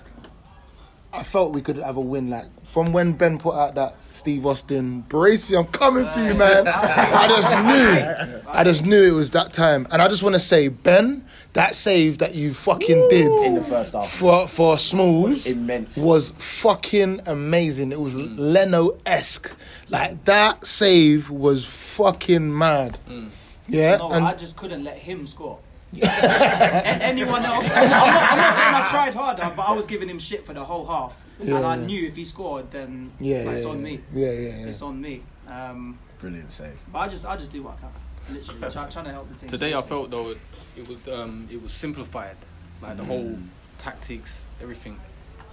I 1.12 1.22
felt 1.22 1.52
we 1.52 1.60
could 1.60 1.76
have 1.76 1.96
a 1.96 2.00
win. 2.00 2.30
Like 2.30 2.46
from 2.72 2.90
when 2.94 3.12
Ben 3.12 3.38
put 3.38 3.54
out 3.54 3.74
that 3.74 3.94
Steve 4.08 4.46
Austin, 4.46 5.04
Baresi, 5.10 5.58
I'm 5.58 5.66
coming 5.66 6.06
for 6.06 6.20
you, 6.20 6.32
man. 6.32 6.66
I 6.66 7.28
just 7.28 7.52
knew, 7.52 8.42
I 8.48 8.64
just 8.64 8.86
knew 8.86 9.02
it 9.02 9.12
was 9.12 9.32
that 9.32 9.52
time, 9.52 9.86
and 9.90 10.00
I 10.00 10.08
just 10.08 10.22
want 10.22 10.36
to 10.36 10.40
say, 10.40 10.68
Ben, 10.68 11.26
that 11.52 11.76
save 11.76 12.16
that 12.18 12.34
you 12.34 12.54
fucking 12.54 13.08
did 13.10 13.30
in 13.40 13.56
the 13.56 13.60
first 13.60 13.92
half. 13.92 14.08
for 14.10 14.48
for 14.48 14.78
Smalls 14.78 15.46
Immense. 15.46 15.98
was 15.98 16.32
fucking 16.38 17.20
amazing. 17.26 17.92
It 17.92 18.00
was 18.00 18.16
Leno 18.16 18.96
esque. 19.04 19.54
Like 19.90 20.24
that 20.24 20.66
save 20.66 21.28
was 21.28 21.66
fucking 21.66 22.56
mad. 22.56 22.98
Mm. 23.06 23.28
Yeah, 23.68 23.98
No, 23.98 24.08
and 24.12 24.24
I 24.24 24.34
just 24.34 24.56
couldn't 24.56 24.82
let 24.82 24.96
him 24.96 25.26
score. 25.26 25.58
A- 26.00 27.02
anyone 27.02 27.44
else? 27.44 27.70
I'm 27.74 27.90
not, 27.90 28.06
I'm 28.32 28.38
not 28.38 28.56
saying 28.56 28.74
I 28.74 28.88
tried 28.90 29.14
harder, 29.14 29.52
but 29.54 29.62
I 29.62 29.72
was 29.72 29.86
giving 29.86 30.08
him 30.08 30.18
shit 30.18 30.46
for 30.46 30.52
the 30.54 30.64
whole 30.64 30.86
half, 30.86 31.16
Yeah, 31.40 31.56
and 31.56 31.66
I 31.66 31.76
yeah. 31.76 31.84
knew 31.86 32.06
if 32.06 32.16
he 32.16 32.24
scored, 32.24 32.70
then 32.70 33.12
yeah, 33.20 33.42
like, 33.42 33.56
it's 33.56 33.64
on 33.64 33.76
yeah. 33.78 33.82
me. 33.84 34.00
Yeah, 34.12 34.30
yeah, 34.30 34.40
yeah. 34.58 34.66
It's 34.66 34.82
on 34.82 35.00
me. 35.00 35.22
Um, 35.48 35.98
Brilliant 36.18 36.50
save. 36.50 36.78
but 36.92 36.98
I 37.00 37.08
just, 37.08 37.26
I 37.26 37.36
just 37.36 37.52
do 37.52 37.62
what 37.62 37.74
I 37.78 37.80
can. 37.80 38.34
Literally, 38.36 38.60
try, 38.72 38.88
trying 38.88 39.04
to 39.06 39.10
help 39.12 39.28
the 39.28 39.34
team. 39.34 39.48
Today 39.48 39.74
I 39.74 39.82
felt 39.82 40.10
though 40.10 40.30
it, 40.30 40.38
it 40.76 40.86
was 40.86 40.96
um, 41.08 41.48
it 41.50 41.60
was 41.60 41.72
simplified, 41.72 42.36
like 42.80 42.96
the 42.96 43.04
whole 43.04 43.36
tactics, 43.78 44.46
everything. 44.62 44.98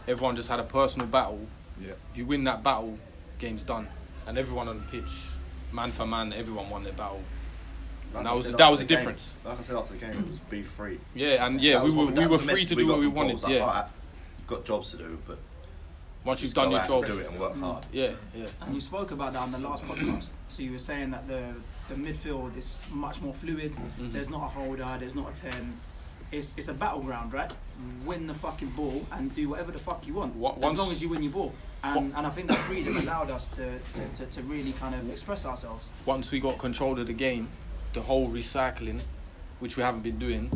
Everyone 0.07 0.35
just 0.35 0.49
had 0.49 0.59
a 0.59 0.63
personal 0.63 1.07
battle. 1.07 1.47
Yeah. 1.81 1.93
If 2.11 2.17
you 2.17 2.25
win 2.27 2.43
that 2.43 2.61
battle, 2.63 2.97
game's 3.39 3.63
done, 3.63 3.87
and 4.27 4.37
everyone 4.37 4.67
on 4.67 4.77
the 4.77 4.83
pitch, 4.99 5.11
man 5.73 5.91
for 5.91 6.05
man, 6.05 6.31
everyone 6.31 6.69
won 6.69 6.83
their 6.83 6.93
battle. 6.93 7.21
Like 8.13 8.23
that 8.23 8.29
I 8.29 8.33
was- 8.33 8.45
said 8.47 8.57
that 8.57 8.69
was 8.71 8.79
the 8.79 8.85
the 8.85 8.89
game- 8.89 8.97
difference. 8.97 9.29
Like 9.45 9.59
I 9.59 9.61
said 9.63 9.75
after 9.75 9.93
the 9.93 9.99
game, 9.99 10.11
it 10.11 10.29
was 10.29 10.39
be 10.49 10.61
free. 10.63 10.99
Yeah, 11.15 11.45
and 11.45 11.61
yeah, 11.61 11.73
That 11.79 11.83
we 11.85 11.91
were 11.91 12.05
we 12.07 12.23
were 12.25 12.29
was 12.29 12.45
the 12.45 12.51
free 12.53 12.65
to 12.65 12.75
do 12.75 12.87
what 12.87 12.99
we 12.99 13.07
wanted. 13.07 13.41
Like, 13.41 13.53
Yeah, 13.53 13.61
alright, 13.63 13.85
you've 14.39 14.47
got 14.47 14.65
jobs 14.65 14.91
to 14.91 14.97
do, 14.97 15.17
but 15.27 15.37
once 16.25 16.41
you've 16.41 16.49
just 16.53 16.55
done 16.55 16.65
go 16.65 16.71
your 16.71 16.79
out 16.81 16.87
job, 16.87 17.03
and 17.03 17.13
do 17.13 17.19
it 17.19 17.31
and 17.31 17.39
work 17.39 17.57
hard. 17.59 17.85
yeah, 17.91 18.11
yeah. 18.35 18.45
And 18.61 18.75
you 18.75 18.81
spoke 18.81 19.11
about 19.11 19.33
that 19.33 19.39
on 19.39 19.51
the 19.51 19.57
last 19.59 19.83
podcast. 19.85 20.31
So 20.49 20.63
you 20.63 20.71
were 20.71 20.77
saying 20.79 21.11
that 21.11 21.27
the 21.27 21.53
the 21.89 21.95
midfield 21.95 22.55
is 22.57 22.85
much 22.91 23.21
more 23.21 23.33
fluid. 23.33 23.73
Mm-hmm. 23.73 24.11
There's 24.11 24.29
not 24.29 24.43
a 24.43 24.47
holder. 24.47 24.95
There's 24.99 25.15
not 25.15 25.31
a 25.37 25.41
ten. 25.41 25.79
It's 26.31 26.55
it's 26.57 26.67
a 26.67 26.73
battleground, 26.73 27.33
right? 27.33 27.51
Win 28.05 28.27
the 28.27 28.33
fucking 28.33 28.69
ball 28.71 29.05
and 29.11 29.33
do 29.33 29.49
whatever 29.49 29.71
the 29.71 29.79
fuck 29.79 30.05
you 30.05 30.13
want, 30.15 30.35
Wa- 30.35 30.53
as 30.53 30.57
once- 30.61 30.79
long 30.79 30.91
as 30.91 31.01
you 31.01 31.09
win 31.09 31.23
your 31.23 31.31
ball. 31.31 31.53
And 31.81 32.13
and 32.15 32.27
I 32.27 32.29
think 32.29 32.49
that 32.49 32.57
freedom 32.67 32.97
allowed 32.97 33.29
us 33.29 33.47
to, 33.49 33.79
to, 33.93 34.05
to, 34.15 34.25
to 34.25 34.41
really 34.43 34.73
kind 34.73 34.93
of 34.93 35.09
express 35.09 35.45
ourselves. 35.45 35.93
once 36.05 36.29
we 36.29 36.39
got 36.41 36.57
control 36.57 36.99
of 36.99 37.07
the 37.07 37.13
game, 37.13 37.47
the 37.93 38.01
whole 38.01 38.29
recycling, 38.29 39.01
which 39.59 39.77
we 39.77 39.83
haven't 39.83 40.01
been 40.01 40.19
doing, 40.19 40.51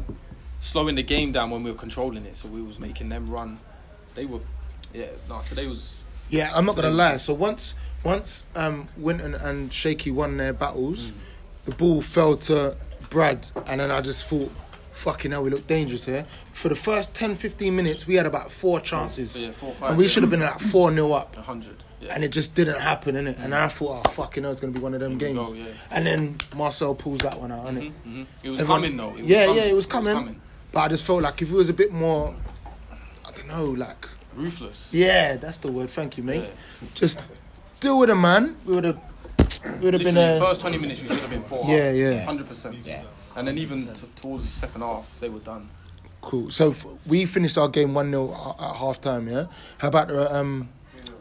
slowing 0.60 0.96
the 0.96 1.04
game 1.04 1.32
down 1.32 1.50
when 1.50 1.64
we 1.64 1.72
were 1.72 1.78
controlling 1.78 2.26
it. 2.26 2.38
So 2.38 2.48
we 2.48 2.62
was 2.62 2.80
making 2.80 3.10
them 3.10 3.30
run. 3.30 3.60
They 4.16 4.26
were, 4.26 4.40
yeah. 4.94 5.08
No, 5.30 5.42
today 5.48 5.68
was. 5.68 6.04
Yeah, 6.30 6.52
I'm 6.56 6.66
not 6.66 6.76
gonna 6.76 6.90
lie. 6.90 7.18
So 7.18 7.34
once 7.34 7.76
once 8.04 8.44
um, 8.56 8.88
Winton 8.98 9.36
and 9.36 9.72
Shaky 9.72 10.12
won 10.12 10.38
their 10.38 10.54
battles, 10.54 11.12
mm. 11.12 11.16
the 11.66 11.72
ball 11.72 12.02
fell 12.02 12.38
to 12.38 12.76
Brad, 13.10 13.50
and 13.68 13.80
then 13.80 13.92
I 13.92 14.02
just 14.02 14.26
thought, 14.26 14.52
fucking 14.92 15.32
hell, 15.32 15.44
we 15.44 15.50
look 15.50 15.68
dangerous 15.68 16.06
here. 16.06 16.26
For 16.52 16.70
the 16.70 16.76
first 16.76 17.14
10, 17.14 17.36
15 17.36 17.76
minutes, 17.76 18.08
we 18.08 18.16
had 18.16 18.26
about 18.26 18.52
four 18.52 18.80
chances. 18.80 19.36
Yeah, 19.40 19.52
four, 19.52 19.74
five, 19.74 19.92
and 19.92 19.98
we 19.98 20.08
should 20.08 20.24
have 20.24 20.30
been 20.30 20.42
like 20.42 20.60
4 20.60 20.92
0 20.92 21.12
up. 21.12 21.36
100 21.36 21.84
and 22.10 22.24
it 22.24 22.30
just 22.30 22.56
didn't 22.56 22.80
happen, 22.80 23.16
innit? 23.16 23.34
Mm-hmm. 23.36 23.44
And 23.44 23.56
I 23.56 23.68
thought, 23.68 24.08
oh 24.08 24.12
fucking, 24.12 24.44
hell, 24.44 24.52
it's 24.52 24.62
gonna 24.62 24.74
be 24.74 24.80
one 24.80 24.94
of 24.94 25.00
them 25.00 25.18
games. 25.18 25.50
Go, 25.50 25.56
yeah. 25.56 25.66
And 25.92 26.06
then 26.06 26.38
Marcel 26.56 26.96
pulls 26.96 27.20
that 27.20 27.40
one 27.40 27.52
out, 27.52 27.66
innit? 27.68 27.90
Mm-hmm, 27.92 28.10
mm-hmm. 28.10 28.24
It 28.44 28.50
was 28.50 28.62
Everyone, 28.62 28.82
coming 28.82 28.98
though. 28.98 29.10
Was 29.10 29.22
yeah, 29.22 29.46
coming. 29.46 29.58
yeah, 29.58 29.70
it 29.70 29.76
was 29.76 29.86
coming, 29.86 30.12
it 30.12 30.16
was 30.16 30.24
coming. 30.24 30.42
But 30.72 30.80
I 30.80 30.88
just 30.90 31.06
felt 31.06 31.22
like 31.22 31.42
if 31.42 31.52
it 31.52 31.56
was 31.56 31.70
a 31.70 31.74
bit 31.74 31.92
more, 31.94 32.36
I 33.26 33.32
don't 33.32 33.48
know, 33.48 33.66
like 33.72 34.08
ruthless. 34.36 34.94
Yeah, 34.94 35.38
that's 35.38 35.58
the 35.60 35.72
word. 35.72 35.90
Thank 35.90 36.18
you, 36.18 36.24
mate. 36.24 36.44
Yeah. 36.44 36.88
Just 36.94 37.20
deal 37.80 38.00
with 38.00 38.10
a 38.10 38.16
man. 38.16 38.58
We 38.66 38.76
would 38.76 38.84
have. 38.86 39.00
We 39.80 39.86
would 39.86 39.94
have 39.94 40.04
been 40.04 40.18
a, 40.18 40.40
first 40.40 40.62
twenty 40.62 40.78
minutes. 40.78 41.02
We 41.02 41.08
should 41.08 41.20
have 41.20 41.30
been 41.30 41.44
four. 41.44 41.66
Yeah, 41.68 41.92
yeah, 41.92 42.24
hundred 42.26 42.48
percent. 42.48 42.78
Yeah, 42.84 43.04
and 43.36 43.48
then 43.48 43.58
even 43.58 43.94
t- 43.94 44.08
towards 44.16 44.44
the 44.44 44.50
second 44.50 44.82
half, 44.82 45.20
they 45.20 45.30
were 45.30 45.40
done. 45.40 45.70
Cool. 46.24 46.50
So 46.50 46.70
f- 46.72 46.86
we 47.06 47.26
finished 47.26 47.58
our 47.58 47.68
game 47.68 47.94
one 47.94 48.10
0 48.10 48.32
at 48.60 48.76
half 48.76 49.02
time. 49.02 49.28
Yeah. 49.28 49.48
How 49.78 49.90
about 49.90 50.08
the 50.08 50.34
um, 50.34 50.70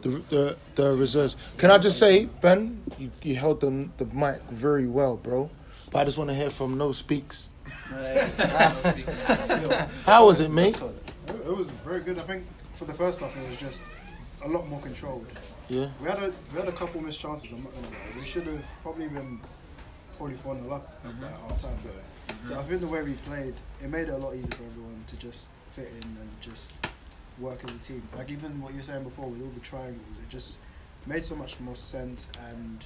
the 0.03 0.09
the, 0.29 0.57
the 0.75 0.91
reserves? 0.91 1.35
Can 1.57 1.71
I 1.71 1.77
just 1.77 1.97
say, 1.97 2.25
Ben, 2.41 2.81
you, 2.99 3.09
you 3.23 3.35
held 3.35 3.61
the 3.61 3.89
the 3.97 4.05
mic 4.05 4.41
very 4.51 4.87
well, 4.87 5.17
bro. 5.17 5.49
But 5.91 5.99
I 5.99 6.05
just 6.05 6.17
want 6.17 6.29
to 6.31 6.35
hear 6.35 6.49
from 6.49 6.77
No 6.77 6.91
Speaks. 6.91 7.49
How 10.05 10.25
was 10.25 10.39
it, 10.39 10.49
mate? 10.49 10.81
It 11.27 11.55
was 11.55 11.69
very 11.69 12.01
good. 12.01 12.17
I 12.17 12.23
think 12.23 12.45
for 12.73 12.85
the 12.85 12.93
first 12.93 13.19
half, 13.19 13.37
it 13.37 13.47
was 13.47 13.57
just 13.57 13.83
a 14.43 14.47
lot 14.47 14.67
more 14.67 14.79
controlled. 14.79 15.27
Yeah. 15.69 15.89
We 16.01 16.07
had 16.07 16.17
a 16.17 16.33
we 16.51 16.59
had 16.59 16.67
a 16.67 16.71
couple 16.71 16.99
missed 17.01 17.19
chances. 17.19 17.51
I'm 17.51 17.63
not 17.63 17.73
gonna 17.73 17.87
lie. 17.87 18.15
We 18.15 18.25
should 18.25 18.47
have 18.47 18.67
probably 18.81 19.07
been 19.07 19.39
probably 20.17 20.35
four 20.37 20.55
0 20.55 20.71
up 20.71 20.99
at 21.05 21.11
mm-hmm. 21.11 21.23
half 21.23 21.57
time. 21.57 21.77
But 21.83 22.35
mm-hmm. 22.35 22.59
I 22.59 22.63
think 22.63 22.81
the 22.81 22.87
way 22.87 23.03
we 23.03 23.13
played, 23.13 23.53
it 23.81 23.89
made 23.89 24.07
it 24.09 24.13
a 24.13 24.17
lot 24.17 24.35
easier 24.35 24.51
for 24.51 24.63
everyone 24.63 25.03
to 25.07 25.15
just 25.17 25.49
fit 25.71 25.89
in 25.95 26.03
and 26.03 26.29
just 26.41 26.73
work 27.39 27.63
as 27.63 27.75
a 27.75 27.79
team. 27.79 28.07
Like 28.15 28.29
even 28.31 28.61
what 28.61 28.71
you 28.71 28.77
were 28.77 28.83
saying 28.83 29.03
before 29.03 29.27
with 29.27 29.41
all 29.41 29.49
the 29.49 29.59
triangles, 29.59 30.17
it 30.21 30.29
just 30.29 30.57
made 31.05 31.25
so 31.25 31.35
much 31.35 31.59
more 31.59 31.75
sense. 31.75 32.27
And 32.47 32.83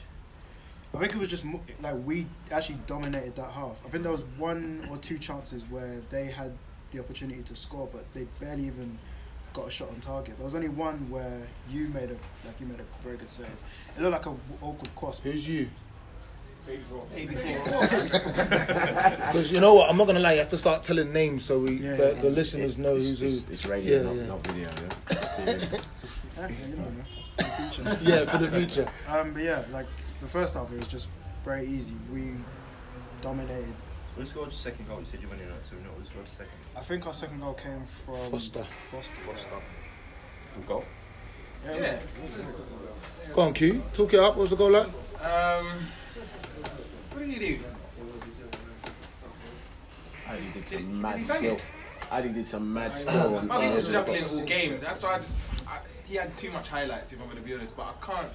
I 0.93 0.99
think 0.99 1.13
it 1.13 1.17
was 1.17 1.29
just 1.29 1.45
mo- 1.45 1.61
like 1.81 1.95
we 2.05 2.27
actually 2.51 2.79
dominated 2.87 3.35
that 3.35 3.51
half. 3.51 3.81
I 3.85 3.89
think 3.89 4.03
there 4.03 4.11
was 4.11 4.23
one 4.37 4.87
or 4.89 4.97
two 4.97 5.17
chances 5.17 5.63
where 5.69 6.01
they 6.09 6.25
had 6.25 6.53
the 6.91 6.99
opportunity 6.99 7.43
to 7.43 7.55
score, 7.55 7.87
but 7.91 8.05
they 8.13 8.25
barely 8.39 8.65
even 8.67 8.97
got 9.53 9.67
a 9.67 9.71
shot 9.71 9.89
on 9.89 9.99
target. 9.99 10.37
There 10.37 10.43
was 10.43 10.55
only 10.55 10.69
one 10.69 11.09
where 11.09 11.41
you 11.69 11.87
made 11.89 12.11
a 12.11 12.17
like 12.45 12.59
you 12.59 12.67
made 12.67 12.79
a 12.79 13.03
very 13.03 13.17
good 13.17 13.29
save. 13.29 13.47
It 13.97 14.01
looked 14.01 14.13
like 14.13 14.25
a 14.25 14.35
awkward 14.61 14.95
cross. 14.95 15.19
Who's 15.19 15.47
you? 15.47 15.69
Maybe 16.67 17.33
Because 19.27 19.51
you 19.51 19.59
know 19.59 19.73
what, 19.75 19.89
I'm 19.89 19.97
not 19.97 20.07
gonna 20.07 20.19
lie. 20.19 20.33
You 20.33 20.39
have 20.39 20.49
to 20.49 20.57
start 20.57 20.83
telling 20.83 21.11
names 21.13 21.45
so 21.45 21.59
we 21.59 21.73
Yeah, 21.77 21.95
the, 21.95 22.13
yeah. 22.15 22.21
the 22.21 22.29
listeners 22.29 22.77
know 22.77 22.95
it's, 22.95 23.05
who's 23.07 23.21
it's, 23.21 23.45
who. 23.45 23.51
it's 23.53 23.65
radio, 23.65 23.97
Yeah, 23.97 24.03
not, 24.03 24.15
yeah. 24.15 24.25
not 24.27 24.47
video. 24.47 24.69
Yeah. 25.39 25.79
Yeah, 26.37 26.49
you 26.69 26.75
know, 26.75 26.83
man. 26.83 27.05
For 27.37 27.43
the 27.43 27.95
future. 27.95 28.09
Yeah, 28.11 28.25
for 28.31 28.37
the 28.37 28.47
future. 28.49 28.87
Um, 29.07 29.33
but 29.33 29.43
yeah, 29.43 29.63
like 29.71 29.87
the 30.21 30.27
first 30.27 30.55
half, 30.55 30.71
it 30.71 30.77
was 30.77 30.87
just 30.87 31.07
very 31.43 31.65
easy. 31.67 31.93
We 32.13 32.31
dominated. 33.21 33.73
Who 34.15 34.25
scored 34.25 34.45
your 34.47 34.51
second 34.51 34.87
goal? 34.87 34.99
You 34.99 35.05
said 35.05 35.21
you 35.21 35.27
went 35.29 35.41
in 35.41 35.47
at 35.49 35.63
2 35.63 35.69
0. 35.69 35.81
Who 35.97 36.03
scored 36.03 36.25
the 36.25 36.29
second? 36.31 36.51
I 36.75 36.81
think 36.81 37.05
our 37.07 37.13
second 37.13 37.39
goal 37.39 37.53
came 37.53 37.85
from 37.85 38.15
Foster. 38.31 38.63
Foster. 38.91 39.13
Foster. 39.15 39.49
Good 40.55 40.67
goal. 40.67 40.83
Yeah, 41.65 41.75
Yeah. 41.77 41.99
Go 43.33 43.41
on, 43.41 43.53
Q. 43.53 43.83
Talk 43.93 44.13
it 44.13 44.19
up. 44.19 44.37
What's 44.37 44.49
the 44.51 44.55
goal 44.57 44.71
like? 44.71 44.87
Um, 45.23 45.87
what 47.17 47.25
did 47.25 47.33
he 47.37 47.47
do? 47.47 47.59
Ali 50.29 50.39
did 50.53 50.65
Did- 50.65 50.67
some 50.67 51.01
mad 51.01 51.25
skill. 51.25 51.55
it? 51.55 51.67
Ali 52.11 52.29
did 52.29 52.47
some 52.47 52.73
mad 52.73 52.93
skill. 52.93 53.37
I 53.39 53.41
think 53.59 53.63
he 53.63 53.69
was 53.71 53.85
the 53.85 53.91
juggling 53.91 54.23
all 54.25 54.41
game. 54.45 54.79
That's 54.79 55.03
why 55.03 55.15
I 55.15 55.17
just. 55.17 55.39
I, 55.67 55.79
he 56.05 56.15
had 56.15 56.35
too 56.37 56.51
much 56.51 56.69
highlights, 56.69 57.11
if 57.11 57.19
I'm 57.19 57.25
going 57.25 57.37
to 57.37 57.43
be 57.43 57.53
honest. 57.53 57.75
But 57.75 57.87
I 58.01 58.05
can't 58.05 58.29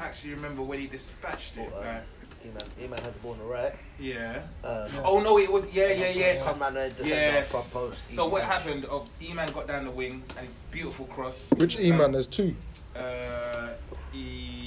actually 0.00 0.34
remember 0.34 0.62
when 0.62 0.78
he 0.78 0.86
dispatched 0.86 1.56
it. 1.58 1.72
Like, 1.74 2.02
E-Man, 2.44 2.62
E-Man 2.82 2.98
had 3.00 3.14
the 3.14 3.18
ball 3.20 3.32
on 3.32 3.38
the 3.38 3.44
right. 3.44 3.74
Yeah. 3.98 4.42
Um, 4.64 4.90
Oh 5.04 5.20
no, 5.20 5.38
it 5.38 5.50
was 5.50 5.72
yeah, 5.74 5.92
yeah, 5.92 6.10
yeah. 6.14 6.44
Come 6.44 6.58
round 6.58 6.76
there, 6.76 6.90
defend 6.90 7.08
Yes. 7.08 7.50
front 7.72 7.92
post. 7.92 8.02
So 8.12 8.28
what 8.28 8.42
punch. 8.42 8.52
happened? 8.52 8.84
Of 8.86 9.08
E-Man 9.22 9.50
got 9.52 9.66
down 9.66 9.84
the 9.84 9.90
wing 9.90 10.22
and 10.38 10.46
beautiful 10.70 11.06
cross. 11.06 11.50
Which 11.56 11.78
E 11.78 11.90
man? 11.92 12.12
There's 12.12 12.26
two. 12.26 12.54
Uh, 12.94 13.70
E. 14.14 14.63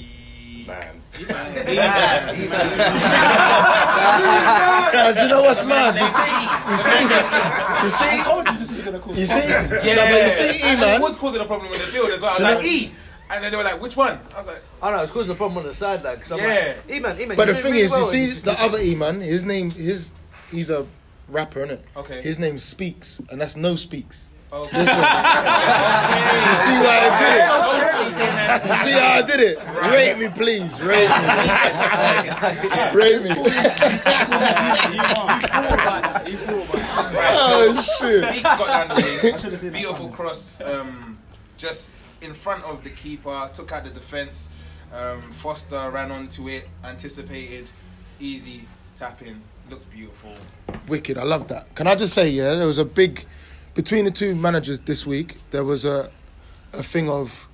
Man. 0.68 1.02
E-Man. 1.18 2.28
Uh, 4.90 5.12
do 5.12 5.22
you 5.22 5.28
know 5.28 5.42
what's 5.42 5.64
mad? 5.64 5.94
You 5.96 6.06
see, 6.08 6.22
you 6.70 6.76
see, 6.78 7.84
you 7.84 7.90
see. 7.90 8.20
I 8.20 8.22
told 8.24 8.46
you 8.48 8.58
this 8.58 8.70
is 8.70 8.80
gonna 8.82 8.98
cause. 8.98 9.18
You 9.18 9.26
see, 9.26 9.48
Yeah, 9.48 9.62
no, 9.94 10.04
but 10.12 10.24
you 10.24 10.30
see, 10.30 10.50
E 10.58 10.62
and 10.62 10.80
man. 10.80 11.00
it 11.00 11.02
was 11.02 11.16
causing 11.16 11.40
a 11.40 11.44
problem 11.46 11.72
in 11.72 11.78
the 11.78 11.86
field 11.86 12.10
as 12.10 12.20
well. 12.20 12.30
I 12.30 12.34
was 12.34 12.40
like 12.62 12.64
E, 12.64 12.92
and 13.30 13.42
then 13.44 13.50
they 13.50 13.56
were 13.56 13.64
like, 13.64 13.80
"Which 13.80 13.96
one?" 13.96 14.18
I 14.34 14.38
was 14.38 14.46
like, 14.46 14.62
I 14.82 14.90
know 14.90 15.02
it's 15.02 15.12
causing 15.12 15.30
a 15.30 15.34
problem 15.34 15.58
on 15.58 15.64
the 15.64 15.74
sideline 15.74 16.16
because 16.16 16.32
I'm 16.32 16.38
Yeah. 16.38 16.74
like, 16.86 16.96
E-Man, 16.96 17.20
E-Man. 17.20 17.36
But 17.36 17.48
the 17.48 17.54
thing 17.54 17.72
really 17.72 17.84
is, 17.84 17.90
well," 17.90 18.00
you 18.00 18.06
see, 18.06 18.18
he's 18.20 18.32
just 18.34 18.44
the 18.44 18.60
other 18.62 18.78
E 18.78 18.94
man, 18.94 19.20
his 19.20 19.44
name, 19.44 19.70
his, 19.70 20.12
he's 20.50 20.70
a 20.70 20.86
rapper, 21.28 21.66
innit? 21.66 21.80
Okay. 21.96 22.22
His 22.22 22.38
name 22.38 22.58
Speaks, 22.58 23.20
and 23.30 23.40
that's 23.40 23.56
No 23.56 23.74
Speaks. 23.76 24.27
Okay. 24.50 24.80
You 24.80 24.86
see 26.54 26.76
why 26.80 26.96
I 27.04 27.10
did 27.20 27.32
it? 27.36 28.68
You 28.68 28.74
see 28.76 28.92
how 28.92 29.12
I 29.12 29.22
did 29.22 29.40
it? 29.40 29.58
Rate 29.92 30.18
me, 30.18 30.28
please. 30.28 30.80
Rate 30.80 31.08
me. 31.08 31.16
Rate 32.94 33.22
me. 33.24 33.30
oh 37.20 37.98
shit! 38.00 38.24
Speaks 38.24 38.42
got 38.42 38.66
down 38.66 38.88
the 38.88 38.94
I 39.34 39.36
should 39.36 39.52
have 39.52 39.62
wing. 39.62 39.72
Beautiful 39.72 40.08
cross, 40.08 40.60
um, 40.62 41.18
just 41.58 41.94
in 42.22 42.32
front 42.32 42.64
of 42.64 42.82
the 42.84 42.90
keeper. 42.90 43.50
Took 43.52 43.72
out 43.72 43.84
the 43.84 43.90
defense. 43.90 44.48
Um, 44.94 45.20
Foster 45.32 45.90
ran 45.90 46.10
onto 46.10 46.48
it, 46.48 46.66
anticipated, 46.84 47.68
easy 48.18 48.66
tapping. 48.96 49.28
in. 49.28 49.42
Looked 49.68 49.90
beautiful. 49.90 50.32
Wicked. 50.86 51.18
I 51.18 51.24
love 51.24 51.48
that. 51.48 51.74
Can 51.74 51.86
I 51.86 51.94
just 51.94 52.14
say, 52.14 52.30
yeah, 52.30 52.54
there 52.54 52.66
was 52.66 52.78
a 52.78 52.86
big 52.86 53.26
between 53.78 54.04
the 54.04 54.10
two 54.10 54.34
managers 54.34 54.80
this 54.80 55.06
week. 55.06 55.36
There 55.52 55.62
was 55.62 55.84
a 55.84 56.10
a 56.72 56.82
thing 56.82 57.08
of 57.08 57.48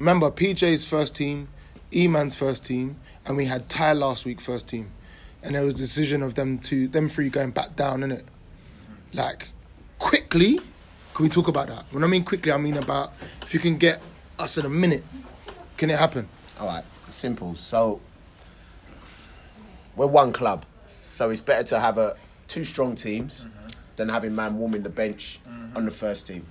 remember 0.00 0.28
PJ's 0.28 0.84
first 0.84 1.14
team, 1.14 1.46
E 1.94 2.08
Man's 2.08 2.34
first 2.34 2.64
team, 2.64 2.96
and 3.24 3.36
we 3.36 3.44
had 3.44 3.68
Ty 3.68 3.92
last 3.92 4.24
week 4.24 4.40
first 4.40 4.66
team, 4.66 4.90
and 5.40 5.54
there 5.54 5.64
was 5.64 5.74
a 5.74 5.78
decision 5.78 6.24
of 6.24 6.34
them 6.34 6.58
two, 6.58 6.88
them 6.88 7.08
three 7.08 7.28
going 7.28 7.52
back 7.52 7.76
down 7.76 8.02
in 8.02 8.10
it. 8.10 8.24
Like 9.12 9.50
quickly, 10.00 10.58
can 11.14 11.22
we 11.22 11.28
talk 11.28 11.46
about 11.46 11.68
that? 11.68 11.84
When 11.92 12.02
I 12.02 12.08
mean 12.08 12.24
quickly, 12.24 12.50
I 12.50 12.56
mean 12.56 12.76
about 12.76 13.12
if 13.42 13.54
you 13.54 13.60
can 13.60 13.78
get 13.78 14.02
us 14.36 14.58
in 14.58 14.66
a 14.66 14.68
minute, 14.68 15.04
can 15.76 15.90
it 15.90 15.98
happen? 16.00 16.28
All 16.58 16.66
right, 16.66 16.84
simple. 17.08 17.54
So 17.54 18.00
we're 19.94 20.06
one 20.06 20.32
club, 20.32 20.66
so 20.88 21.30
it's 21.30 21.40
better 21.40 21.62
to 21.68 21.78
have 21.78 21.98
a 21.98 22.16
two 22.48 22.64
strong 22.64 22.96
teams 22.96 23.46
than 23.98 24.08
having 24.08 24.34
man 24.34 24.56
warming 24.56 24.82
the 24.82 24.88
bench 24.88 25.40
on 25.76 25.84
the 25.84 25.90
first 25.90 26.26
team. 26.26 26.46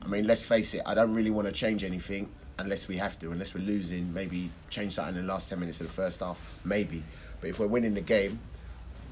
I 0.00 0.08
mean, 0.08 0.26
let's 0.26 0.40
face 0.40 0.72
it. 0.72 0.82
I 0.86 0.94
don't 0.94 1.12
really 1.12 1.30
want 1.30 1.46
to 1.46 1.52
change 1.52 1.84
anything 1.84 2.30
unless 2.58 2.88
we 2.88 2.96
have 2.96 3.18
to. 3.18 3.32
Unless 3.32 3.54
we're 3.54 3.64
losing, 3.64 4.14
maybe 4.14 4.50
change 4.70 4.94
something 4.94 5.16
in 5.16 5.26
the 5.26 5.32
last 5.32 5.48
ten 5.48 5.60
minutes 5.60 5.80
of 5.80 5.88
the 5.88 5.92
first 5.92 6.20
half, 6.20 6.60
maybe. 6.64 7.02
But 7.40 7.50
if 7.50 7.58
we're 7.58 7.66
winning 7.66 7.94
the 7.94 8.00
game, 8.00 8.38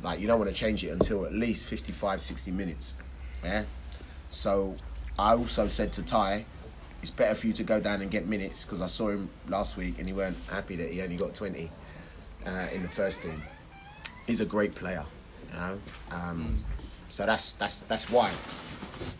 like 0.02 0.20
you 0.20 0.26
don't 0.26 0.38
want 0.38 0.50
to 0.50 0.56
change 0.56 0.84
it 0.84 0.90
until 0.90 1.26
at 1.26 1.32
least 1.32 1.66
55, 1.66 2.20
60 2.20 2.50
minutes. 2.52 2.94
Yeah. 3.42 3.64
So 4.30 4.76
I 5.18 5.32
also 5.32 5.66
said 5.66 5.92
to 5.94 6.02
Ty, 6.02 6.44
it's 7.02 7.10
better 7.10 7.34
for 7.34 7.48
you 7.48 7.52
to 7.54 7.64
go 7.64 7.80
down 7.80 8.02
and 8.02 8.10
get 8.10 8.26
minutes 8.26 8.64
because 8.64 8.80
I 8.80 8.86
saw 8.86 9.10
him 9.10 9.28
last 9.48 9.76
week 9.76 9.98
and 9.98 10.06
he 10.06 10.12
weren't 10.12 10.38
happy 10.48 10.76
that 10.76 10.90
he 10.90 11.02
only 11.02 11.16
got 11.16 11.34
20 11.34 11.70
uh, 12.46 12.50
in 12.72 12.82
the 12.82 12.88
first 12.88 13.20
team. 13.20 13.42
He's 14.26 14.40
a 14.40 14.46
great 14.46 14.74
player, 14.74 15.04
you 15.52 15.58
know. 15.58 15.78
Um, 16.12 16.64
so 17.14 17.24
that's 17.24 17.52
that's 17.52 17.78
that's 17.82 18.10
why 18.10 18.28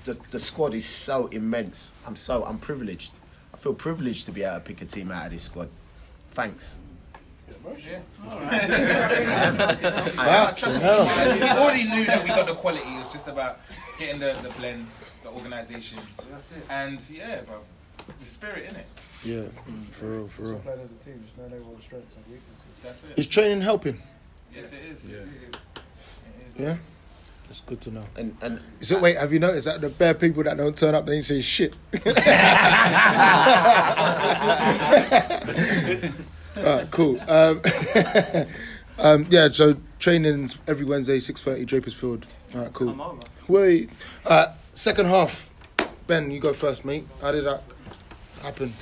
the 0.04 0.18
the 0.32 0.38
squad 0.40 0.74
is 0.74 0.84
so 0.84 1.28
immense. 1.28 1.92
I'm 2.04 2.16
so 2.16 2.44
I'm 2.44 2.58
privileged. 2.58 3.12
I 3.52 3.56
feel 3.56 3.72
privileged 3.72 4.26
to 4.26 4.32
be 4.32 4.42
able 4.42 4.56
to 4.56 4.60
pick 4.62 4.82
a 4.82 4.84
team 4.84 5.12
out 5.12 5.26
of 5.26 5.32
this 5.32 5.44
squad. 5.44 5.68
Thanks. 6.32 6.78
Yeah. 7.86 8.00
Wow. 10.18 10.50
Trust 10.56 10.78
me, 10.78 10.84
Yeah. 10.84 11.54
we 11.54 11.60
already 11.60 11.84
knew 11.84 12.04
that 12.06 12.24
we 12.24 12.30
got 12.30 12.48
the 12.48 12.56
quality. 12.56 12.82
It 12.84 12.98
was 12.98 13.12
just 13.12 13.28
about 13.28 13.60
getting 13.96 14.18
the, 14.18 14.36
the 14.42 14.50
blend, 14.58 14.88
the 15.22 15.30
organisation, 15.30 16.00
and 16.68 16.98
yeah, 17.08 17.42
bro, 17.42 17.60
the 18.18 18.24
spirit 18.26 18.70
in 18.70 18.74
it. 18.76 18.86
Yeah, 19.24 19.44
for 19.92 20.06
real, 20.06 20.28
for 20.28 20.42
real. 20.42 20.58
playing 20.58 20.80
as 20.80 20.90
a 20.90 20.96
team, 20.96 21.22
just 21.24 21.38
knowing 21.38 21.52
everyone's 21.52 21.84
strengths 21.84 22.16
and 22.16 22.24
weaknesses. 22.26 22.64
That's 22.82 23.04
it. 23.04 23.18
Is 23.18 23.26
training 23.28 23.62
helping? 23.62 24.02
Yes, 24.52 24.72
it 24.72 24.80
is. 24.90 25.08
Yeah. 25.08 25.18
It 25.18 25.56
is. 26.50 26.60
Yeah, 26.60 26.76
that's 27.46 27.60
good 27.62 27.80
to 27.82 27.90
know. 27.90 28.04
And 28.16 28.36
and 28.42 28.60
So 28.80 28.98
wait, 29.00 29.16
have 29.16 29.32
you 29.32 29.38
noticed 29.38 29.66
that 29.66 29.80
the 29.80 29.88
bare 29.88 30.14
people 30.14 30.42
that 30.44 30.56
don't 30.56 30.76
turn 30.76 30.94
up, 30.94 31.06
they 31.06 31.14
ain't 31.16 31.24
say 31.24 31.40
shit. 31.40 31.74
Alright, 36.56 36.90
cool. 36.90 37.20
Um, 37.28 37.60
um, 38.98 39.26
yeah, 39.28 39.48
so 39.50 39.76
training's 39.98 40.58
every 40.66 40.84
Wednesday, 40.84 41.18
six 41.20 41.40
thirty, 41.40 41.64
Drapers 41.64 41.94
Field. 41.94 42.26
Alright, 42.54 42.72
cool. 42.72 42.90
Come 42.90 43.00
over. 43.00 43.20
Wait, 43.48 43.90
uh, 44.24 44.46
second 44.74 45.06
half. 45.06 45.50
Ben, 46.06 46.30
you 46.30 46.38
go 46.38 46.52
first, 46.52 46.84
mate. 46.84 47.06
How 47.20 47.32
did 47.32 47.44
that 47.44 47.62
happen? 48.42 48.72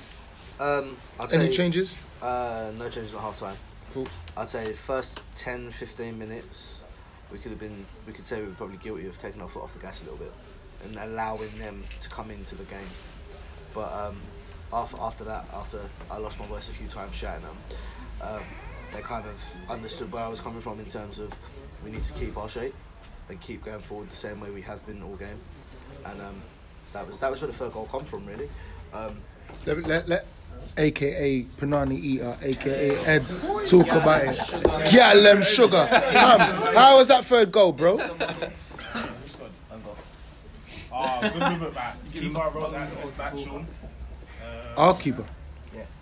Um, 0.58 0.96
I'd 1.18 1.32
Any 1.32 1.46
say, 1.46 1.56
changes? 1.56 1.96
Uh, 2.20 2.72
no 2.78 2.88
changes 2.88 3.14
at 3.14 3.20
half 3.20 3.38
time. 3.38 3.56
Cool. 3.92 4.08
I'd 4.36 4.48
say 4.48 4.72
first 4.72 5.20
10, 5.36 5.70
15 5.70 6.18
minutes, 6.18 6.81
we 7.32 7.38
could 7.38 7.50
have 7.50 7.60
been, 7.60 7.84
we 8.06 8.12
could 8.12 8.26
say 8.26 8.40
we 8.40 8.48
were 8.48 8.54
probably 8.54 8.76
guilty 8.76 9.06
of 9.06 9.18
taking 9.18 9.40
our 9.40 9.48
foot 9.48 9.62
off 9.62 9.72
the 9.72 9.80
gas 9.80 10.02
a 10.02 10.04
little 10.04 10.18
bit 10.18 10.32
and 10.84 10.96
allowing 10.96 11.56
them 11.58 11.82
to 12.00 12.08
come 12.10 12.30
into 12.30 12.54
the 12.54 12.64
game. 12.64 12.80
But 13.74 13.92
um, 13.92 14.16
after, 14.72 14.96
after 15.00 15.24
that, 15.24 15.46
after 15.54 15.80
I 16.10 16.18
lost 16.18 16.38
my 16.38 16.46
voice 16.46 16.68
a 16.68 16.72
few 16.72 16.88
times 16.88 17.16
shouting 17.16 17.42
them, 17.42 17.56
um, 18.20 18.42
they 18.92 19.00
kind 19.00 19.26
of 19.26 19.42
understood 19.70 20.12
where 20.12 20.24
I 20.24 20.28
was 20.28 20.40
coming 20.40 20.60
from 20.60 20.78
in 20.80 20.86
terms 20.86 21.18
of 21.18 21.32
we 21.84 21.90
need 21.90 22.04
to 22.04 22.12
keep 22.12 22.36
our 22.36 22.48
shape 22.48 22.74
and 23.28 23.40
keep 23.40 23.64
going 23.64 23.80
forward 23.80 24.10
the 24.10 24.16
same 24.16 24.40
way 24.40 24.50
we 24.50 24.62
have 24.62 24.84
been 24.86 25.02
all 25.02 25.16
game. 25.16 25.40
And 26.04 26.20
um, 26.20 26.42
that 26.92 27.06
was 27.06 27.18
that 27.20 27.30
was 27.30 27.40
where 27.40 27.50
the 27.50 27.56
third 27.56 27.72
goal 27.72 27.88
come 27.90 28.04
from, 28.04 28.26
really. 28.26 28.50
Um, 28.92 29.16
Let, 29.66 29.78
let, 29.84 30.08
let 30.08 30.26
AKA 30.76 31.42
Panani 31.58 31.98
Eater, 31.98 32.36
AKA 32.42 32.96
Ed, 33.04 33.24
talk 33.66 33.88
about 33.88 34.22
it. 34.24 34.90
Get 34.90 35.14
them 35.22 35.42
sugar. 35.42 35.86
Come, 35.90 36.40
how 36.74 36.96
was 36.96 37.08
that 37.08 37.24
third 37.24 37.52
goal, 37.52 37.72
bro? 37.72 37.98
Ah, 40.94 41.20
good 41.32 41.50
movement 41.52 41.74
back. 41.74 41.96
Keeper 42.12 42.50
rolls 42.54 42.74
out 42.74 42.90
to 42.90 43.18
back, 43.18 43.38
Sean. 43.38 43.66
Uh, 44.42 44.80
Our 44.80 44.96
keeper. 44.96 45.24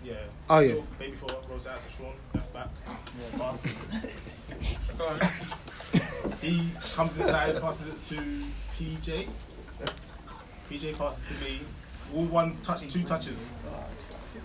yeah. 0.03 0.15
Oh, 0.49 0.59
yeah. 0.59 0.75
Baby 0.99 1.15
four 1.15 1.29
rolls 1.49 1.65
out 1.67 1.79
to 1.81 1.89
Sean, 1.91 2.13
left 2.33 2.53
back. 2.53 2.67
Yeah, 2.87 3.37
bastard. 3.37 3.71
Go 4.97 5.07
on. 5.07 5.19
He 6.41 6.69
comes 6.93 7.17
inside, 7.17 7.61
passes 7.61 7.87
it 7.87 8.01
to 8.15 8.21
PJ. 8.77 9.27
PJ 10.69 10.97
passes 10.97 11.23
to 11.27 11.43
me. 11.45 11.61
All 12.13 12.25
one 12.25 12.57
touch, 12.63 12.81
two 12.91 13.03
touches. 13.03 13.43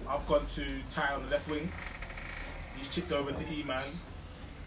I've 0.08 0.26
gone 0.28 0.46
to 0.54 0.64
Ty 0.88 1.14
on 1.14 1.24
the 1.24 1.30
left 1.30 1.48
wing. 1.50 1.70
He's 2.78 2.88
chipped 2.88 3.10
over 3.12 3.32
to 3.32 3.44
E 3.52 3.62
Man. 3.64 3.82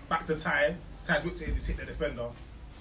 Back 0.09 0.25
to 0.27 0.35
Ty. 0.35 0.75
Ty's 1.05 1.23
whipped 1.23 1.41
it 1.41 1.47
in, 1.49 1.53
he's 1.53 1.65
hit 1.65 1.77
the 1.77 1.85
defender. 1.85 2.27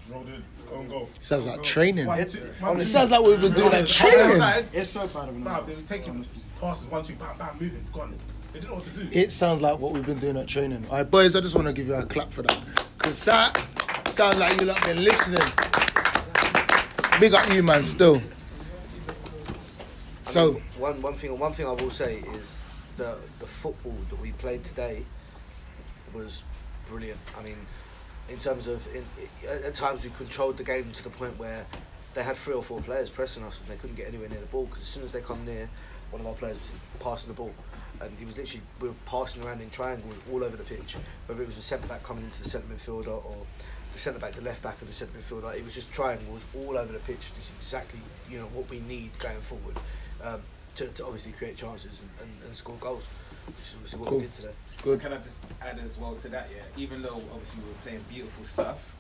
Just 0.01 0.13
rolled 0.13 0.27
in, 0.27 0.43
go 0.69 0.81
and 0.81 0.89
go. 0.91 1.09
Sounds 1.21 1.47
like 1.47 1.57
go. 1.59 1.63
training. 1.63 2.07
One, 2.07 2.19
It- 2.19 2.31
two- 2.31 2.39
it 2.39 2.61
one, 2.61 2.77
two. 2.79 2.85
sounds 2.85 3.11
like 3.11 3.23
we've 3.23 3.41
been 3.41 3.53
doing 3.53 3.71
that 3.71 3.87
training. 3.87 4.31
inside. 4.33 4.67
It's 4.73 4.91
so 4.91 5.07
bad 5.07 5.29
of 5.29 5.37
an 5.37 5.45
Nah, 5.45 5.61
they 5.61 5.75
was 5.75 5.87
taking 5.87 6.25
passes, 6.61 6.87
one, 6.87 7.05
two, 7.05 7.15
bam, 7.15 7.37
bam, 7.39 7.51
moving, 7.61 7.87
gone. 7.93 8.15
They 8.53 8.59
didn't 8.61 8.71
know 8.71 8.77
what 8.77 8.85
to 8.85 8.91
do. 8.91 9.09
It 9.13 9.31
sounds 9.31 9.63
like 9.63 9.79
what 9.79 9.93
we've 9.93 10.05
been 10.07 10.19
doing 10.19 10.37
at 10.37 10.49
training. 10.49 10.85
All 10.91 10.97
right, 10.97 11.09
boys, 11.09 11.37
I 11.37 11.41
just 11.41 11.55
want 11.55 11.69
to 11.69 11.73
give 11.73 11.87
you 11.87 11.95
a 11.95 12.05
clap 12.05 12.33
for 12.33 12.43
that. 12.43 12.59
Because 12.99 13.21
that 13.21 13.57
sounds 14.09 14.37
like 14.39 14.61
you 14.61 14.67
lot 14.67 14.83
been 14.85 15.05
listening. 15.05 15.43
Big 17.21 17.35
up 17.35 17.49
you, 17.53 17.63
man, 17.63 17.85
still. 17.85 18.21
I 20.29 20.31
So, 20.31 20.53
mean, 20.53 20.63
one 20.77 21.01
one 21.03 21.15
thing 21.15 21.39
one 21.39 21.53
thing 21.55 21.67
I 21.67 21.71
will 21.71 21.91
say 21.91 22.17
is 22.35 22.59
the 22.99 23.17
the 23.39 23.47
football 23.47 23.97
that 24.11 24.21
we 24.21 24.33
played 24.33 24.63
today 24.63 25.05
was 26.13 26.43
brilliant. 26.87 27.19
I 27.39 27.43
mean, 27.43 27.57
in 28.29 28.37
terms 28.39 28.67
of 28.67 28.87
in, 28.95 29.05
at, 29.49 29.63
at 29.63 29.75
times 29.75 30.05
we 30.05 30.11
controlled 30.11 30.59
the 30.59 30.65
game 30.65 30.93
to 30.93 31.03
the 31.03 31.09
point 31.11 31.39
where 31.39 31.65
they 32.13 32.23
had 32.23 32.37
three 32.37 32.53
or 32.55 32.63
four 32.63 32.83
players 32.83 33.09
pressing 33.09 33.43
us 33.43 33.61
and 33.61 33.71
they 33.71 33.77
couldn't 33.77 33.97
get 33.97 34.07
anywhere 34.07 34.29
near 34.29 34.41
the 34.41 34.47
ball 34.47 34.67
because 34.67 34.83
as 34.83 34.89
soon 34.89 35.03
as 35.03 35.13
they 35.13 35.23
come 35.23 35.47
near, 35.47 35.69
one 36.11 36.21
of 36.21 36.27
our 36.27 36.35
players 36.35 36.59
was 36.59 37.03
passing 37.03 37.29
the 37.29 37.35
ball. 37.35 37.55
And 38.01 38.11
he 38.19 38.27
was 38.27 38.37
literally 38.37 38.63
we 38.83 38.89
were 38.89 38.95
passing 39.07 39.43
around 39.45 39.63
in 39.63 39.71
triangles 39.71 40.15
all 40.31 40.45
over 40.45 40.59
the 40.59 40.63
pitch, 40.65 40.97
whether 41.27 41.43
it 41.43 41.47
was 41.47 41.57
the 41.57 41.63
centre 41.63 41.89
back 41.89 42.03
coming 42.03 42.25
into 42.25 42.43
the 42.43 42.49
centre 42.51 42.67
midfielder 42.67 43.09
or 43.09 43.47
the 43.95 43.99
centre 43.99 44.21
back, 44.21 44.33
the 44.33 44.43
left 44.43 44.63
back, 44.63 44.77
and 44.81 44.91
the 44.91 44.93
centre 44.93 45.19
midfielder. 45.19 45.57
It 45.57 45.65
was 45.65 45.75
just 45.75 45.91
triangles 45.91 46.45
all 46.55 46.77
over 46.77 46.93
the 46.93 46.99
pitch. 46.99 47.33
This 47.35 47.51
exactly 47.59 48.01
you 48.31 48.39
know 48.39 48.47
what 48.53 48.69
we 48.69 48.81
need 48.81 49.11
going 49.19 49.41
forward 49.41 49.77
um, 50.23 50.41
to, 50.77 50.87
to 50.89 51.05
obviously 51.05 51.33
create 51.33 51.57
chances 51.57 52.03
and, 52.03 52.11
and, 52.29 52.47
and 52.47 52.57
score 52.57 52.77
goals. 52.81 53.05
Which 53.47 53.57
is 53.67 53.75
obviously 53.75 53.99
what 54.01 54.09
Cool. 54.11 54.19
we 54.19 54.25
did 54.25 54.35
today. 54.35 54.53
Good. 54.83 55.01
Can 55.01 55.13
I 55.13 55.19
just 55.19 55.43
add 55.63 55.79
as 55.79 55.97
well 55.99 56.15
to 56.17 56.29
that? 56.29 56.49
Yeah, 56.55 56.63
even 56.83 57.03
though 57.03 57.21
obviously 57.33 57.63
we 57.63 57.69
were 57.69 57.75
playing 57.83 58.05
beautiful 58.11 58.45
stuff, 58.45 58.95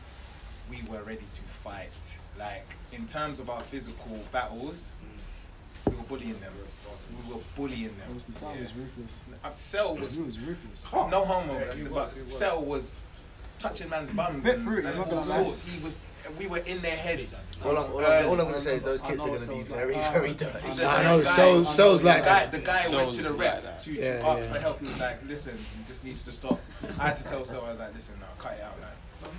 we 0.70 0.82
were 0.90 1.02
ready 1.02 1.26
to 1.32 1.42
fight. 1.62 1.90
Like 2.38 2.66
in 2.92 3.06
terms 3.06 3.40
of 3.40 3.50
our 3.50 3.62
physical 3.62 4.18
battles, 4.32 4.94
we 5.86 5.94
were 5.96 6.02
bullying 6.04 6.38
them. 6.40 6.52
We 7.26 7.34
were 7.34 7.40
bullying 7.56 7.88
them. 7.98 8.06
Obviously, 8.06 8.34
Sal 8.34 8.54
Yeah. 8.54 8.60
was 8.62 8.74
ruthless. 8.74 9.18
Uh, 9.44 9.54
Cell 9.54 9.96
was 9.96 10.14
He 10.14 10.22
was 10.22 10.38
ruthless. 10.38 10.84
no 10.92 11.24
homo, 11.24 11.58
Yeah, 11.58 11.74
he 11.74 11.82
but 11.84 11.92
was, 11.92 12.14
he 12.14 12.20
was. 12.20 12.38
Cell 12.38 12.62
was 12.64 12.96
touching 13.58 13.88
man's 13.88 14.10
bums 14.10 14.44
Bit 14.44 14.56
and, 14.56 14.64
fruity, 14.64 14.88
and 14.88 14.98
all 14.98 15.22
sorts. 15.22 15.62
He 15.62 15.82
was. 15.82 16.02
We 16.38 16.46
were 16.46 16.58
in 16.58 16.82
their 16.82 16.96
heads. 16.96 17.44
All 17.64 17.70
I'm, 17.78 17.90
all 17.90 18.04
I'm, 18.04 18.24
um, 18.24 18.30
all 18.30 18.40
I'm 18.40 18.46
gonna 18.48 18.60
say 18.60 18.76
is 18.76 18.82
those 18.82 19.00
kids 19.00 19.22
are 19.24 19.28
gonna 19.28 19.46
be 19.46 19.62
very, 19.62 19.94
very 19.94 20.30
um, 20.30 20.36
dirty. 20.36 20.84
I 20.84 21.02
know, 21.04 21.22
Cell- 21.22 21.64
Cell's 21.64 22.04
like 22.04 22.22
the 22.22 22.28
guy, 22.28 22.38
that. 22.40 22.52
the 22.52 22.58
guy 22.58 22.84
went 22.92 23.12
to 23.12 23.22
the 23.22 23.30
like 23.30 23.38
rep 23.40 23.62
that. 23.62 23.80
to, 23.80 23.92
Yeah, 23.92 24.18
to 24.18 24.26
ask 24.26 24.38
yeah. 24.40 24.52
for 24.52 24.58
help. 24.60 24.80
He 24.80 24.86
was 24.88 24.98
like, 24.98 25.26
"Listen, 25.26 25.58
this 25.88 26.04
needs 26.04 26.22
to 26.24 26.32
stop." 26.32 26.60
I 26.98 27.08
had 27.08 27.16
to 27.16 27.24
tell 27.24 27.44
Cell, 27.46 27.64
I 27.64 27.70
was 27.70 27.78
like, 27.78 27.94
"Listen, 27.94 28.14
now 28.20 28.26
cut 28.38 28.58
it 28.58 28.62
out, 28.62 28.78
like." 28.80 28.90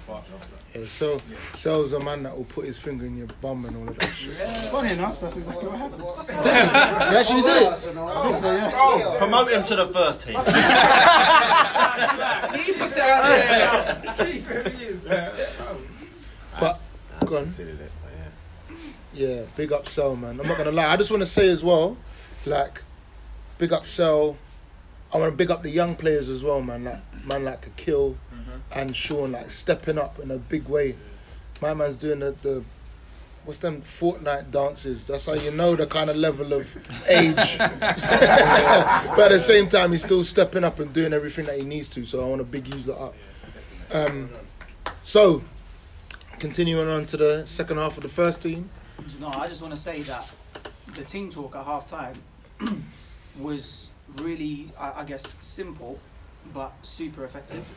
But, 0.07 0.23
Yeah, 0.75 0.85
so 0.85 1.21
Cell's 1.53 1.93
a 1.93 1.99
man 1.99 2.23
that 2.23 2.35
will 2.35 2.45
put 2.45 2.65
his 2.65 2.77
finger 2.77 3.05
in 3.05 3.15
your 3.17 3.27
bum 3.41 3.65
and 3.65 3.77
all 3.77 3.87
of 3.87 3.97
that 3.99 4.09
shit. 4.09 4.33
Funny 4.71 4.93
enough, 4.93 5.19
that's 5.21 5.37
exactly 5.37 5.67
what 5.67 5.77
happened. 5.77 6.03
You 7.11 7.17
actually 7.17 7.41
did 7.43 7.61
it? 7.63 7.67
I 7.67 7.69
think 8.23 8.37
so, 8.37 8.51
yeah. 8.51 8.71
Oh. 8.73 9.15
Promote 9.17 9.51
him 9.51 9.63
to 9.63 9.75
the 9.75 9.87
first 9.87 10.21
team. 10.23 10.35
Keep 12.65 12.81
us 12.81 12.97
out 12.97 13.23
there. 15.05 15.33
But 16.59 16.81
go 17.25 17.37
on. 17.37 17.43
Considered 17.43 17.79
it, 17.81 17.91
but 18.03 18.11
yeah. 18.17 18.29
Yeah, 19.13 19.41
big 19.55 19.71
up 19.71 19.87
Cell, 19.87 20.15
man. 20.15 20.39
I'm 20.39 20.47
not 20.47 20.57
gonna 20.57 20.71
lie. 20.71 20.91
I 20.91 20.97
just 20.97 21.11
want 21.11 21.21
to 21.21 21.27
say 21.27 21.47
as 21.49 21.63
well, 21.63 21.97
like, 22.45 22.81
big 23.57 23.71
up 23.73 23.85
Cell. 23.85 24.37
I 25.13 25.17
want 25.17 25.31
to 25.31 25.35
big 25.37 25.49
up 25.49 25.63
the 25.63 25.69
young 25.71 25.95
players 25.95 26.29
as 26.29 26.43
well, 26.43 26.61
man. 26.61 26.83
Like 26.83 27.01
man 27.25 27.43
like 27.45 27.65
Akil 27.67 28.15
and 28.71 28.95
Sean, 28.95 29.31
like 29.31 29.51
stepping 29.51 29.97
up 29.97 30.19
in 30.19 30.31
a 30.31 30.37
big 30.37 30.67
way. 30.67 30.95
My 31.61 31.73
man's 31.73 31.97
doing 31.97 32.19
the, 32.19 32.35
the 32.41 32.63
what's 33.45 33.59
them 33.59 33.81
Fortnite 33.81 34.51
dances. 34.51 35.07
That's 35.07 35.25
how 35.25 35.33
you 35.33 35.51
know 35.51 35.75
the 35.75 35.87
kind 35.87 36.09
of 36.09 36.15
level 36.15 36.53
of 36.53 36.77
age. 37.09 37.57
but 37.57 39.19
at 39.19 39.31
the 39.31 39.39
same 39.39 39.67
time, 39.67 39.91
he's 39.91 40.03
still 40.03 40.23
stepping 40.23 40.63
up 40.63 40.79
and 40.79 40.93
doing 40.93 41.13
everything 41.13 41.45
that 41.45 41.57
he 41.57 41.65
needs 41.65 41.89
to. 41.89 42.05
So 42.05 42.23
I 42.23 42.27
want 42.27 42.39
to 42.39 42.45
big 42.45 42.67
use 42.73 42.85
that 42.85 42.97
up. 42.97 43.15
Um, 43.91 44.29
so 45.01 45.41
continuing 46.39 46.87
on 46.87 47.05
to 47.07 47.17
the 47.17 47.43
second 47.45 47.77
half 47.77 47.97
of 47.97 48.03
the 48.03 48.09
first 48.09 48.41
team. 48.41 48.69
No, 49.19 49.29
I 49.29 49.47
just 49.47 49.61
want 49.61 49.73
to 49.73 49.79
say 49.79 50.01
that 50.03 50.29
the 50.95 51.03
team 51.03 51.29
talk 51.29 51.55
at 51.55 51.65
half 51.65 51.87
time 51.87 52.15
was 53.39 53.91
really, 54.17 54.71
I, 54.77 55.01
I 55.01 55.03
guess, 55.03 55.37
simple 55.41 55.99
but 56.53 56.73
super 56.81 57.25
effective. 57.25 57.71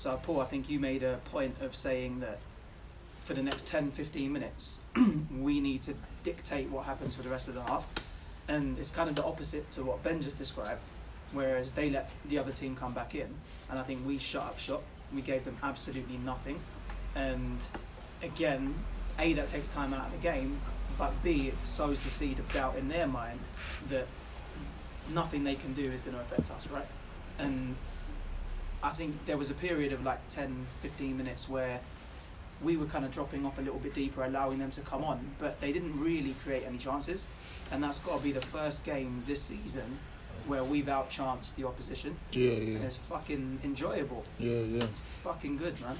So, 0.00 0.18
Paul, 0.22 0.40
I 0.40 0.46
think 0.46 0.70
you 0.70 0.80
made 0.80 1.02
a 1.02 1.18
point 1.26 1.56
of 1.60 1.76
saying 1.76 2.20
that 2.20 2.38
for 3.20 3.34
the 3.34 3.42
next 3.42 3.66
10 3.66 3.90
15 3.90 4.32
minutes, 4.32 4.80
we 5.38 5.60
need 5.60 5.82
to 5.82 5.94
dictate 6.22 6.70
what 6.70 6.86
happens 6.86 7.14
for 7.14 7.22
the 7.22 7.28
rest 7.28 7.48
of 7.48 7.54
the 7.54 7.62
half. 7.62 7.86
And 8.48 8.78
it's 8.78 8.90
kind 8.90 9.10
of 9.10 9.16
the 9.16 9.22
opposite 9.22 9.70
to 9.72 9.82
what 9.82 10.02
Ben 10.02 10.22
just 10.22 10.38
described, 10.38 10.80
whereas 11.32 11.72
they 11.72 11.90
let 11.90 12.08
the 12.24 12.38
other 12.38 12.50
team 12.50 12.74
come 12.74 12.94
back 12.94 13.14
in. 13.14 13.28
And 13.68 13.78
I 13.78 13.82
think 13.82 14.06
we 14.06 14.16
shut 14.16 14.42
up 14.44 14.58
shop. 14.58 14.82
We 15.14 15.20
gave 15.20 15.44
them 15.44 15.58
absolutely 15.62 16.16
nothing. 16.16 16.58
And 17.14 17.62
again, 18.22 18.74
A, 19.18 19.34
that 19.34 19.48
takes 19.48 19.68
time 19.68 19.92
out 19.92 20.06
of 20.06 20.12
the 20.12 20.18
game, 20.18 20.62
but 20.96 21.12
B, 21.22 21.48
it 21.48 21.66
sows 21.66 22.00
the 22.00 22.08
seed 22.08 22.38
of 22.38 22.50
doubt 22.54 22.76
in 22.76 22.88
their 22.88 23.06
mind 23.06 23.40
that 23.90 24.06
nothing 25.12 25.44
they 25.44 25.56
can 25.56 25.74
do 25.74 25.92
is 25.92 26.00
going 26.00 26.16
to 26.16 26.22
affect 26.22 26.50
us, 26.50 26.68
right? 26.68 26.88
And 27.38 27.76
I 28.82 28.90
think 28.90 29.26
there 29.26 29.36
was 29.36 29.50
a 29.50 29.54
period 29.54 29.92
of 29.92 30.02
like 30.04 30.26
10, 30.30 30.66
15 30.80 31.16
minutes 31.16 31.48
where 31.48 31.80
we 32.62 32.76
were 32.76 32.86
kind 32.86 33.04
of 33.04 33.10
dropping 33.10 33.46
off 33.46 33.58
a 33.58 33.62
little 33.62 33.78
bit 33.78 33.94
deeper, 33.94 34.22
allowing 34.22 34.58
them 34.58 34.70
to 34.72 34.80
come 34.82 35.02
on, 35.04 35.32
but 35.38 35.60
they 35.60 35.72
didn't 35.72 35.98
really 35.98 36.34
create 36.44 36.64
any 36.66 36.78
chances. 36.78 37.26
And 37.72 37.82
that's 37.82 37.98
got 38.00 38.18
to 38.18 38.22
be 38.22 38.32
the 38.32 38.40
first 38.40 38.84
game 38.84 39.22
this 39.26 39.42
season 39.42 39.98
where 40.46 40.64
we've 40.64 40.86
outchanced 40.86 41.54
the 41.56 41.66
opposition. 41.66 42.16
Yeah, 42.32 42.50
yeah. 42.50 42.76
And 42.76 42.84
it's 42.84 42.96
fucking 42.96 43.60
enjoyable. 43.64 44.24
Yeah, 44.38 44.60
yeah. 44.60 44.84
It's 44.84 45.00
fucking 45.22 45.58
good, 45.58 45.80
man. 45.80 45.96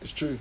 It's 0.00 0.12
true. 0.12 0.38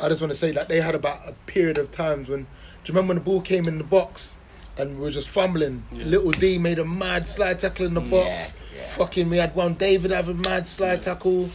I 0.00 0.08
just 0.08 0.20
want 0.20 0.32
to 0.32 0.38
say 0.38 0.52
that 0.52 0.68
they 0.68 0.80
had 0.80 0.94
about 0.94 1.20
a 1.26 1.32
period 1.46 1.78
of 1.78 1.90
times 1.90 2.28
when. 2.28 2.46
Do 2.84 2.92
you 2.92 2.94
remember 2.94 3.08
when 3.08 3.16
the 3.16 3.24
ball 3.24 3.40
came 3.40 3.66
in 3.66 3.78
the 3.78 3.84
box 3.84 4.32
and 4.78 4.96
we 4.96 5.04
were 5.04 5.10
just 5.10 5.28
fumbling? 5.28 5.84
Yeah. 5.92 6.04
Little 6.04 6.30
D 6.30 6.58
made 6.58 6.78
a 6.78 6.84
mad 6.84 7.26
slide 7.28 7.60
tackle 7.60 7.86
in 7.86 7.94
the 7.94 8.00
box. 8.00 8.52
Fucking, 8.90 9.30
we 9.30 9.36
had 9.36 9.54
one 9.54 9.74
David 9.74 10.10
have 10.10 10.28
a 10.28 10.34
mad 10.34 10.66
slide 10.66 11.02
tackle. 11.02 11.50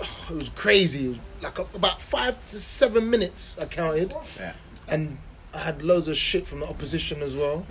Oh, 0.00 0.26
it 0.30 0.34
was 0.34 0.48
crazy. 0.50 1.06
It 1.06 1.08
was 1.08 1.18
like 1.42 1.58
a, 1.58 1.66
about 1.74 2.00
five 2.00 2.44
to 2.48 2.58
seven 2.58 3.10
minutes. 3.10 3.58
I 3.60 3.66
counted. 3.66 4.14
Yeah. 4.38 4.52
And 4.88 5.18
I 5.54 5.58
had 5.58 5.82
loads 5.82 6.08
of 6.08 6.16
shit 6.16 6.46
from 6.46 6.60
the 6.60 6.66
opposition 6.66 7.22
as 7.22 7.34
well. 7.34 7.66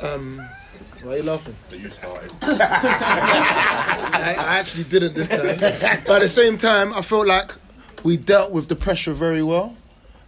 Um, 0.00 0.42
why 1.02 1.14
are 1.14 1.16
you 1.18 1.22
laughing? 1.22 1.56
That 1.70 1.78
you 1.78 1.90
started. 1.90 2.30
I, 2.42 4.34
I 4.38 4.58
actually 4.58 4.84
didn't 4.84 5.14
this 5.14 5.28
time. 5.28 5.58
But 5.58 6.16
at 6.16 6.22
the 6.22 6.28
same 6.28 6.56
time, 6.56 6.92
I 6.94 7.02
felt 7.02 7.26
like 7.26 7.52
we 8.02 8.16
dealt 8.16 8.52
with 8.52 8.68
the 8.68 8.76
pressure 8.76 9.12
very 9.12 9.42
well. 9.42 9.76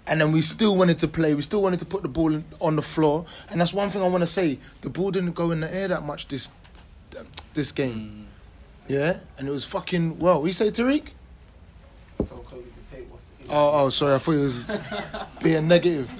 And 0.06 0.20
then 0.20 0.32
we 0.32 0.42
still 0.42 0.76
wanted 0.76 0.98
to 0.98 1.08
play. 1.08 1.34
We 1.34 1.42
still 1.42 1.62
wanted 1.62 1.78
to 1.78 1.86
put 1.86 2.02
the 2.02 2.08
ball 2.08 2.42
on 2.60 2.76
the 2.76 2.82
floor. 2.82 3.24
And 3.48 3.60
that's 3.60 3.72
one 3.72 3.88
thing 3.88 4.02
I 4.02 4.08
want 4.08 4.22
to 4.22 4.26
say. 4.26 4.58
The 4.82 4.90
ball 4.90 5.10
didn't 5.10 5.32
go 5.32 5.50
in 5.50 5.60
the 5.60 5.74
air 5.74 5.88
that 5.88 6.04
much 6.04 6.28
this 6.28 6.50
this 7.54 7.72
game. 7.72 8.26
Yeah? 8.88 9.18
And 9.38 9.48
it 9.48 9.50
was 9.50 9.64
fucking 9.64 10.18
well. 10.18 10.40
What 10.40 10.46
you 10.46 10.52
say, 10.52 10.70
Tariq? 10.70 11.04
Oh, 13.50 13.84
oh, 13.84 13.88
sorry. 13.90 14.14
I 14.14 14.18
thought 14.18 14.32
he 14.32 14.38
was 14.38 14.66
being 15.42 15.68
negative. 15.68 16.10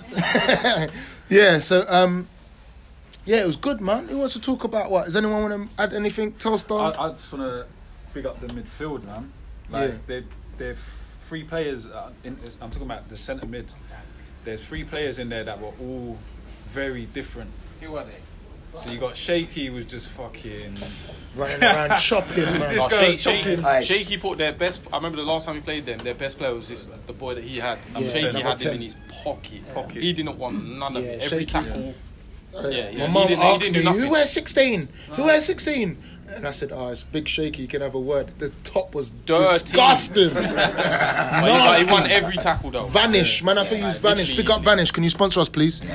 yeah. 1.29 1.59
So, 1.59 1.85
um, 1.89 2.29
yeah, 3.25 3.43
it 3.43 3.47
was 3.47 3.57
good, 3.57 3.81
man. 3.81 4.09
Who 4.09 4.19
wants 4.19 4.35
to 4.35 4.41
talk 4.41 4.65
about 4.65 4.91
what? 4.91 5.07
Does 5.07 5.17
anyone 5.17 5.43
want 5.51 5.71
to 5.71 5.83
add 5.83 5.95
anything? 5.95 6.33
Telstar. 6.33 6.95
I, 6.97 7.07
I 7.09 7.13
just 7.13 7.33
want 7.33 7.45
to 7.45 7.67
big 8.13 8.27
up 8.27 8.41
the 8.41 8.49
midfield, 8.49 9.05
man. 9.05 9.33
Like 9.71 9.91
Yeah. 9.91 9.97
they 10.07 10.25
they're 10.59 10.75
three 11.23 11.45
players. 11.45 11.87
Uh, 11.87 12.11
in, 12.25 12.37
I'm 12.61 12.71
talking 12.71 12.87
about 12.87 13.09
the 13.09 13.17
centre 13.17 13.47
mid. 13.47 13.73
There's 14.45 14.63
three 14.63 14.85
players 14.85 15.19
in 15.19 15.31
there 15.31 15.45
that 15.45 15.59
were 15.59 15.73
all 15.81 16.19
very 16.69 17.07
different. 17.07 17.51
Who 17.81 17.97
are 17.97 18.05
they? 18.05 18.13
So 18.75 18.91
you 18.91 18.99
got 18.99 19.17
Shaky 19.17 19.71
was 19.71 19.85
just 19.87 20.09
fucking 20.09 20.75
Running 21.37 21.63
around 21.63 21.99
chopping, 22.01 22.45
man. 22.45 22.75
This 22.75 22.83
Oh, 22.83 22.89
guy 22.89 23.09
was 23.09 23.21
Shaky, 23.21 23.57
chopping. 23.57 23.83
Shaky 23.85 24.17
put 24.19 24.39
their 24.39 24.53
best. 24.53 24.81
I 24.93 24.97
remember 24.97 25.17
the 25.17 25.25
last 25.25 25.47
time 25.47 25.55
we 25.57 25.61
played 25.63 25.85
them. 25.87 25.99
Their 25.99 26.15
best 26.15 26.39
player 26.39 26.55
was 26.55 26.69
this 26.69 26.87
the 27.07 27.13
boy 27.13 27.35
that 27.37 27.45
he 27.45 27.59
had. 27.59 27.79
Yeah, 27.99 28.09
Shaky 28.09 28.33
number 28.33 28.49
had 28.49 28.61
him 28.61 28.75
in 28.75 28.81
his 28.83 28.97
pocket. 29.23 29.75
Pocket. 29.75 30.03
He 30.03 30.13
didn't 30.13 30.39
want 30.39 30.65
none 30.77 30.97
of 30.97 31.05
Yeah, 31.05 31.11
it. 31.13 31.23
Every 31.23 31.39
Shaky. 31.41 31.47
tackle. 31.53 31.95
Uh, 32.57 32.69
Yeah, 32.69 32.91
yeah. 32.91 32.99
My 32.99 33.07
he 33.07 33.13
mum 33.13 33.27
didn't- 33.27 33.41
he 33.43 33.47
asked 33.49 33.61
didn't 33.63 33.73
me, 33.75 33.79
do 33.81 33.85
nothing. 33.85 34.01
"Who 34.03 34.11
wears 34.11 34.31
16? 34.31 34.89
Who 35.15 35.25
wears 35.25 35.45
16?" 35.45 35.97
And 36.29 36.47
I 36.47 36.53
said, 36.53 36.71
"Oh, 36.73 36.89
it's 36.89 37.03
Big 37.03 37.27
Shaky. 37.29 37.63
You 37.63 37.69
can 37.69 37.81
have 37.83 37.95
a 37.97 38.01
word." 38.01 38.33
The 38.39 38.51
top 38.63 38.95
was 38.95 39.11
Dirty. 39.11 39.59
disgusting. 39.59 40.31
But 40.35 40.45
he, 40.47 40.55
like, 40.55 41.79
he 41.87 41.93
won 41.93 42.07
every 42.11 42.37
tackle 42.37 42.71
though. 42.71 42.87
Vanish, 42.87 43.43
man. 43.43 43.59
I 43.59 43.63
Yeah, 43.63 43.69
think 43.69 43.83
use 43.85 43.95
like, 43.95 44.03
Vanish. 44.03 44.29
literally- 44.29 44.43
Pick 44.45 44.51
up 44.57 44.63
Vanish. 44.63 44.91
Can 44.93 45.03
you 45.03 45.11
sponsor 45.11 45.41
us, 45.41 45.49
please? 45.49 45.81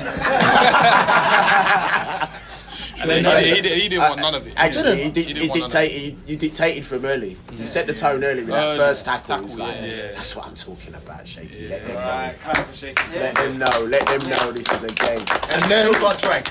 And 3.00 3.10
then 3.10 3.42
he, 3.44 3.48
he, 3.68 3.80
he 3.82 3.88
didn't 3.88 4.02
want 4.08 4.20
none 4.20 4.34
of 4.34 4.46
it. 4.46 4.52
Actually, 4.56 5.02
he, 5.04 5.10
didn't 5.10 5.36
he 5.36 5.48
want 5.48 5.58
none 5.60 5.66
of 5.66 5.72
dictated. 5.72 6.02
You, 6.02 6.16
you 6.26 6.36
dictated 6.36 6.84
for 6.86 6.96
him 6.96 7.04
early. 7.06 7.36
You 7.52 7.66
set 7.66 7.86
the 7.86 7.94
tone 7.94 8.22
early 8.24 8.40
with 8.42 8.50
that 8.50 8.68
Early. 8.68 8.78
first 8.78 9.04
tackle. 9.04 9.40
Tackle, 9.40 9.58
like, 9.58 9.76
yeah, 9.76 9.84
yeah. 9.86 10.12
That's 10.12 10.34
what 10.36 10.46
I'm 10.46 10.54
talking 10.54 10.94
about, 10.94 11.26
Shaky. 11.26 11.68
Let, 11.68 11.86
them 11.86 11.96
Right, 11.96 12.34
know. 12.54 12.64
shaky. 12.72 13.02
let 13.18 13.34
them 13.34 13.58
know. 13.58 13.80
Let 13.86 14.06
them 14.06 14.22
know 14.28 14.52
this 14.52 14.70
is 14.72 14.82
a 14.84 14.88
game. 14.88 15.20
And 15.50 15.62
then 15.64 15.92
got 15.92 16.18
Drake. 16.20 16.46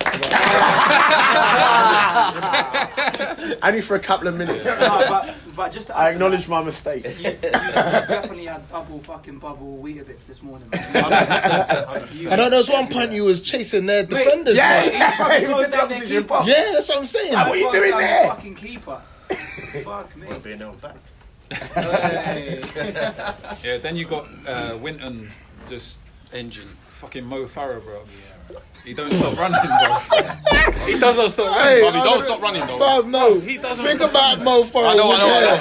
Only 3.63 3.81
for 3.81 3.95
a 3.95 3.99
couple 3.99 4.27
of 4.27 4.35
minutes. 4.37 4.79
But, 4.79 5.35
but 5.55 5.71
just 5.71 5.87
to 5.87 5.97
I 5.97 6.07
to 6.09 6.13
acknowledge 6.13 6.47
my 6.47 6.63
mistakes. 6.63 7.23
you, 7.23 7.31
you 7.31 7.37
definitely 7.51 8.45
had 8.45 8.67
double 8.69 8.99
fucking 8.99 9.39
bubble 9.39 9.79
Weetabix 9.83 10.25
this 10.25 10.41
morning. 10.41 10.67
Man. 10.71 12.07
You- 12.13 12.29
and 12.29 12.41
at 12.41 12.49
there 12.49 12.59
was 12.59 12.69
one 12.69 12.87
point 12.87 13.11
you 13.11 13.23
was 13.25 13.41
chasing 13.41 13.85
their 13.85 14.03
Mate, 14.03 14.09
defenders. 14.09 14.57
yeah, 14.57 14.83
man. 16.39 16.47
yeah, 16.47 16.47
he 16.47 16.47
was 16.47 16.47
in 16.47 16.47
They're 16.47 16.47
that 16.47 16.47
their 16.47 16.47
position. 16.47 16.47
keeper. 16.47 16.47
yeah, 16.47 16.71
that's 16.73 16.89
what 16.89 16.97
I'm 16.97 17.05
saying. 17.05 17.33
Like, 17.33 17.47
what 17.47 17.55
are 17.55 17.59
you 17.59 17.71
doing 17.71 17.91
Fuck, 17.91 17.99
there? 17.99 18.27
Fucking 18.27 18.55
keeper. 18.55 19.01
Fuck 19.83 20.15
me. 20.17 20.27
Being 20.43 20.57
held 20.59 20.81
back. 20.81 20.95
Hey. 21.51 22.61
yeah. 23.63 23.77
Then 23.77 23.95
you 23.95 24.05
got 24.05 24.27
uh, 24.47 24.77
Winton 24.77 25.31
just 25.67 25.99
Engine. 26.33 26.67
fucking 26.99 27.25
Mo 27.25 27.45
Farah, 27.45 27.81
bro. 27.83 28.03
He 28.85 28.93
don't 28.93 29.11
stop 29.11 29.35
running, 29.37 29.59
bro. 29.61 29.99
he 30.85 30.97
doesn't 30.99 31.31
stop 31.31 31.47
running. 31.55 31.63
Hey, 31.63 31.81
Bobby, 31.81 31.99
I 31.99 32.03
don't 32.03 32.21
stop 32.23 32.41
running 32.41 32.65
though. 32.65 32.77
Bruv, 32.79 33.05
no. 33.09 33.39
He 33.39 33.57
doesn't 33.57 33.83
Think 33.85 33.99
stop 33.99 34.11
about 34.11 34.39
Mo 34.41 34.63
Farah. 34.63 34.91
I 34.91 34.95
know, 34.95 35.11
I 35.11 35.17
know, 35.17 35.27
I 35.27 35.41
know. 35.41 35.57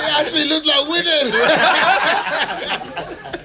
He 0.06 0.06
actually 0.16 0.46
looks 0.48 0.66
like 0.66 0.88
winning. 0.88 1.32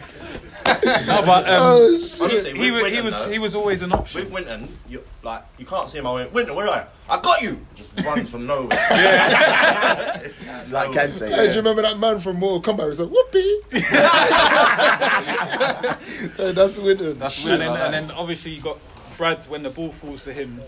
no, 0.66 1.22
but 1.26 1.48
um, 1.48 1.62
Oh, 1.62 2.08
Honestly, 2.22 2.54
he, 2.54 2.72
with 2.72 2.82
wa- 2.82 2.88
he 2.90 2.96
Winton, 2.96 3.06
was 3.06 3.26
though, 3.26 3.32
he 3.32 3.40
was 3.40 3.56
always 3.56 3.82
an 3.82 3.92
option. 3.94 4.22
With 4.24 4.32
Winton, 4.34 4.68
you 4.90 5.04
like 5.24 5.44
you 5.58 5.66
can't 5.66 5.90
see 5.90 5.98
him. 6.00 6.08
I 6.08 6.14
went, 6.14 6.34
Winton, 6.34 6.56
where 6.56 6.68
are 6.68 6.78
you? 6.82 6.84
I 7.10 7.22
got 7.22 7.42
you. 7.42 7.60
Just 7.76 7.92
runs 8.06 8.30
from 8.30 8.46
nowhere. 8.48 8.70
It's 10.58 10.72
like 10.72 10.90
Kante. 10.92 11.30
Hey, 11.30 11.46
do 11.48 11.52
you 11.52 11.58
remember 11.58 11.84
that 11.84 12.00
man 12.00 12.20
from 12.20 12.38
Mortal 12.38 12.74
Kombat? 12.74 12.84
He 12.84 12.90
was 12.90 13.00
like, 13.00 13.12
whoopee. 13.12 13.62
hey, 16.38 16.52
that's 16.54 16.78
winning. 16.80 17.20
That's 17.20 17.38
and 17.40 17.46
weird. 17.46 17.60
then, 17.62 17.76
and 17.76 17.94
then 17.94 18.12
obviously 18.18 18.52
you 18.54 18.62
got 18.62 18.78
Brad 19.18 19.44
when 19.46 19.64
the 19.64 19.70
ball 19.70 19.92
falls 19.92 20.24
to 20.26 20.34
him. 20.34 20.60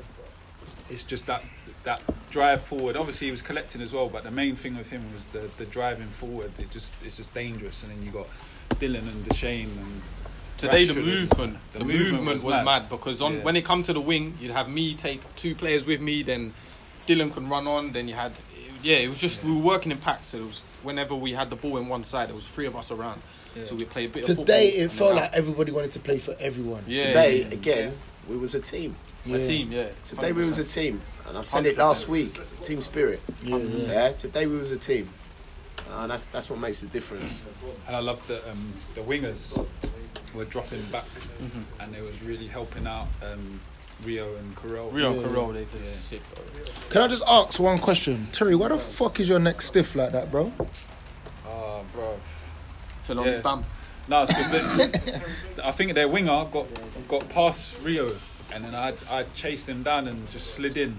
It's 0.89 1.03
just 1.03 1.25
that 1.27 1.43
that 1.83 2.03
drive 2.29 2.62
forward. 2.62 2.95
Obviously 2.97 3.27
he 3.27 3.31
was 3.31 3.41
collecting 3.41 3.81
as 3.81 3.93
well, 3.93 4.10
but 4.10 4.23
the 4.23 4.31
main 4.31 4.55
thing 4.55 4.77
with 4.77 4.89
him 4.89 5.03
was 5.15 5.25
the 5.27 5.49
the 5.57 5.65
driving 5.65 6.07
forward. 6.07 6.51
It 6.60 6.69
just 6.71 6.93
it's 7.03 7.17
just 7.17 7.33
dangerous. 7.33 7.83
And 7.83 7.91
then 7.91 8.03
you 8.03 8.12
got 8.12 8.27
Dylan 8.69 8.99
and 9.08 9.25
Deshane 9.25 9.63
and 9.65 10.01
Today 10.58 10.86
the 10.86 10.93
Rashford 10.93 10.97
was- 10.97 11.06
movement, 11.06 11.58
the, 11.73 11.84
movement, 11.86 12.43
was, 12.43 12.65
mad, 12.65 12.89
because 12.89 13.21
on 13.21 13.36
Yeah. 13.36 13.43
when 13.43 13.56
it 13.56 13.63
come 13.63 13.84
to 13.84 13.93
the 13.93 14.01
wing, 14.01 14.34
you'd 14.41 14.51
have 14.51 14.67
me 14.69 14.95
take 14.95 15.21
two 15.36 15.53
players 15.53 15.86
with 15.86 16.01
me, 16.01 16.23
then 16.23 16.53
Dylan 17.08 17.32
could 17.32 17.47
run 17.47 17.67
on, 17.67 17.91
then 17.91 18.08
you 18.08 18.15
had 18.15 18.32
yeah, 18.84 18.97
it 18.97 19.10
was 19.10 19.17
just 19.17 19.43
we 19.43 19.51
were 19.51 19.58
working 19.62 19.91
in 19.91 19.97
packs. 19.97 20.30
So 20.30 20.38
it 20.38 20.45
was 20.45 20.62
whenever 20.84 21.15
we 21.15 21.34
had 21.34 21.49
the 21.49 21.56
ball 21.56 21.77
in 21.77 21.88
one 21.88 22.03
side, 22.03 22.27
there 22.30 22.36
was 22.36 22.47
three 22.47 22.65
of 22.67 22.75
us 22.75 22.91
around, 22.91 23.21
so 23.65 23.73
we 23.75 23.86
played 23.86 24.10
a 24.10 24.13
bit 24.13 24.21
of 24.23 24.27
football. 24.30 24.45
Today, 24.45 24.67
it 24.69 24.91
felt 24.91 25.15
like 25.15 25.32
everybody 25.34 25.71
wanted 25.71 25.91
to 25.93 25.99
play 25.99 26.17
for 26.19 26.36
everyone. 26.39 26.84
Yeah, 26.88 27.08
Today, 27.08 27.39
yeah. 27.41 27.47
again, 27.47 27.93
we 28.30 28.38
was 28.38 28.53
a 28.56 28.60
team. 28.60 28.95
a 29.27 29.43
team, 29.43 29.71
yeah. 29.71 29.88
Today 30.06 30.32
we 30.32 30.45
was 30.45 30.58
a 30.60 30.63
team, 30.63 31.01
and 31.27 31.38
I 31.38 31.41
said 31.41 31.65
it 31.65 31.77
last 31.77 32.08
week. 32.08 32.39
Team 32.63 32.82
spirit. 32.82 33.19
Yeah, 33.43 33.58
Yeah. 33.58 33.91
yeah. 33.91 34.12
Today 34.13 34.45
we 34.47 34.58
was 34.58 34.71
a 34.71 34.77
team, 34.77 35.10
and 35.91 36.12
that's 36.12 36.28
that's 36.28 36.50
what 36.50 36.60
makes 36.60 36.82
the 36.82 36.88
difference. 36.88 37.39
and 37.88 37.95
I 37.95 38.00
love 38.00 38.26
that 38.28 38.47
um, 38.50 38.73
the 38.95 39.02
wingers 39.02 39.58
were 40.34 40.45
dropping 40.45 40.82
back, 40.91 41.06
Mm-hmm. 41.41 41.82
and 41.82 41.93
they 41.93 42.02
was 42.02 42.21
really 42.23 42.47
helping 42.47 42.86
out 42.88 43.08
um, 43.32 43.60
Rio 44.06 44.36
and 44.38 44.56
Carell. 44.56 44.91
Rio 44.93 45.13
Yeah. 45.15 45.21
Carroll, 45.21 45.47
they 45.54 45.62
Yeah. 45.62 45.65
just 45.80 46.08
sick. 46.10 46.21
Bro. 46.34 46.63
Can 46.89 47.02
I 47.02 47.08
just 47.08 47.23
ask 47.28 47.60
one 47.60 47.80
question? 47.80 48.28
Terry, 48.32 48.56
why 48.56 48.67
the 48.69 48.78
fuck 48.78 49.19
is 49.19 49.28
your 49.30 49.39
neck 49.39 49.62
stiff 49.62 49.95
like 49.95 50.12
that, 50.12 50.32
bro? 50.32 50.52
Oh, 51.47 51.84
bro. 51.93 52.17
Fell 53.02 53.19
on 53.19 53.26
Yeah. 53.26 53.32
his 53.34 53.39
bum. 53.41 53.65
No, 54.08 54.23
it's 54.23 54.34
'cause 54.34 54.52
they- 54.52 55.21
I 55.63 55.71
think 55.71 55.93
their 55.93 56.08
winger 56.08 56.45
got 56.52 56.65
got 57.08 57.28
past 57.30 57.78
Rio, 57.84 58.15
and 58.54 58.63
then 58.65 58.76
I 58.76 58.93
I 59.10 59.23
chased 59.36 59.67
him 59.67 59.84
down 59.84 60.08
and 60.08 60.30
just 60.32 60.54
slid 60.54 60.78
in 60.78 60.95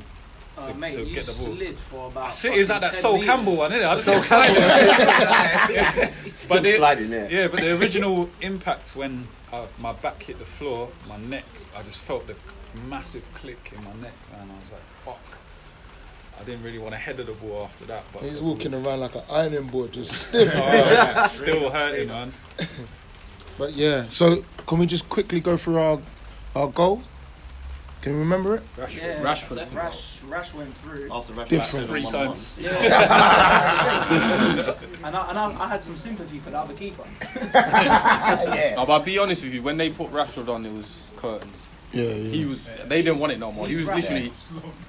to, 0.67 0.75
mate, 0.75 0.93
to 0.95 1.05
you 1.05 1.15
get 1.15 1.25
the 1.25 1.33
ball. 1.33 1.55
slid 1.55 1.79
for 1.79 2.07
about. 2.09 2.27
I 2.27 2.31
see, 2.31 2.49
it 2.49 2.59
was 2.59 2.69
like 2.69 2.81
that 2.83 2.93
10 2.93 3.01
Sol 3.01 3.13
meters. 3.15 3.27
Campbell 3.27 3.57
one, 3.57 3.73
isn't 3.73 3.83
it? 3.83 3.87
I 3.87 3.95
just 3.95 4.05
Sol 4.05 4.23
Campbell. 4.23 4.63
Still 6.33 6.57
but 6.57 6.63
the, 6.63 6.73
sliding 6.73 7.11
there. 7.11 7.31
yeah, 7.31 7.49
but 7.49 7.61
the 7.61 7.77
original 7.79 8.29
impact 8.41 8.95
when 8.97 9.27
uh, 9.53 9.67
my 9.79 9.93
back 9.93 10.23
hit 10.23 10.39
the 10.39 10.45
floor, 10.45 10.91
my 11.09 11.17
neck, 11.17 11.45
I 11.77 11.83
just 11.83 11.99
felt 11.99 12.27
the 12.27 12.35
massive 12.89 13.25
click 13.35 13.73
in 13.77 13.83
my 13.85 13.93
neck, 14.03 14.15
and 14.33 14.51
I 14.51 14.55
was 14.55 14.73
like, 14.73 14.83
fuck. 15.05 15.39
I 16.41 16.45
didn't 16.45 16.63
really 16.63 16.79
want 16.79 16.93
to 16.93 16.99
head 16.99 17.19
of 17.19 17.27
the 17.27 17.33
ball 17.33 17.65
after 17.65 17.85
that, 17.87 18.05
but 18.13 18.23
He's 18.23 18.41
walking 18.41 18.73
around 18.73 19.01
like 19.01 19.15
an 19.17 19.23
ironing 19.29 19.67
board, 19.67 19.93
just 19.93 20.13
stiff. 20.13 20.53
Oh, 20.55 20.61
yeah, 20.61 21.27
still 21.29 21.71
hurting, 21.71 22.09
man. 22.09 22.31
But 23.59 23.73
yeah, 23.75 24.05
so 24.09 24.45
can 24.69 24.79
we 24.79 24.87
just 24.87 25.09
quickly 25.09 25.41
go 25.41 25.57
through 25.57 25.79
our 25.79 26.01
our 26.55 26.69
goal? 26.69 27.03
Can 28.09 28.15
you 28.17 28.23
remember 28.23 28.55
it? 28.57 28.63
Yeah, 28.79 29.21
Rashford. 29.23 29.75
Rash, 29.75 30.23
Rash 30.23 30.55
went 30.55 30.75
through. 30.79 31.11
After 31.13 31.35
Rashford 31.35 31.49
Different. 31.49 31.87
Three 31.89 31.99
on 31.99 32.05
one-on-one. 32.07 32.29
times. 32.39 32.57
and 35.05 35.15
I, 35.15 35.29
and 35.29 35.39
I, 35.39 35.65
I 35.65 35.69
had 35.69 35.85
some 35.85 35.95
sympathy 35.99 36.39
for 36.39 36.49
the 36.49 36.57
other 36.59 36.73
keeper. 36.73 37.05
yeah. 37.55 38.73
No, 38.77 38.87
but 38.87 38.93
I'll 38.95 39.01
be 39.01 39.19
honest 39.19 39.45
with 39.45 39.53
you, 39.53 39.63
when 39.63 39.77
they 39.77 39.91
put 39.91 40.11
Rashford 40.11 40.49
on, 40.49 40.65
it 40.65 40.73
was 40.73 41.13
curtains. 41.17 41.75
Yeah, 41.93 42.05
yeah. 42.05 42.31
He 42.31 42.47
was. 42.47 42.71
They 42.87 43.03
didn't 43.03 43.19
want 43.19 43.33
it 43.33 43.39
no 43.41 43.53
more. 43.53 43.67
he 43.69 43.77
was 43.77 43.87
rapid. 43.89 44.05
literally. 44.05 44.33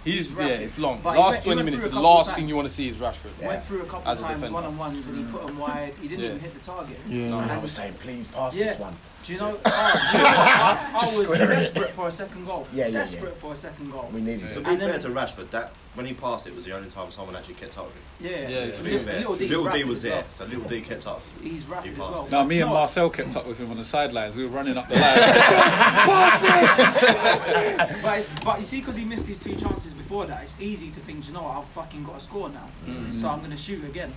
He's 0.06 0.40
yeah. 0.40 0.46
It's 0.48 0.80
long. 0.80 1.02
But 1.04 1.14
he 1.16 1.20
last 1.20 1.32
went- 1.34 1.44
twenty 1.44 1.64
went 1.64 1.76
minutes. 1.76 1.94
The 1.94 2.00
last 2.00 2.28
times. 2.28 2.36
thing 2.38 2.48
you 2.50 2.56
want 2.56 2.68
to 2.70 2.74
see 2.74 2.88
is 2.88 2.98
Rashford. 2.98 3.46
Went 3.46 3.64
through 3.66 3.82
a 3.82 3.86
couple 3.86 4.10
of 4.12 4.18
times 4.20 4.36
defender. 4.36 4.54
one 4.54 4.64
on 4.66 4.78
ones 4.78 5.08
and 5.08 5.18
he 5.18 5.24
put 5.30 5.46
them 5.46 5.58
wide. 5.58 5.94
He 6.02 6.08
didn't 6.08 6.24
Yeah. 6.24 6.30
even 6.32 6.40
hit 6.40 6.54
the 6.54 6.60
target. 6.62 6.98
Yeah. 7.10 7.42
And 7.42 7.52
I 7.52 7.58
was 7.60 7.72
saying, 7.72 7.96
please 7.96 8.28
pass 8.30 8.56
Yeah. 8.56 8.68
this 8.68 8.80
one. 8.80 8.96
Do 9.26 9.34
you 9.34 9.40
know? 9.40 9.60
Oh, 9.66 10.10
do 10.12 10.18
you 10.18 10.24
know? 10.24 10.30
I, 10.30 10.92
I 10.94 11.06
was 11.06 11.18
square 11.24 11.52
it. 11.52 11.56
desperate 11.60 11.92
for 11.92 12.08
a 12.08 12.12
second 12.12 12.46
goal. 12.46 12.68
Yeah, 12.74 12.86
yeah, 12.86 12.92
yeah. 12.92 13.00
desperate 13.00 13.36
for 13.38 13.54
a 13.54 13.56
second 13.56 13.92
goal. 13.92 14.10
We 14.14 14.22
needed 14.22 14.48
To 14.50 14.54
to. 14.56 14.60
be 14.62 14.70
And 14.72 14.80
fair 14.80 14.92
then- 14.94 15.02
to 15.02 15.10
Rashford, 15.10 15.50
that 15.52 15.72
when 15.96 16.06
he 16.06 16.14
passed 16.14 16.48
it 16.48 16.56
was 16.56 16.66
the 16.66 16.72
only 16.74 16.88
time 16.90 17.12
someone 17.12 17.36
actually 17.36 17.56
kept 17.56 17.78
up 17.78 17.86
with 17.88 17.96
him. 17.96 18.02
Yeah, 18.22 18.48
Yeah, 18.48 18.58
it's 18.66 18.78
To 18.78 18.84
be 18.84 18.98
fair, 19.00 19.18
Little 19.20 19.36
D's 19.36 19.50
Little 19.50 19.70
D 19.70 19.84
was 19.84 20.02
there, 20.04 20.16
well. 20.22 20.30
so 20.30 20.46
Little 20.46 20.64
D 20.64 20.82
kept 20.82 21.08
up. 21.08 21.22
He's 21.42 21.66
rapid 21.66 21.88
He 21.90 21.94
as 21.94 22.00
well. 22.00 22.14
passed. 22.22 22.32
No, 22.32 22.46
me 22.46 22.56
Do 22.58 22.62
and 22.62 22.70
know? 22.72 22.76
Marcel 22.78 23.10
kept 23.10 23.36
up 23.36 23.46
with 23.48 23.58
him 23.58 23.72
on 23.72 23.78
the 23.78 23.86
sidelines. 23.86 24.36
We 24.36 24.44
were 24.46 24.52
running 24.52 24.78
up 24.78 24.88
the 24.88 24.96
line. 24.96 25.04
But, 28.02 28.20
it's, 28.20 28.32
but 28.44 28.60
you 28.60 28.66
see, 28.66 28.80
because 28.80 28.96
he 28.96 29.06
missed 29.06 29.26
his 29.26 29.40
two 29.40 29.56
chances 29.56 29.94
before 29.94 30.26
that, 30.28 30.44
it's 30.44 30.56
easy 30.60 30.90
to 30.90 31.00
think, 31.00 31.22
"Do 31.22 31.28
you 31.28 31.34
know 31.34 31.44
what, 31.44 31.58
I've 31.58 31.66
fucking 31.70 32.04
got 32.04 32.20
to 32.20 32.26
score 32.26 32.50
now, 32.50 32.68
mm. 32.86 33.14
so 33.14 33.30
I'm 33.30 33.40
going 33.40 33.52
to 33.52 33.58
shoot 33.58 33.84
again. 33.84 34.14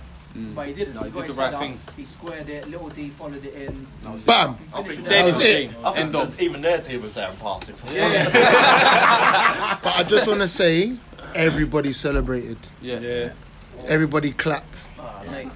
But 0.55 0.67
he 0.67 0.73
didn't. 0.73 0.95
No, 0.95 1.01
he 1.01 1.11
got 1.11 1.27
did 1.27 1.35
the 1.35 1.39
right 1.39 1.45
head 1.45 1.53
up, 1.53 1.59
things. 1.61 1.87
He 1.95 2.05
squared 2.05 2.49
it. 2.49 2.67
Little 2.67 2.89
D 2.89 3.09
followed 3.09 3.45
it 3.45 3.53
in. 3.53 3.85
Bam. 4.25 4.57
I 4.73 4.81
think 4.81 5.07
That 5.07 5.25
was 5.25 5.39
it. 5.39 5.69
I 5.83 5.91
think 5.91 5.97
End 5.97 6.13
just 6.13 6.41
even 6.41 6.61
their 6.61 6.79
team 6.81 7.03
was 7.03 7.13
there 7.13 7.29
and 7.29 7.39
passing. 7.39 7.75
Yeah. 7.91 9.79
But 9.83 9.95
I 9.95 10.03
just 10.03 10.27
want 10.27 10.41
to 10.41 10.47
say, 10.47 10.95
everybody 11.35 11.93
celebrated. 11.93 12.57
Yeah. 12.81 12.99
yeah. 12.99 13.33
Everybody 13.85 14.31
clapped. 14.31 14.89
Ah, 14.99 15.21
mate. 15.29 15.49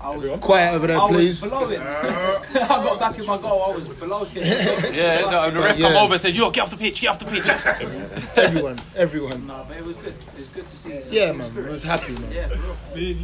I 0.00 0.14
was, 0.16 0.38
Quiet 0.40 0.74
over 0.74 0.86
there, 0.86 0.98
I 1.00 1.08
please. 1.08 1.40
was 1.42 1.50
below 1.50 1.66
him. 1.66 1.80
I 1.82 2.52
got 2.54 3.00
back 3.00 3.18
in 3.18 3.24
my 3.26 3.38
goal. 3.38 3.64
I 3.72 3.74
was 3.74 3.98
below 4.00 4.24
him. 4.24 4.42
Yeah, 4.94 5.20
no, 5.22 5.50
the 5.50 5.60
ref 5.60 5.78
yeah. 5.78 5.88
come 5.88 6.04
over 6.04 6.12
and 6.12 6.20
said, 6.20 6.34
"Yo, 6.36 6.50
get 6.50 6.60
off 6.64 6.70
the 6.70 6.76
pitch, 6.76 7.00
get 7.00 7.08
off 7.10 7.18
the 7.18 7.24
pitch." 7.24 7.42
Everyone, 8.36 8.78
everyone. 8.94 9.46
No, 9.46 9.64
but 9.66 9.78
it 9.78 9.84
was 9.84 9.96
good. 9.96 10.12
It 10.34 10.38
was 10.40 10.48
good 10.48 10.68
to 10.68 10.76
see. 10.76 11.00
some 11.00 11.14
Yeah, 11.14 11.32
man. 11.32 11.46
spirit. 11.50 11.68
I 11.68 11.72
was 11.72 11.82
happy, 11.82 12.12
man. 12.12 12.32
Yeah, 12.32 12.48
for 12.48 12.58
real. 12.94 13.16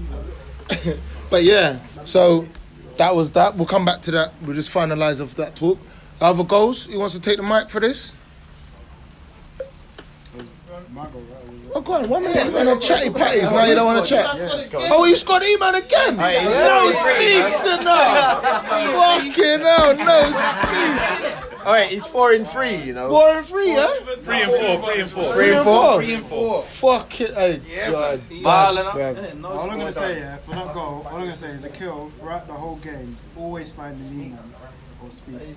But 1.31 1.45
yeah, 1.45 1.79
so 2.05 2.45
that 2.97 3.15
was 3.15 3.31
that. 3.33 3.55
We'll 3.55 3.67
come 3.67 3.85
back 3.85 4.03
to 4.03 4.11
that. 4.11 4.33
We'll 4.43 4.55
just 4.55 4.75
finalise 4.75 5.23
off 5.23 5.37
that 5.37 5.55
talk. 5.55 5.79
Other 6.21 6.43
goals? 6.43 6.87
He 6.87 6.97
wants 6.97 7.15
to 7.15 7.21
take 7.21 7.37
the 7.37 7.45
mic 7.45 7.71
for 7.71 7.79
this? 7.79 8.15
My 10.93 11.07
goal, 11.07 11.23
right? 11.33 11.40
Was- 11.71 11.77
Oh, 11.77 11.81
go 11.83 11.93
on. 11.95 12.09
One 12.09 12.23
minute. 12.25 12.53
Man, 12.53 12.69
on 12.69 12.81
chatty 12.81 13.11
patties. 13.11 13.51
Now 13.51 13.65
you 13.65 13.75
don't 13.75 13.87
want 13.87 14.05
to 14.05 14.09
chat. 14.11 14.27
Oh, 14.91 15.05
you 15.05 15.15
scored 15.17 15.43
E-man 15.43 15.75
again? 15.77 16.17
No 16.17 16.93
speaks 16.93 17.65
enough. 17.65 18.67
Fucking 18.67 19.61
hell, 19.61 19.97
no 19.97 20.31
speaks. 20.33 21.47
All 21.65 21.75
right, 21.75 21.89
he's 21.91 22.07
four 22.07 22.33
and 22.33 22.47
three. 22.49 22.77
You 22.77 22.95
know. 22.95 23.09
Four 23.11 23.29
and 23.37 23.47
three, 23.47 23.73
yeah? 23.75 23.95
Three 24.23 24.43
and 24.43 24.51
four, 24.53 24.79
three 24.93 25.01
and 25.03 25.11
four. 25.11 25.33
Three 25.35 25.53
and 25.55 25.63
four? 25.63 25.97
Three 26.03 26.15
and 26.15 26.27
four. 26.27 26.63
Fuck 26.63 27.21
it. 27.21 27.35
Hey, 27.35 27.61
God. 27.91 28.21
Balling 28.43 28.87
up. 28.87 28.95
Bad. 28.95 29.45
All 29.45 29.71
I'm 29.71 29.79
gonna 29.79 29.93
say, 29.93 30.19
yeah, 30.21 30.37
for 30.39 30.53
that 30.53 30.73
goal, 30.73 31.07
all 31.07 31.17
I'm 31.17 31.21
gonna 31.21 31.37
say 31.37 31.49
is 31.49 31.65
Akil 31.65 32.11
throughout 32.19 32.47
the 32.47 32.55
whole 32.55 32.77
game. 32.77 33.17
Always 33.37 33.71
find 33.71 33.95
the 34.01 34.11
knee 34.11 34.29
man 34.31 34.39
or 35.03 35.11
speeds. 35.11 35.53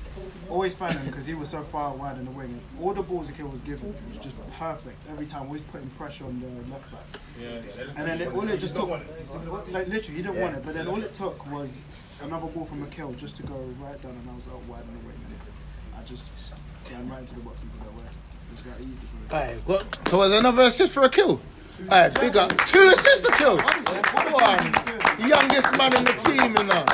Always 0.50 0.74
find 0.74 0.94
him 0.94 1.06
because 1.06 1.26
he 1.26 1.34
was 1.34 1.50
so 1.50 1.62
far 1.64 1.94
wide 1.94 2.18
in 2.18 2.26
the 2.26 2.32
wing. 2.32 2.60
All 2.82 2.94
the 2.94 3.02
balls 3.02 3.30
Akil 3.30 3.48
was 3.48 3.60
given, 3.60 3.90
it 3.90 4.10
was 4.10 4.18
just 4.18 4.36
perfect 4.52 5.04
every 5.10 5.26
time. 5.26 5.44
Always 5.44 5.62
putting 5.62 5.90
pressure 5.92 6.26
on 6.26 6.40
the 6.40 6.72
left 6.72 6.92
back. 6.92 7.22
Yeah. 7.40 7.62
And 7.96 8.08
then 8.08 8.22
it, 8.22 8.34
all 8.34 8.48
it 8.48 8.58
just 8.60 8.76
took, 8.76 8.90
like 8.90 9.88
literally, 9.88 10.02
he 10.02 10.22
didn't 10.22 10.40
want 10.40 10.56
it, 10.56 10.66
but 10.66 10.74
then 10.74 10.88
all 10.88 11.02
it 11.02 11.14
took 11.14 11.50
was 11.52 11.82
another 12.22 12.48
ball 12.48 12.66
from 12.66 12.84
Akil 12.84 13.14
just 13.14 13.38
to 13.38 13.44
go 13.44 13.56
right 13.82 14.02
down, 14.02 14.12
and 14.12 14.30
I 14.30 14.36
was 14.36 14.48
out 14.48 14.66
wide 14.68 14.84
in 14.84 14.94
the 14.94 15.08
wing. 15.08 15.18
And 15.26 16.00
I 16.00 16.04
just 16.04 16.56
ran 16.92 17.10
right 17.10 17.20
into 17.20 17.36
the 17.36 17.42
box 17.42 17.64
and 17.64 17.72
put 17.80 17.88
it 17.88 17.94
away. 17.94 18.06
It 18.06 18.52
was 18.52 18.62
that 18.62 18.82
easy 18.82 19.06
for 19.06 19.16
me. 19.16 19.28
Hey, 19.30 19.58
what? 19.66 20.08
So 20.08 20.18
was 20.18 20.30
there 20.30 20.40
another 20.40 20.64
assist 20.64 20.94
for 20.94 21.04
Akil? 21.04 21.42
Hey, 21.90 22.12
big 22.20 22.38
up. 22.38 22.56
Two 22.66 22.82
assists 22.94 23.26
Akil. 23.26 23.58
One. 23.58 25.28
Youngest 25.28 25.78
man 25.78 25.96
in 25.96 26.04
the 26.06 26.14
team, 26.14 26.56
you 26.58 26.64
know. 26.64 26.86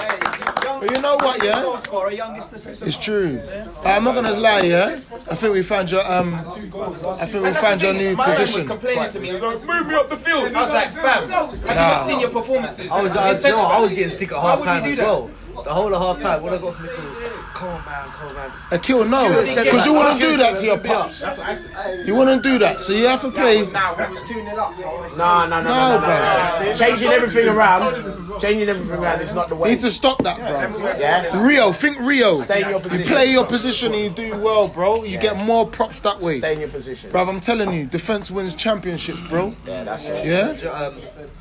But 0.79 0.91
you 0.91 1.01
know 1.01 1.15
what, 1.17 1.43
yeah? 1.43 1.61
Goal 1.61 1.77
scorer, 1.77 2.11
youngest 2.11 2.53
assistant. 2.53 2.87
It's 2.87 2.97
true. 2.97 3.41
I'm 3.83 4.03
not 4.05 4.15
gonna 4.15 4.31
lie, 4.33 4.61
yeah. 4.61 4.85
I 5.31 5.35
think 5.35 5.53
we 5.53 5.61
found 5.63 5.91
your 5.91 6.09
um. 6.09 6.33
I 6.35 7.25
think 7.25 7.43
we 7.45 7.53
found 7.53 7.81
your 7.81 7.93
new 7.93 8.15
My 8.15 8.27
man 8.27 8.39
was 8.39 8.49
position. 8.49 8.67
complaining 8.67 9.11
to 9.11 9.19
me. 9.19 9.27
He 9.27 9.33
"Move 9.33 9.87
me 9.87 9.95
up 9.95 10.07
the 10.07 10.15
field." 10.15 10.53
I 10.55 10.61
was 10.63 10.69
like, 10.73 10.93
"Fam, 10.93 11.29
have 11.29 11.53
you 11.61 11.67
not 11.75 12.07
seen 12.07 12.19
your 12.21 12.29
performances?" 12.29 12.89
I 12.89 13.01
was, 13.01 13.15
I, 13.15 13.31
was, 13.31 13.43
you 13.43 13.51
know, 13.51 13.57
what, 13.57 13.71
I 13.71 13.79
was 13.81 13.93
getting 13.93 14.11
stick 14.11 14.31
at 14.31 14.37
Why 14.41 14.49
half 14.51 14.59
would 14.59 14.65
time 14.65 14.85
you 14.85 14.91
as 14.91 14.95
do 14.97 15.01
that? 15.01 15.07
well. 15.07 15.31
The 15.63 15.73
whole 15.73 15.93
of 15.93 16.01
half 16.01 16.21
time, 16.23 16.41
what 16.41 16.53
I 16.53 16.57
got 16.57 16.73
from 16.73 16.85
Nicholas, 16.85 17.17
come 17.53 17.67
on 17.69 17.85
man, 17.85 18.07
come 18.09 18.27
on 18.29 18.35
man. 18.35 18.51
Akil, 18.71 19.05
no, 19.05 19.41
because 19.41 19.85
you 19.85 19.93
wouldn't 19.93 20.19
do 20.21 20.37
that 20.37 20.57
to 20.59 20.65
your 20.65 20.77
pops. 20.77 21.21
That's 21.21 21.37
what 21.37 21.49
I 21.49 21.53
said. 21.53 22.07
You 22.07 22.15
wouldn't 22.15 22.43
do 22.43 22.57
that, 22.59 22.79
so 22.81 22.93
you 22.93 23.07
have 23.07 23.21
to 23.21 23.31
play. 23.31 23.65
Now 23.71 23.95
we 23.95 24.13
was 24.13 24.21
two 24.23 24.35
0 24.35 24.55
up. 24.57 24.75
So 24.77 24.83
I 24.83 24.93
wanted 24.93 25.11
to- 25.11 25.17
No, 25.17 25.47
no, 25.47 25.61
no, 25.61 25.69
No, 25.69 25.89
no, 25.89 25.99
no, 25.99 26.65
bro. 26.65 26.75
Changing 26.75 27.09
everything 27.11 27.47
around. 27.49 28.39
Changing 28.41 28.69
everything 28.69 28.97
around 28.99 29.21
is 29.21 29.33
not 29.33 29.49
the 29.49 29.55
You 29.55 29.61
way. 29.61 29.69
need 29.71 29.79
to 29.81 29.91
stop 29.91 30.23
that, 30.23 30.37
bro. 30.37 30.87
Yeah. 30.97 31.45
Rio, 31.45 31.71
think 31.71 31.99
Rio. 31.99 32.37
Stay 32.41 32.63
in 32.63 32.69
your 32.69 32.79
position. 32.79 32.99
You 33.05 33.05
play 33.11 33.25
your 33.31 33.45
position 33.45 33.93
and 33.93 34.03
you 34.03 34.09
do 34.09 34.37
well, 34.37 34.67
bro. 34.67 35.03
You 35.03 35.17
get 35.17 35.37
more 35.43 35.65
props 35.67 35.99
that 36.01 36.19
way. 36.19 36.37
Stay 36.37 36.53
in 36.53 36.59
your 36.61 36.69
position. 36.69 37.11
Bro, 37.11 37.27
I'm 37.29 37.39
telling 37.39 37.73
you, 37.73 37.85
defense 37.85 38.31
wins 38.31 38.53
championships, 38.55 39.21
bro. 39.29 39.55
Yeah, 39.65 39.83
that's 39.83 40.05
it. 40.07 40.25
Yeah? 40.25 40.53
Do 40.53 40.57
you 40.59 40.63
know, 40.65 40.73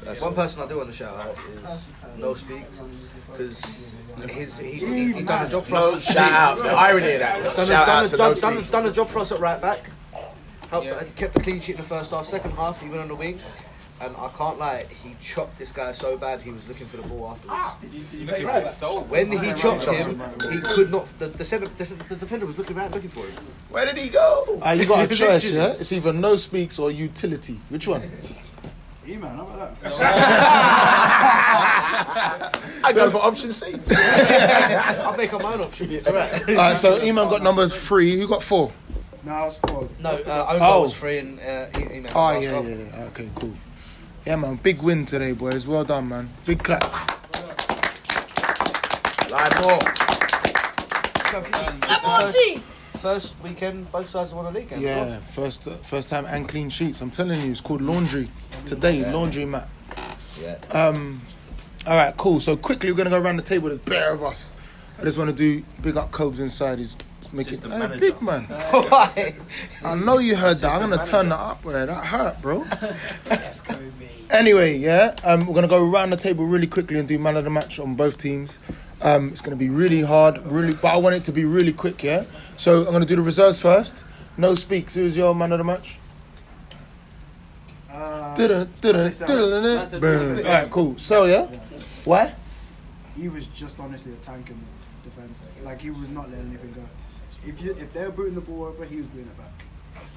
Um, 0.09 0.17
one 0.21 0.35
person 0.35 0.63
I 0.63 0.67
do 0.67 0.79
want 0.79 0.91
to 0.91 0.97
shout 0.97 1.15
out 1.17 1.37
is 1.63 1.85
No 2.17 2.35
Speaks 2.35 2.79
because 3.33 3.97
his 4.27 4.59
he, 4.59 4.73
he, 4.73 5.13
he 5.13 5.23
done 5.23 5.47
a 5.47 5.49
job 5.49 5.65
for 5.65 5.77
us. 5.77 6.05
shout 6.05 6.33
out. 6.33 6.59
The 6.59 6.71
irony 6.71 7.13
of 7.15 7.21
that. 7.21 7.43
Done, 7.43 7.47
a- 7.47 7.55
Shout 7.67 7.87
done, 7.87 7.89
out 7.91 8.05
a- 8.05 8.09
to 8.09 8.17
done, 8.17 8.29
those 8.29 8.41
done, 8.41 8.55
speaks. 8.55 8.71
done 8.71 8.87
a 8.87 8.93
job 8.93 9.09
for 9.09 9.19
us 9.21 9.33
at 9.33 9.41
right 9.41 9.61
back. 9.61 9.91
Helped, 10.71 11.17
Kept 11.17 11.35
the 11.35 11.41
clean 11.41 11.61
sheet 11.61 11.73
in 11.77 11.79
the 11.79 11.87
first 11.87 12.11
half. 12.11 12.27
Second 12.27 12.51
half, 12.53 12.81
he 12.83 12.89
went 12.89 13.01
on 13.01 13.09
the 13.09 13.15
wing. 13.15 13.39
And 14.01 14.15
I 14.17 14.29
can't 14.29 14.61
lie, 14.61 14.87
he 15.03 15.17
chopped 15.21 15.59
this 15.59 15.73
guy 15.73 15.91
so 15.91 16.17
bad 16.17 16.41
he 16.41 16.53
was 16.53 16.69
looking 16.69 16.87
for 16.87 16.99
the 16.99 17.03
ball 17.09 17.31
afterwards. 17.31 17.95
You 18.13 18.27
know, 18.27 18.35
if 18.35 18.67
it's 18.67 18.77
so 18.77 19.01
When 19.01 19.27
he 19.27 19.53
chopped 19.55 19.87
him, 19.87 20.23
he 20.53 20.61
could 20.61 20.93
not. 20.93 21.09
The, 21.19 21.27
the, 21.27 21.45
centre, 21.45 21.67
the, 21.67 21.85
the 22.09 22.15
defender 22.15 22.47
was 22.47 22.57
looking 22.59 22.79
around 22.79 22.95
looking 22.95 23.11
for 23.11 23.27
him. 23.27 23.33
Where 23.71 23.85
did 23.87 23.97
he 23.99 24.09
go? 24.09 24.61
Ah, 24.63 24.71
you 24.73 24.87
got 24.87 25.11
a 25.11 25.15
choice, 25.15 25.51
yeah? 25.51 25.71
It's 25.81 25.91
either 25.91 26.13
no 26.13 26.37
speaks 26.37 26.79
or 26.79 26.93
utility. 26.93 27.59
Which 27.71 27.89
one? 27.89 28.09
E-man, 29.09 29.37
how 29.37 29.43
about 29.47 29.81
that? 29.81 29.85
I 32.85 32.93
go 32.93 33.09
for 33.09 33.23
option 33.25 33.51
C. 33.51 33.75
I'll 35.01 35.17
make 35.17 35.33
up 35.33 35.43
my 35.43 35.55
own 35.55 35.63
options. 35.63 35.93
It's 35.95 36.07
alright. 36.07 36.47
Alright, 36.47 36.77
so 36.77 37.01
Eman 37.01 37.31
got 37.31 37.43
number 37.43 37.69
three. 37.69 38.19
Who 38.19 38.29
got 38.29 38.43
four? 38.43 38.71
No, 39.25 39.47
it's 39.47 39.57
four. 39.57 39.89
No, 40.01 40.11
uh, 40.11 40.47
own 40.51 40.59
Oh. 40.61 40.83
was 40.83 40.95
three 40.95 41.19
and 41.19 41.41
uh, 41.41 41.67
he, 41.75 41.85
he 41.85 42.01
Oh, 42.15 42.21
last 42.21 42.43
yeah, 42.43 42.61
yeah, 42.61 42.77
yeah. 42.77 43.05
Okay, 43.07 43.31
cool. 43.35 43.55
Yeah, 44.27 44.37
man. 44.37 44.57
Big 44.57 44.83
win 44.83 45.07
today, 45.07 45.33
boys. 45.33 45.67
Well 45.67 45.85
done, 45.85 46.09
man. 46.11 46.29
Big 46.45 46.63
claps. 46.63 46.93
Line 49.31 49.51
more. 49.63 49.81
So, 51.31 51.43
first, 51.43 52.61
first 52.99 53.35
weekend, 53.43 53.91
both 53.91 54.09
sides 54.09 54.35
won 54.35 54.47
a 54.47 54.51
league 54.51 54.69
game. 54.69 54.81
Yeah, 54.81 55.19
first 55.21 55.67
uh, 55.67 55.77
first 55.79 56.09
time 56.09 56.27
and 56.27 56.49
clean 56.49 56.69
sheets. 56.69 57.01
I'm 57.01 57.11
telling 57.11 57.41
you, 57.41 57.51
it's 57.51 57.61
called 57.61 57.81
laundry 57.81 58.31
today. 58.65 59.11
Laundry 59.11 59.45
mat. 59.45 59.69
Yeah. 60.41 60.59
Um, 60.71 61.21
all 61.87 61.97
right, 61.97 62.17
cool. 62.17 62.41
So 62.41 62.57
quickly, 62.57 62.91
we're 62.91 62.99
gonna 62.99 63.11
go 63.11 63.21
around 63.21 63.37
the 63.37 63.43
table. 63.43 63.69
There's 63.69 63.81
bare 63.81 64.13
of 64.13 64.23
us. 64.23 64.53
I 64.99 65.05
just 65.05 65.17
want 65.17 65.31
to 65.31 65.37
do 65.37 65.65
big 65.81 65.97
up 65.97 66.11
Cobes 66.11 66.41
inside. 66.41 66.79
He's 66.79 66.97
making 67.33 67.55
Assistant 67.55 67.73
hey, 67.73 67.79
manager. 67.79 68.01
big 68.01 68.23
man. 68.23 68.45
Why? 68.71 69.35
I 69.85 69.95
know 69.95 70.19
you 70.19 70.35
heard 70.35 70.59
that. 70.59 70.83
I'm 70.83 70.91
gonna 70.91 71.05
turn 71.05 71.29
that 71.29 71.39
up, 71.39 71.65
where 71.65 71.87
That 71.87 72.05
hurt, 72.05 72.43
bro. 72.43 72.67
Anyway, 74.31 74.77
yeah, 74.77 75.17
um, 75.25 75.47
we're 75.47 75.55
gonna 75.55 75.67
go 75.67 75.83
around 75.83 76.11
the 76.11 76.17
table 76.17 76.45
really 76.45 76.67
quickly 76.67 76.99
and 76.99 77.09
do 77.09 77.19
man 77.19 77.39
of 77.39 77.45
the 77.45 77.51
match 77.51 77.79
on 77.79 77.95
both 77.95 78.19
teams. 78.19 78.59
Um, 79.01 79.29
it's 79.31 79.41
gonna 79.41 79.57
be 79.57 79.69
really 79.69 80.01
hard, 80.03 80.39
really, 80.51 80.73
but 80.75 80.89
I 80.89 80.97
want 80.97 81.15
it 81.15 81.25
to 81.25 81.33
be 81.33 81.45
really 81.45 81.73
quick, 81.73 82.03
yeah. 82.03 82.25
So 82.57 82.85
I'm 82.87 82.93
gonna 82.93 83.07
do 83.07 83.17
the 83.17 83.23
reserves 83.23 83.61
first. 83.61 83.95
No 84.37 84.55
speaks. 84.55 84.95
Who's 84.95 85.17
your 85.17 85.35
man 85.35 85.53
of 85.53 85.59
the 85.59 85.65
match? 85.65 85.99
Uh, 87.91 88.35
Dun, 88.35 88.69
dun, 88.81 88.97
I'd 88.97 89.15
say 89.15 89.27
dun, 89.27 89.51
dun, 89.63 89.87
Sel. 89.87 90.01
dun. 90.01 90.37
All 90.39 90.53
right, 90.53 90.71
cool. 90.71 90.99
So 90.99 91.25
yeah, 91.25 91.47
why? 92.05 92.35
He 93.17 93.29
was 93.29 93.47
just 93.47 93.81
honestly 93.81 94.13
a 94.13 94.17
tank 94.17 94.51
in 94.51 94.61
defence. 95.03 95.53
Like 95.63 95.81
he 95.81 95.91
was 95.91 96.09
not 96.09 96.31
letting 96.31 96.49
anything 96.49 96.73
go. 96.73 96.83
If 97.47 97.61
you 97.63 97.73
if 97.73 97.93
they 97.93 98.03
were 98.05 98.11
booting 98.13 98.35
the 98.35 98.41
ball 98.41 98.65
over, 98.67 98.85
he 98.85 98.97
was 98.97 99.07
booting 99.07 99.27
it 99.29 99.39
back. 99.39 99.51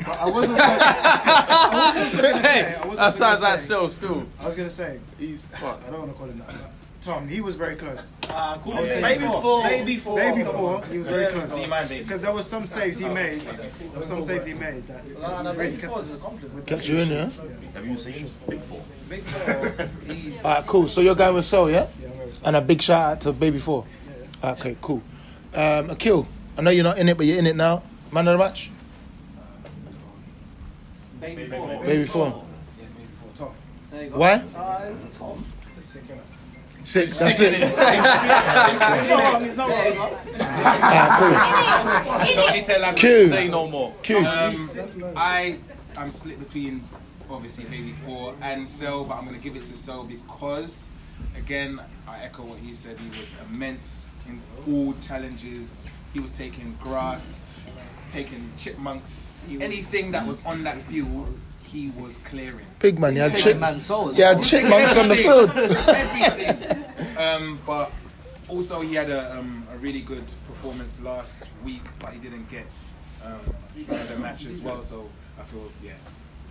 But 0.06 0.20
I 0.20 0.26
wasn't. 0.30 0.60
I 0.60 1.94
was 1.96 2.14
also 2.16 2.22
gonna 2.22 2.44
say. 2.44 2.76
I 2.76 2.88
was 2.88 2.98
that 2.98 3.14
sounds 3.14 3.40
gonna 3.40 3.52
like 3.52 3.60
say- 3.60 3.88
still. 3.90 4.28
I 4.40 4.46
was 4.46 4.56
gonna 4.56 4.70
say. 4.70 5.00
He's 5.18 5.42
fuck. 5.54 5.82
I 5.88 5.92
don't 5.92 6.00
want 6.02 6.12
to 6.12 6.18
call 6.18 6.28
him 6.28 6.40
that. 6.40 6.54
But 7.02 7.14
Tom, 7.14 7.28
he 7.28 7.42
was 7.42 7.56
very 7.56 7.76
close. 7.76 8.16
Uh, 8.30 8.58
call 8.60 8.74
I'm 8.74 8.84
him 8.84 8.90
saying 8.90 9.02
maybe 9.02 9.26
four. 9.26 9.42
four. 9.42 9.64
Maybe 9.64 9.98
four. 9.98 10.16
Maybe 10.18 10.44
four. 10.44 10.84
He 10.86 10.98
was 11.00 11.08
very 11.08 11.28
close. 11.28 11.90
Because 11.90 12.22
there 12.22 12.32
was 12.32 12.46
some 12.46 12.66
saves 12.66 12.98
he 13.00 13.08
made. 13.08 13.42
There 13.42 13.70
was 13.96 14.06
some 14.06 14.22
saves 14.22 14.46
he 14.46 14.54
made 14.54 14.86
that 14.88 15.56
really 15.58 15.78
kept 15.78 15.94
us. 15.94 16.24
with 16.54 16.66
Kept 16.66 16.84
the 16.84 16.88
you 16.88 17.00
in, 17.00 17.08
clean 17.08 17.20
yeah. 17.20 17.72
Have 17.74 17.88
you 17.88 17.98
seen 17.98 18.30
Big 18.48 18.62
Four? 18.62 18.82
All 20.46 20.54
right, 20.56 20.64
cool. 20.68 20.88
So 20.88 21.02
you're 21.02 21.16
going 21.16 21.36
with 21.36 21.46
Sol, 21.46 21.70
yeah? 21.70 21.88
Yeah, 22.02 22.08
I'm 22.08 22.18
very 22.18 22.34
sorry. 22.34 22.46
And 22.48 22.56
a 22.56 22.62
big 22.62 22.82
shout 22.82 23.12
out 23.12 23.22
to 23.22 23.34
Baby 23.34 23.60
Four. 23.60 23.86
Okay, 24.44 24.78
cool. 24.82 25.02
Um, 25.54 25.90
Akil, 25.90 26.28
I 26.58 26.62
know 26.62 26.72
you're 26.72 26.84
not 26.84 26.98
in 26.98 27.10
it, 27.10 27.18
but 27.18 27.26
you're 27.26 27.38
in 27.40 27.48
it 27.48 27.56
now. 27.56 27.84
Man 28.12 28.28
of 28.28 28.38
the 28.38 28.44
match, 28.44 28.70
Baby 31.20 31.46
four. 31.46 31.84
Baby 31.84 32.06
Four. 32.06 32.46
Tom. 33.36 33.54
There 33.92 34.04
you 34.04 34.10
go. 34.10 34.18
Why? 34.18 34.34
Uh, 34.34 34.94
Tom. 35.12 35.46
Six. 36.84 37.20
That's 37.20 37.40
it. 37.42 37.54
He's 37.56 37.78
not 37.78 39.34
wrong. 39.34 39.44
He's 39.44 39.56
not 39.56 39.70
wrong. 39.70 40.18
Ah, 40.64 42.32
Don't 42.36 42.54
need 42.56 42.66
to 42.66 42.76
elaborate. 42.76 43.00
Q. 43.00 43.28
Say 43.28 43.48
no 43.50 43.68
more. 43.68 43.94
Q. 44.02 44.18
Um, 44.18 44.56
I 45.16 45.58
am 45.96 46.10
split 46.12 46.40
between 46.40 46.84
obviously 47.30 47.66
Baby 47.66 47.94
Four 48.06 48.36
and 48.42 48.68
Cell, 48.68 49.04
but 49.04 49.16
I'm 49.16 49.26
going 49.26 49.38
to 49.38 49.42
give 49.44 49.56
it 49.56 49.66
to 49.68 49.78
Cell 49.78 50.04
because, 50.04 50.90
again, 51.38 51.80
I 52.08 52.24
echo 52.24 52.44
what 52.44 52.58
he 52.60 52.74
said. 52.74 52.98
He 53.00 53.20
was 53.20 53.34
immense 53.50 54.10
in 54.28 54.42
all 54.72 54.94
challenges. 55.02 55.86
He 56.14 56.20
was 56.20 56.32
taking 56.32 56.78
grass, 56.82 57.42
taking 58.10 58.52
chipmunks, 58.58 59.30
anything 59.50 60.12
that 60.12 60.26
was 60.28 60.42
on 60.46 60.64
that 60.64 60.82
field, 60.84 61.38
he 61.72 61.90
was 61.92 62.18
clearing. 62.26 62.66
Big 62.80 63.00
man, 63.00 63.16
you 63.16 63.22
had 63.22 63.32
Big 63.34 63.42
chick. 63.42 63.58
man 63.60 63.80
soul 63.80 64.10
as 64.10 64.18
You 64.18 64.24
well. 64.24 64.36
had 64.36 64.44
chipmunks 64.44 64.98
on 64.98 65.08
the 65.08 65.16
field. 65.24 65.50
Everything. 65.56 67.18
um, 67.18 67.60
but 67.66 67.92
also 68.50 68.82
he 68.82 68.96
had 68.96 69.10
a, 69.10 69.38
um, 69.38 69.66
a 69.74 69.78
really 69.78 70.02
good 70.02 70.24
performance 70.48 71.00
last 71.02 71.46
week, 71.64 71.82
but 72.00 72.12
he 72.14 72.20
didn't 72.20 72.50
get 72.50 72.66
um, 73.26 73.40
the 74.08 74.18
match 74.20 74.46
as 74.46 74.62
well. 74.62 74.82
So 74.84 75.10
I 75.40 75.44
feel 75.44 75.72
yeah. 75.84 75.94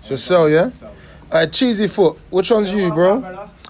So 0.00 0.16
Cell, 0.16 0.48
yeah. 0.48 0.70
So, 0.70 0.90
Uh, 1.30 1.46
cheesy 1.46 1.86
foot. 1.88 2.16
Which 2.30 2.50
one's 2.50 2.72
you, 2.74 2.90
bro? 2.92 3.22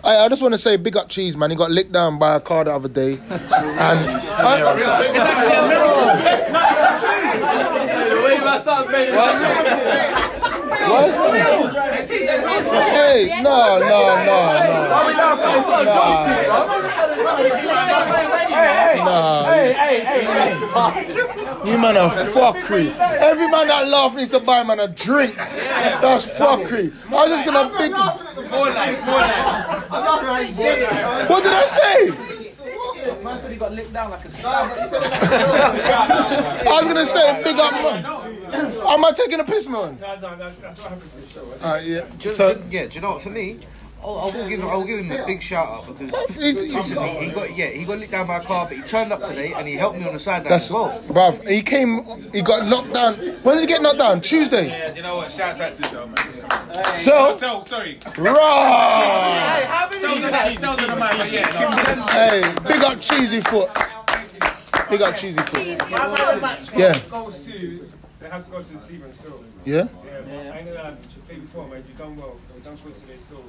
I, 0.04 0.16
I 0.24 0.28
just 0.28 0.40
want 0.40 0.54
to 0.54 0.58
say 0.58 0.76
big 0.78 0.96
up 0.96 1.08
cheese, 1.10 1.36
man. 1.36 1.50
He 1.50 1.56
got 1.56 1.70
licked 1.70 1.92
down 1.92 2.18
by 2.18 2.36
a 2.36 2.40
car 2.40 2.64
the 2.64 2.72
other 2.72 2.88
day, 2.88 3.12
and 3.30 4.22
Why 4.40 4.60
is 11.06 11.14
Hey, 12.90 13.42
no, 13.42 13.78
no, 13.78 13.88
no, 13.88 14.24
no. 14.24 14.80
Nah. 19.04 19.50
You 21.64 21.78
man 21.78 21.96
are 21.96 22.10
fuckery. 22.10 22.94
Every 22.98 23.48
man 23.50 23.68
that 23.68 23.88
laugh 23.88 24.14
needs 24.14 24.30
to 24.30 24.40
buy 24.40 24.62
man 24.62 24.80
a 24.80 24.88
drink. 24.88 25.36
That's 25.36 26.26
fuckery. 26.26 26.92
I 27.08 27.26
was 27.26 27.30
just 27.30 27.44
gonna 27.46 27.70
big. 27.78 27.92
more 27.92 28.70
like, 28.70 29.04
more 29.06 29.20
like. 29.20 29.80
What 31.28 31.42
did 31.42 31.52
I 31.52 31.64
say? 31.64 32.10
Man 33.22 33.38
said 33.38 33.50
he 33.50 33.56
got 33.56 33.72
licked 33.72 33.92
down 33.92 34.10
like 34.10 34.24
a 34.24 34.30
slab. 34.30 34.70
I 34.72 34.74
was 36.66 36.86
gonna 36.88 37.04
say 37.04 37.42
big 37.42 37.58
up 37.58 37.72
man. 37.72 38.29
Am 38.88 39.04
I 39.04 39.12
taking 39.14 39.40
a 39.40 39.44
piss, 39.44 39.68
man? 39.68 39.98
Uh, 40.02 41.80
yeah. 41.82 42.00
Do 42.18 42.28
you- 42.28 42.34
So 42.34 42.54
do 42.54 42.60
you- 42.60 42.66
yeah, 42.70 42.70
So, 42.70 42.70
yeah, 42.70 42.86
do 42.86 42.94
you 42.94 43.00
know 43.00 43.10
what? 43.12 43.22
For 43.22 43.30
me, 43.30 43.58
I'll, 44.02 44.18
I 44.18 44.24
will 44.24 44.32
give 44.32 44.60
him, 44.60 44.68
I 44.68 44.74
will 44.76 44.84
give 44.84 44.98
him 45.00 45.12
a 45.12 45.26
big 45.26 45.42
shout 45.42 45.68
out 45.68 45.86
because 45.98 46.34
he's- 46.36 46.74
recently 46.74 47.08
he 47.26 47.30
got 47.32 47.54
yeah 47.54 47.66
he 47.66 47.84
got 47.84 47.98
licked 47.98 48.12
down 48.12 48.26
by 48.26 48.38
a 48.38 48.40
car, 48.42 48.66
but 48.66 48.76
he 48.78 48.82
turned 48.82 49.12
up 49.12 49.22
today 49.26 49.52
and 49.52 49.68
he 49.68 49.74
helped 49.74 49.98
me 49.98 50.06
on 50.06 50.14
the 50.14 50.18
sideline 50.18 50.48
that's 50.48 50.64
as 50.66 50.72
well. 50.72 50.98
bruv. 51.08 51.46
He 51.46 51.60
came. 51.60 52.00
He 52.32 52.40
got 52.40 52.66
knocked 52.66 52.94
down. 52.94 53.14
When 53.42 53.56
did 53.56 53.60
he 53.60 53.66
get 53.66 53.82
knocked 53.82 53.98
down? 53.98 54.22
Tuesday. 54.22 54.68
Yeah, 54.68 54.94
you 54.94 55.02
know 55.02 55.16
what? 55.16 55.30
Shouts 55.30 55.60
out 55.60 55.74
to 55.74 55.82
Cell, 55.86 56.06
man. 56.06 56.84
So, 56.94 57.36
Cell, 57.36 57.62
sorry. 57.62 57.98
raw. 58.16 58.32
how 59.66 59.88
many 59.90 60.00
Cell's 60.02 60.24
on 60.24 60.32
the- 60.32 60.60
Cell's 60.60 60.78
on 60.78 60.86
the 60.88 60.96
mic, 60.96 61.18
but 61.18 61.32
yeah. 61.32 61.94
no. 61.94 62.06
Hey, 62.06 62.68
big 62.72 62.82
up 62.82 63.00
cheesy 63.02 63.40
foot. 63.42 63.68
Big 64.88 65.02
up 65.02 65.14
cheesy 65.16 65.38
foot. 65.40 65.90
My 65.90 66.08
man 66.08 66.20
of 66.20 66.34
the 66.36 66.40
match 66.40 66.72
Yeah. 66.74 66.98
goes 67.10 67.40
to. 67.40 67.86
They 68.20 68.28
have 68.28 68.44
to 68.44 68.50
go 68.50 68.62
to 68.62 68.72
the 68.74 68.78
Stevens 68.78 69.16
still. 69.18 69.42
Yeah. 69.64 69.74
Yeah, 69.74 69.88
but 70.04 70.52
I 70.54 70.62
know 70.62 70.74
that 70.74 70.94
you 71.16 71.22
played 71.26 71.40
before, 71.40 71.66
man. 71.68 71.82
You 71.88 71.94
done 71.96 72.16
well. 72.16 72.36
You 72.54 72.62
done 72.62 72.76
good 72.84 72.94
today 72.96 73.16
still. 73.18 73.42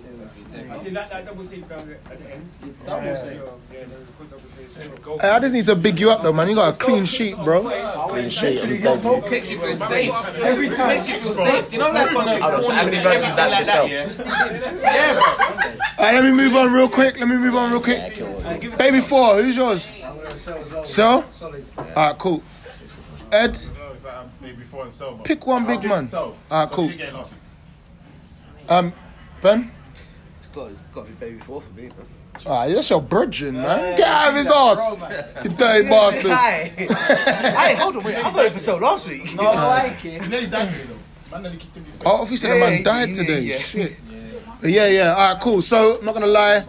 I 0.72 0.82
did 0.84 0.94
like 0.94 1.10
that 1.10 1.26
double 1.26 1.44
save 1.44 1.68
down 1.68 1.96
at 2.10 2.18
the 2.20 2.32
end. 2.34 2.50
Double 2.86 3.06
Yeah, 3.06 3.16
save? 3.16 3.34
Yeah, 3.34 3.42
there 3.74 3.88
was 4.00 4.08
a 4.08 4.12
good 4.18 4.30
double 4.32 4.50
save. 4.56 5.02
Goal. 5.02 5.20
Hey, 5.20 5.28
I 5.30 5.40
just 5.42 5.54
need 5.54 5.66
to 5.66 5.76
big 5.76 6.00
you 6.00 6.10
up 6.10 6.24
though, 6.24 6.32
man. 6.32 6.48
You 6.48 6.56
got 6.56 6.74
a 6.74 6.78
clean 6.78 7.04
sheet, 7.04 7.36
bro. 7.40 7.64
Clean 8.10 8.30
sheet. 8.30 8.64
Makes 8.64 9.52
you 9.52 9.60
feel 9.60 9.76
safe. 9.76 10.14
Every 10.36 10.70
time. 10.70 10.88
Makes 10.88 11.10
you 11.10 11.16
feel 11.20 11.34
safe. 11.34 11.74
You 11.74 11.80
know 11.80 11.94
that's 11.94 12.14
gonna 12.14 12.40
Hold 12.40 12.54
on, 12.54 12.64
so 12.64 12.72
how 12.72 12.86
many 12.86 13.04
verses 13.04 13.28
is 13.30 13.36
that 13.36 13.52
like 13.52 13.66
for 13.66 13.66
that, 13.66 13.76
Cell? 13.76 13.88
yeah? 13.90 14.82
Yeah, 14.82 15.14
bro. 15.14 16.06
Alright, 16.06 16.16
let 16.16 16.24
me 16.24 16.32
move 16.32 16.56
on 16.56 16.72
real 16.72 16.88
quick. 16.88 17.20
Let 17.20 17.28
me 17.28 17.36
move 17.36 17.56
on 17.56 17.72
real 17.72 17.82
quick. 17.82 18.18
Baby 18.78 19.02
four, 19.02 19.36
who's 19.36 19.58
yours? 19.58 19.92
Cell. 20.84 21.30
Solid. 21.30 21.70
Alright, 21.78 22.18
cool. 22.18 22.42
Ed, 23.34 23.58
No, 23.78 23.92
it's 23.94 24.04
like 24.04 24.16
I'm 24.16 24.31
maybe 24.42 24.64
four 24.64 24.84
and 24.84 24.92
so. 24.92 25.16
but 25.16 25.26
Pick 25.26 25.46
one 25.46 25.64
I'll 25.64 25.68
big 25.68 25.88
man. 25.88 26.04
it 26.04 26.08
So. 26.08 26.36
Ah, 26.50 26.66
Because 26.66 26.76
cool. 26.76 26.89
you 26.92 26.96
get 26.98 27.10
it 27.10 27.14
last 27.16 27.32
week. 27.32 28.70
um, 28.70 28.94
Ben. 29.42 29.72
It's 30.39 30.48
got, 30.48 30.72
it's 30.72 30.80
got 30.94 31.06
to 31.06 31.12
be 31.12 31.16
baby 31.16 31.39
four 31.42 31.62
for 31.62 31.70
me, 31.74 31.88
bro. 31.89 32.06
Ah, 32.48 32.68
that's 32.68 32.89
your 32.89 33.02
virgin, 33.02 33.56
man. 33.56 33.96
Get 33.98 34.08
out 34.08 34.30
of 34.30 34.36
his 34.36 34.50
ass, 34.50 35.39
you 35.44 35.50
dirty 35.52 35.88
bastard. 35.89 36.26
Hey, 36.32 36.72
hey, 36.78 37.76
hold 37.76 37.98
on, 37.98 38.04
wait. 38.04 38.16
I 38.16 38.32
voted 38.32 38.54
for 38.54 38.60
so 38.60 38.78
last 38.78 39.08
week. 39.10 39.36
No, 39.36 39.44
I 39.44 39.68
like 39.89 40.06
it. 40.06 40.28
Nearly 40.28 40.48
died 40.48 40.70
today, 40.70 40.84
though. 40.86 41.32
Man 41.32 41.44
nearly 41.44 41.58
kicked 41.58 41.76
him 41.76 41.84
in 41.84 41.88
his 41.92 41.96
face. 41.98 42.04
Oh, 42.08 42.24
if 42.24 42.32
you 42.32 42.38
said 42.38 42.52
the 42.56 42.60
man 42.60 42.78
yeah, 42.78 42.84
died 42.84 43.14
today, 43.14 43.42
yeah. 43.42 43.58
shit. 43.58 43.98
Yeah, 44.64 44.88
yeah. 44.88 45.14
All 45.14 45.34
right, 45.34 45.42
cool. 45.42 45.62
So, 45.62 46.00
I'm 46.00 46.06
not 46.06 46.14
gonna 46.14 46.26
lie. 46.28 46.62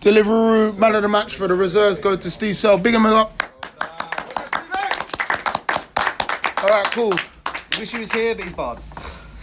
Deliveroo, 0.00 0.76
man 0.78 0.94
of 0.94 1.02
the 1.02 1.08
match 1.08 1.36
for 1.36 1.48
the 1.48 1.54
reserves 1.54 1.98
go 1.98 2.16
to 2.16 2.30
Steve 2.30 2.56
Sell. 2.56 2.76
Big 2.78 2.94
him 2.94 3.06
up. 3.06 3.42
All 6.64 6.70
right, 6.70 6.90
cool. 6.92 7.12
Wish 7.78 7.92
he 7.92 7.98
was 7.98 8.10
here, 8.10 8.34
but 8.34 8.44
he's 8.44 8.54
barred. 8.54 8.78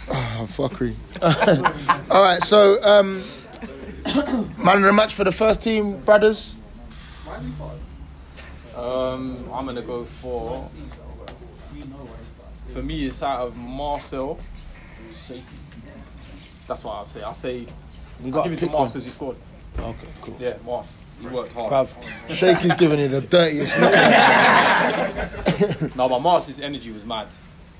Oh, 0.08 0.44
fuckery. 0.48 0.96
All 2.10 2.20
right, 2.20 2.42
so 2.42 2.82
um, 2.82 3.22
man 4.58 4.78
of 4.78 4.82
the 4.82 4.92
match 4.92 5.14
for 5.14 5.22
the 5.22 5.30
first 5.30 5.62
team, 5.62 6.00
brothers. 6.00 6.52
Um, 8.76 9.48
I'm 9.52 9.66
gonna 9.66 9.82
go 9.82 10.04
for. 10.04 10.68
For 12.72 12.82
me, 12.82 13.06
it's 13.06 13.22
out 13.22 13.46
of 13.46 13.56
Marcel. 13.56 14.40
Shaky. 15.24 15.42
That's 16.66 16.82
what 16.82 16.92
I'll 16.92 17.06
say. 17.06 17.22
I'll 17.22 17.34
say. 17.34 17.66
You 18.20 18.34
I'll 18.34 18.42
give 18.42 18.52
it 18.54 18.56
to 18.56 18.66
pick 18.66 18.72
Mars 18.72 18.90
because 18.90 19.04
he 19.04 19.12
scored. 19.12 19.36
Okay, 19.78 20.08
cool. 20.22 20.36
Yeah, 20.40 20.56
Mars. 20.64 20.88
He 21.22 21.28
worked 21.28 21.52
hard. 21.52 21.70
Bruv, 21.88 21.90
Shaky's 22.28 22.74
giving 22.74 22.98
it 22.98 23.08
the 23.08 23.20
dirtiest 23.20 23.78
look. 23.78 23.92
no, 25.96 26.08
but 26.08 26.18
Mars' 26.20 26.60
energy 26.60 26.90
was 26.90 27.04
mad. 27.04 27.28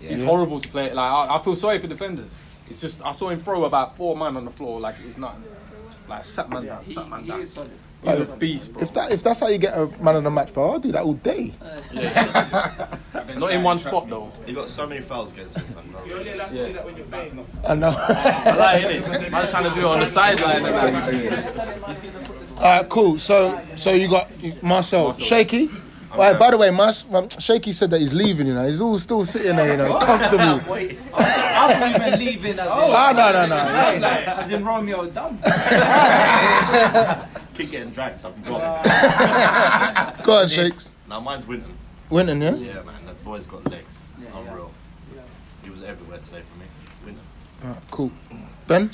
He's 0.00 0.20
Yeah. 0.20 0.26
horrible 0.26 0.60
to 0.60 0.68
play. 0.68 0.92
Like 0.92 1.12
I, 1.12 1.36
I 1.36 1.38
feel 1.40 1.56
sorry 1.56 1.78
for 1.80 1.88
defenders. 1.88 2.36
It's 2.70 2.80
just 2.80 3.02
I 3.04 3.12
saw 3.12 3.28
him 3.30 3.40
throw 3.40 3.64
about 3.64 3.96
four 3.96 4.16
man 4.16 4.36
on 4.36 4.44
the 4.44 4.50
floor 4.50 4.78
like 4.80 4.96
it 5.00 5.06
was 5.06 5.16
nothing. 5.18 5.42
Like 6.08 6.24
sat 6.24 6.48
man 6.50 6.66
down, 6.66 6.86
sat 6.86 7.08
man 7.08 7.26
down. 7.26 7.40
is 7.40 7.52
solid. 7.52 7.70
He's 8.04 8.28
a 8.28 8.36
beast, 8.36 8.72
bro. 8.72 8.82
If 8.82 8.92
that 8.94 9.12
if 9.12 9.22
that's 9.22 9.40
how 9.40 9.48
you 9.48 9.58
get 9.58 9.74
a 9.76 9.86
man 10.02 10.16
of 10.16 10.24
the 10.24 10.30
match, 10.30 10.52
bro, 10.52 10.70
I'll 10.72 10.78
do 10.80 10.90
that 10.92 11.02
all 11.02 11.14
day. 11.14 11.52
Not 13.36 13.52
in 13.52 13.62
one 13.62 13.78
spot 13.78 14.08
though. 14.08 14.30
He 14.46 14.52
got 14.52 14.68
so 14.68 14.86
many 14.86 15.00
fouls 15.02 15.32
against 15.32 15.56
him. 15.58 15.66
You're 16.06 16.18
only 16.18 16.32
allowed 16.32 16.48
to 16.48 16.66
do 16.66 16.72
that 16.72 16.84
when 16.84 16.96
you're 16.96 17.06
playing. 17.06 17.46
I 17.64 17.74
know. 17.74 17.94
I 17.96 18.56
like 18.56 18.82
it. 18.84 19.30
Man's 19.30 19.50
trying 19.50 19.64
to 19.64 19.70
do 19.74 19.80
it 19.80 19.84
on 19.86 20.00
the 20.00 20.06
sideline. 20.06 20.62
and 22.62 22.70
like, 22.70 22.76
All 22.76 22.80
right, 22.82 22.88
cool. 22.88 23.18
So, 23.18 23.60
so 23.76 23.92
you 23.92 24.08
got 24.08 24.30
Marcel, 24.62 25.14
Shaky. 25.14 25.68
All 26.12 26.18
right, 26.18 26.38
by 26.38 26.50
the 26.50 26.58
way, 26.58 26.70
Mas, 26.70 27.06
um, 27.10 27.26
Shaky 27.30 27.72
said 27.72 27.90
that 27.90 28.00
he's 28.00 28.12
leaving. 28.12 28.46
You 28.46 28.52
know, 28.54 28.66
he's 28.66 28.82
all 28.82 28.98
still 28.98 29.24
sitting 29.24 29.56
there, 29.56 29.70
you 29.70 29.76
know, 29.78 29.98
comfortable. 30.02 30.60
I 30.74 31.74
thought 31.78 31.92
you 31.92 31.98
meant 31.98 32.20
leaving 32.20 32.58
as 32.58 32.66
in. 32.66 32.68
Ah, 32.68 33.12
no, 33.16 33.32
no, 33.32 33.46
no. 33.46 34.06
As 34.36 34.50
in 34.50 34.62
Romeo 34.62 35.06
done. 35.10 35.38
Keep 37.54 37.70
getting 37.70 37.90
dragged. 37.92 38.24
I've 38.26 38.44
gone. 38.44 40.16
Go 40.22 40.40
on, 40.40 40.48
Shakes. 40.48 40.94
Now 41.08 41.20
mine's 41.20 41.46
Winton. 41.46 41.74
Winton, 42.10 42.42
yeah. 42.42 42.54
Yeah, 42.56 42.82
man. 42.82 43.06
That 43.06 43.24
boy's 43.24 43.46
got 43.46 43.66
legs. 43.70 43.96
It's 44.18 44.26
unreal. 44.34 44.70
He 45.64 45.70
was 45.70 45.82
everywhere 45.82 46.18
today 46.18 46.42
for 46.50 46.58
me. 46.58 46.66
Winton. 47.06 47.22
All 47.64 47.70
right, 47.70 47.82
cool. 47.90 48.10
Ben. 48.66 48.90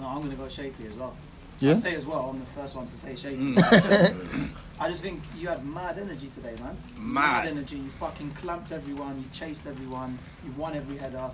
No, 0.00 0.06
I'm 0.06 0.18
going 0.18 0.30
to 0.30 0.36
go 0.36 0.48
shaky 0.48 0.86
as 0.86 0.94
well. 0.94 1.14
Yeah? 1.60 1.72
I 1.72 1.74
say 1.74 1.94
as 1.94 2.06
well, 2.06 2.30
I'm 2.30 2.38
the 2.40 2.46
first 2.46 2.76
one 2.76 2.86
to 2.86 2.96
say 2.96 3.16
shaky. 3.16 3.36
Mm. 3.54 4.48
I 4.80 4.88
just 4.88 5.02
think 5.02 5.20
you 5.36 5.48
had 5.48 5.66
mad 5.66 5.98
energy 5.98 6.28
today, 6.28 6.54
man. 6.62 6.76
Mad. 6.96 7.48
energy. 7.48 7.76
You 7.78 7.90
fucking 7.90 8.30
clamped 8.32 8.70
everyone. 8.70 9.18
You 9.18 9.24
chased 9.32 9.66
everyone. 9.66 10.18
You 10.44 10.52
won 10.52 10.76
every 10.76 10.96
header. 10.98 11.30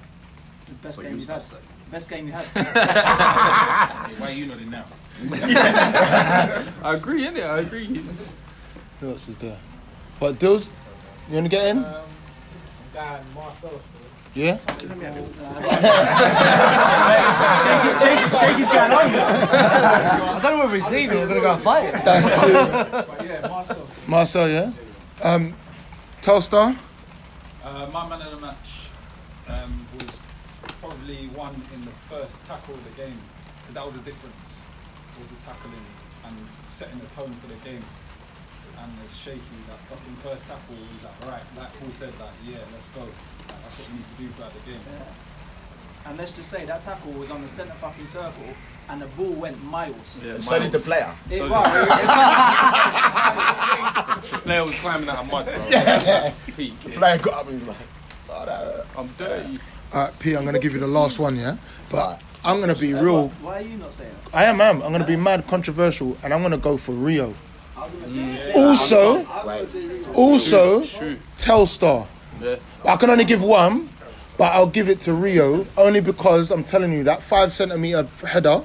The 0.67 0.73
best 0.83 0.97
So 0.97 1.03
game 1.03 1.13
you 1.13 1.19
you've 1.21 1.29
had. 1.29 1.43
gonna 1.51 1.51
say. 1.51 1.91
Best 1.91 2.09
game 2.11 2.27
you 2.27 2.33
had. 2.33 2.45
Hey, 2.47 4.15
why 4.19 4.29
are 4.29 4.33
you 4.33 4.47
nodding 4.47 4.71
now? 4.71 4.85
I 5.31 6.95
agree, 6.95 7.27
innit? 7.27 7.45
I 7.49 7.59
agree. 7.61 8.01
Who 9.01 9.11
else 9.11 9.29
is 9.29 9.37
there? 9.37 9.59
What, 10.21 10.39
Dills? 10.39 10.75
You 11.29 11.35
want 11.35 11.45
to 11.47 11.51
get 11.51 11.67
in? 11.67 11.83
Dan, 12.95 13.25
Marcel 13.35 13.69
still. 13.69 13.81
Yeah? 14.35 14.59
Shaky's 17.35 18.69
going 18.69 18.93
on. 18.93 19.15
I 19.15 20.41
don't 20.43 20.59
know 20.59 20.65
whether 20.65 20.77
he's 20.77 20.91
leaving 20.91 21.17
or 21.17 21.21
we're 21.21 21.29
going 21.29 21.41
to 21.41 21.47
go 21.47 21.53
and 21.55 21.63
fight. 21.63 21.93
That's 22.05 22.41
two. 22.41 22.53
But 22.53 23.25
yeah, 23.27 23.47
Marcel. 23.49 23.87
Marcel, 24.07 24.49
yeah? 24.51 24.73
Um, 25.23 25.55
Telstar? 26.21 26.77
Uh, 27.63 27.87
my 27.93 28.09
man 28.09 28.23
of 28.23 28.31
the 28.33 28.39
match 28.41 28.89
um, 29.49 29.87
was 29.99 30.11
probably 30.81 31.29
one 31.29 31.55
in 31.75 31.85
the 31.85 31.91
first 32.11 32.33
tackle 32.45 32.75
of 32.75 32.85
the 32.85 33.03
game. 33.03 33.19
'Cause 33.67 33.75
That 33.75 33.87
was 33.87 33.95
the 33.95 34.01
difference. 34.03 34.63
Was 35.21 35.29
the 35.31 35.37
tackling 35.47 35.85
and 36.27 36.37
setting 36.69 36.99
the 36.99 37.07
tone 37.15 37.33
for 37.41 37.47
the 37.49 37.55
game. 37.65 37.85
And 38.83 38.93
the 38.99 39.15
shaky. 39.15 39.39
That 39.71 39.79
fucking 39.89 40.17
first 40.23 40.47
tackle 40.47 40.75
was 40.75 41.05
like 41.05 41.19
right. 41.33 41.43
Like 41.57 41.73
Paul 41.81 41.91
said, 41.97 42.13
that 42.19 42.33
yeah, 42.45 42.59
let's 42.73 42.89
go. 42.89 43.07
Like, 43.79 43.79
that's 43.79 43.79
what 43.79 43.89
we 43.91 43.97
need 43.99 44.07
to 44.07 44.15
do 44.23 44.29
throughout 44.35 44.53
the 44.53 44.71
game. 44.71 44.81
and 46.07 46.19
let's 46.19 46.33
just 46.37 46.49
say 46.51 46.65
that 46.67 46.83
tackle 46.83 47.13
was 47.13 47.31
on 47.31 47.43
the 47.43 47.49
centre 47.49 47.75
fucking 47.75 48.07
circle, 48.07 48.45
and 48.91 49.01
the 49.03 49.07
ball 49.07 49.33
went 49.33 49.63
miles. 49.65 50.21
Yeah, 50.25 50.39
So 50.39 50.59
did 50.59 50.73
the 50.73 50.79
player. 50.81 51.11
It 51.31 51.39
So 51.39 51.49
was. 51.51 51.65
The 54.31 54.39
player 54.39 54.65
was 54.65 54.75
climbing 54.77 55.09
out 55.09 55.19
of 55.25 55.31
mud, 55.31 55.47
bro. 55.47 56.33
Peak. 56.57 56.81
The 56.85 56.91
player 56.91 57.19
got 57.19 57.35
up 57.35 57.49
and 57.49 57.59
was 57.61 57.69
like, 57.69 57.77
oh, 58.31 58.45
that. 58.47 58.87
I'm 58.97 59.09
dirty. 59.19 59.59
All 59.93 60.05
right, 60.05 60.19
P, 60.19 60.37
I'm 60.37 60.43
going 60.43 60.55
to 60.55 60.61
give 60.61 60.73
you 60.75 60.81
the 60.81 60.87
last 60.87 61.19
one, 61.19 61.37
yeah? 61.37 61.57
But 61.91 62.21
I'm 62.45 62.61
going 62.61 62.75
to 62.75 62.81
be 62.81 62.95
uh, 62.95 63.03
real. 63.03 63.29
Why 63.41 63.59
are 63.59 63.63
you 63.63 63.77
not 63.77 63.93
saying 63.93 64.11
that? 64.25 64.35
I 64.35 64.45
am, 64.45 64.61
am. 64.61 64.83
I'm 64.83 64.89
going 64.91 65.01
to 65.01 65.07
be 65.07 65.17
mad 65.17 65.47
controversial, 65.47 66.17
and 66.23 66.33
I'm 66.35 66.41
going 66.41 66.53
to 66.53 66.59
go 66.59 66.77
for 66.77 66.93
Rio. 66.93 67.35
I 67.77 67.83
was. 67.85 67.93
Mm. 68.17 68.57
Also, 68.57 69.25
I 69.27 69.45
was 69.45 69.45
gonna 69.45 69.67
say 69.67 69.87
Rio. 69.87 70.13
also, 70.15 70.83
Shoot. 70.85 71.19
Telstar. 71.37 72.07
Yeah. 72.41 72.57
I 72.85 72.97
can 72.97 73.11
only 73.11 73.25
give 73.25 73.43
one, 73.43 73.89
but 74.37 74.53
I'll 74.53 74.67
give 74.67 74.89
it 74.89 75.01
to 75.03 75.13
Rio 75.15 75.67
only 75.77 76.01
because 76.01 76.51
I'm 76.51 76.65
telling 76.65 76.93
you 76.93 77.05
that 77.05 77.23
five 77.23 77.51
centimeter 77.53 78.07
header, 78.27 78.63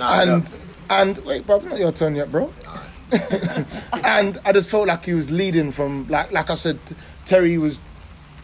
and 0.00 0.52
and 0.90 1.18
wait, 1.24 1.46
bro, 1.46 1.56
it's 1.56 1.64
not 1.66 1.78
your 1.78 1.92
turn 1.92 2.14
yet, 2.14 2.30
bro. 2.30 2.52
and 4.04 4.38
I 4.44 4.52
just 4.52 4.70
felt 4.70 4.86
like 4.88 5.04
he 5.04 5.14
was 5.14 5.30
leading 5.30 5.70
from 5.72 6.06
like 6.08 6.32
like 6.32 6.50
I 6.50 6.54
said, 6.54 6.78
Terry 7.24 7.58
was 7.58 7.78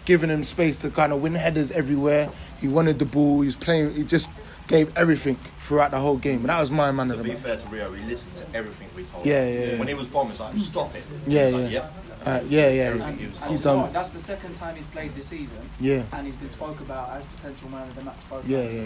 giving 0.05 0.31
him 0.31 0.43
space 0.45 0.77
to 0.79 0.91
kind 0.91 1.13
of 1.13 1.23
win 1.23 1.35
headers 1.35 1.71
everywhere. 1.73 2.31
He 2.61 2.69
wanted 2.69 2.99
the 2.99 3.05
ball. 3.05 3.41
He 3.41 3.47
was 3.47 3.57
playing. 3.57 3.95
He 3.95 4.05
just 4.05 4.31
gave 4.67 4.95
everything 4.97 5.37
throughout 5.57 5.91
the 5.91 5.99
whole 5.99 6.19
game, 6.19 6.41
and 6.41 6.49
that 6.51 6.61
was 6.61 6.71
my 6.71 6.93
man 6.93 7.09
To 7.09 7.15
of 7.15 7.19
the 7.21 7.25
match. 7.25 7.37
To 7.39 7.43
be 7.43 7.49
fair 7.49 7.57
to 7.57 7.69
Rio, 7.69 7.93
he 7.93 8.05
listened 8.05 8.35
to 8.37 8.45
everything 8.55 8.89
we 8.95 9.05
told 9.05 9.25
Yeah, 9.25 9.45
him. 9.45 9.61
yeah, 9.63 9.73
yeah. 9.73 9.79
When 9.79 9.89
he 9.89 9.95
was 9.95 10.07
bombing, 10.09 10.33
it's 10.33 10.41
like, 10.41 10.55
stop 10.57 10.95
it. 10.95 11.05
Yeah, 11.27 11.45
Like, 11.45 11.53
yeah. 11.63 11.69
yep. 11.69 11.95
Uh, 12.25 12.43
yeah, 12.49 12.69
yeah. 12.69 12.83
Everything 12.83 13.09
And 13.09 13.19
He 13.19 13.25
you 13.25 13.31
know 13.31 13.51
what? 13.55 13.63
done. 13.63 13.93
That's 13.93 14.11
the 14.11 14.19
second 14.21 14.55
time 14.55 14.77
he's 14.77 14.87
played 14.87 15.15
this 15.15 15.27
season. 15.27 15.59
Yeah, 15.81 16.03
And 16.13 16.27
he's 16.27 16.37
been 16.37 16.49
spoke 16.49 16.81
about 16.81 17.11
as 17.11 17.25
potential 17.27 17.69
man 17.71 17.89
of 17.89 17.95
the 17.95 18.03
match 18.03 18.17
both 18.29 18.47
yeah, 18.47 18.63
times. 18.63 18.75
yeah, 18.77 18.83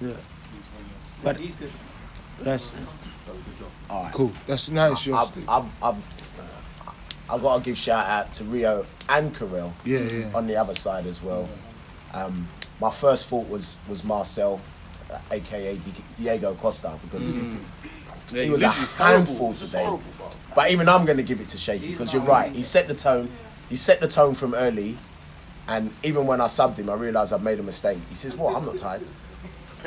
yeah. 0.00 0.08
yeah. 0.08 0.14
But 1.22 1.36
He's 1.40 1.54
good. 1.56 1.70
that's 2.40 2.72
All 3.88 4.04
right. 4.04 4.12
cool. 4.12 4.32
That's 4.46 4.68
nice. 4.70 5.06
Your 5.06 5.16
I've, 5.16 5.48
I've, 5.48 5.64
I've, 5.82 6.04
I've 7.28 7.42
got 7.42 7.58
to 7.58 7.64
give 7.64 7.76
shout 7.78 8.04
out 8.06 8.32
to 8.34 8.44
Rio 8.44 8.86
and 9.08 9.34
Carell 9.34 9.72
Yeah, 9.84 10.00
yeah. 10.00 10.30
on 10.34 10.46
the 10.46 10.56
other 10.56 10.74
side 10.74 11.06
as 11.06 11.22
well. 11.22 11.48
Um, 12.12 12.46
my 12.80 12.90
first 12.90 13.26
thought 13.26 13.48
was 13.48 13.78
was 13.88 14.04
Marcel, 14.04 14.60
uh, 15.10 15.18
aka 15.30 15.76
Di- 15.76 16.04
Diego 16.16 16.54
Costa, 16.54 16.98
because 17.02 17.38
Yeah, 18.32 18.42
he 18.44 18.50
was 18.50 18.62
a 18.62 18.66
literally 18.66 18.84
is 18.84 18.92
horrible. 18.92 19.26
handful 19.26 19.54
today. 19.54 19.84
horrible. 19.84 20.02
But 20.54 20.70
even 20.70 20.88
I'm 20.88 21.04
going 21.04 21.18
to 21.18 21.22
give 21.22 21.40
it 21.40 21.48
to 21.50 21.58
Shaky 21.58 21.90
because 21.90 22.12
you're 22.12 22.22
right. 22.22 22.50
He 22.50 22.62
set 22.62 22.88
the 22.88 22.94
tone. 22.94 23.30
He 23.68 23.76
set 23.76 24.00
the 24.00 24.08
tone 24.08 24.34
from 24.34 24.54
early, 24.54 24.96
and 25.68 25.92
even 26.02 26.26
when 26.26 26.40
I 26.40 26.46
subbed 26.46 26.76
him, 26.78 26.88
I 26.88 26.94
realised 26.94 27.32
I'd 27.32 27.42
made 27.42 27.58
a 27.58 27.62
mistake. 27.62 27.98
He 28.08 28.14
says, 28.14 28.34
"What? 28.36 28.56
I'm 28.56 28.64
not 28.64 28.78
tired." 28.78 29.02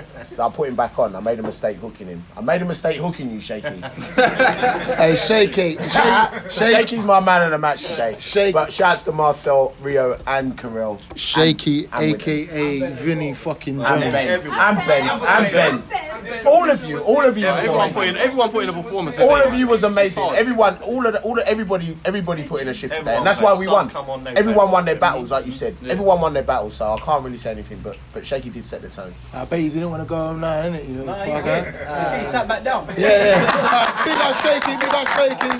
So 0.23 0.45
I 0.45 0.49
put 0.49 0.69
him 0.69 0.75
back 0.75 0.97
on. 0.99 1.15
I 1.15 1.19
made 1.19 1.39
a 1.39 1.43
mistake 1.43 1.77
hooking 1.77 2.07
him. 2.07 2.23
I 2.37 2.41
made 2.41 2.61
a 2.61 2.65
mistake 2.65 2.97
hooking 2.97 3.31
you, 3.31 3.39
Shaky. 3.41 3.67
Hey, 4.15 5.15
Shaky. 5.15 5.77
Shaky. 5.77 5.79
Shaky. 6.49 6.73
Shaky's 6.75 7.03
my 7.03 7.19
man 7.19 7.41
of 7.43 7.51
the 7.51 7.57
match 7.57 7.85
today. 7.87 8.15
Shake- 8.19 8.53
But 8.53 8.71
shouts 8.71 9.03
to 9.03 9.11
Marcel, 9.11 9.73
Rio, 9.81 10.19
and 10.27 10.57
Carell. 10.57 10.99
Shaky, 11.15 11.85
And- 11.85 11.93
and 11.93 12.11
with- 12.13 12.21
aka 12.27 12.91
Vinnie 12.91 13.33
fucking 13.33 13.79
And 13.79 13.87
Jones. 13.87 14.11
Ben. 14.13 14.41
And 14.41 14.77
Ben. 14.87 15.09
And 15.09 15.53
Ben. 15.53 16.45
All 16.45 16.69
of 16.69 16.83
you. 16.85 16.99
All 17.01 17.25
of 17.25 17.37
you. 17.37 17.45
Yeah, 17.45 17.55
everyone 17.57 17.77
amazing. 17.89 17.93
put 17.93 18.07
in, 18.07 18.17
everyone 18.17 18.51
put 18.51 18.63
in 18.63 18.69
a 18.69 18.73
performance. 18.73 19.19
All 19.19 19.35
of 19.41 19.53
you 19.53 19.67
was 19.67 19.83
amazing. 19.83 20.23
Everyone, 20.35 20.75
all 20.83 21.05
of 21.05 21.13
the, 21.13 21.21
all 21.23 21.39
of, 21.39 21.47
everybody, 21.47 21.97
everybody 22.05 22.43
put 22.43 22.61
in 22.61 22.67
a 22.67 22.73
shift 22.73 22.95
today, 22.95 23.15
and 23.17 23.25
that's 23.25 23.41
why 23.41 23.53
we 23.57 23.67
won. 23.67 23.89
come 23.89 24.09
on, 24.09 24.23
they 24.23 24.31
Everyone 24.31 24.69
won 24.71 24.85
their 24.85 24.95
battles, 24.95 25.31
like 25.31 25.45
you 25.45 25.51
said. 25.51 25.75
Everyone 25.87 26.21
won 26.21 26.33
their 26.33 26.43
battles, 26.43 26.75
so 26.75 26.91
I 26.93 26.99
can't 26.99 27.23
really 27.23 27.37
say 27.37 27.51
anything. 27.51 27.79
But 27.83 27.97
but 28.13 28.25
Shaky 28.25 28.49
did 28.49 28.63
set 28.63 28.81
the 28.81 28.89
tone. 28.89 29.13
I 29.33 29.45
bet 29.45 29.61
you 29.61 29.69
didn't 29.69 29.88
want 29.89 30.01
to 30.03 30.07
go 30.07 30.15
home 30.15 30.39
now, 30.41 30.61
innit? 30.63 30.87
You 30.87 30.95
know, 30.95 31.05
Nah, 31.05 31.15
fuck 31.15 31.25
he's 31.27 31.43
that. 31.43 31.63
here. 31.73 31.87
Uh, 31.89 31.99
you 31.99 32.05
see, 32.05 32.17
he 32.19 32.23
sat 32.25 32.47
back 32.47 32.63
down. 32.63 32.87
Yeah, 32.97 33.07
yeah. 33.09 34.03
big 34.05 34.15
up 34.15 34.35
Shaky, 34.41 34.77
big 34.77 34.93
up 34.93 35.07
Shaky. 35.15 35.51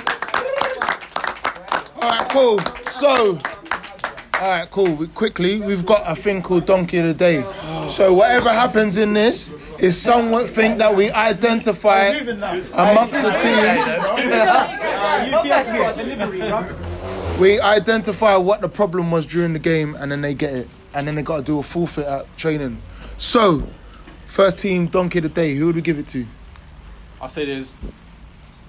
All 2.01 2.09
right, 2.09 2.30
cool. 2.30 2.59
So, 2.91 3.38
all 4.41 4.49
right, 4.49 4.69
cool. 4.71 4.93
We, 4.95 5.07
quickly, 5.07 5.59
we've 5.59 5.86
got 5.86 6.03
a 6.05 6.15
thing 6.15 6.41
called 6.41 6.65
Donkey 6.65 6.97
of 6.99 7.05
the 7.05 7.13
Day. 7.13 7.43
So 7.89 8.13
whatever 8.13 8.49
happens 8.49 8.97
in 8.97 9.13
this 9.13 9.51
is 9.80 9.99
something 9.99 10.77
that 10.77 10.95
we 10.95 11.11
identify 11.11 12.05
amongst 12.73 13.21
the 13.21 13.32
team. 13.32 13.80
UPS 15.34 15.67
got 15.67 15.99
a 15.99 16.03
delivery, 16.03 16.39
bro. 16.39 16.69
We 17.39 17.59
identify 17.59 18.36
what 18.36 18.61
the 18.61 18.69
problem 18.69 19.11
was 19.11 19.25
during 19.25 19.53
the 19.53 19.59
game, 19.59 19.95
and 19.95 20.11
then 20.11 20.21
they 20.21 20.34
get 20.34 20.53
it, 20.53 20.69
and 20.93 21.07
then 21.07 21.15
they 21.15 21.21
got 21.21 21.38
to 21.38 21.43
do 21.43 21.59
a 21.59 21.63
forfeit 21.63 22.05
at 22.05 22.38
training. 22.38 22.82
So, 23.17 23.63
first 24.30 24.59
team 24.59 24.86
donkey 24.88 25.17
of 25.19 25.23
the 25.23 25.30
day. 25.30 25.55
Who 25.55 25.65
would 25.67 25.75
we 25.75 25.82
give 25.82 25.99
it 25.99 26.07
to? 26.09 26.25
I 27.21 27.27
say 27.27 27.45
there's 27.45 27.73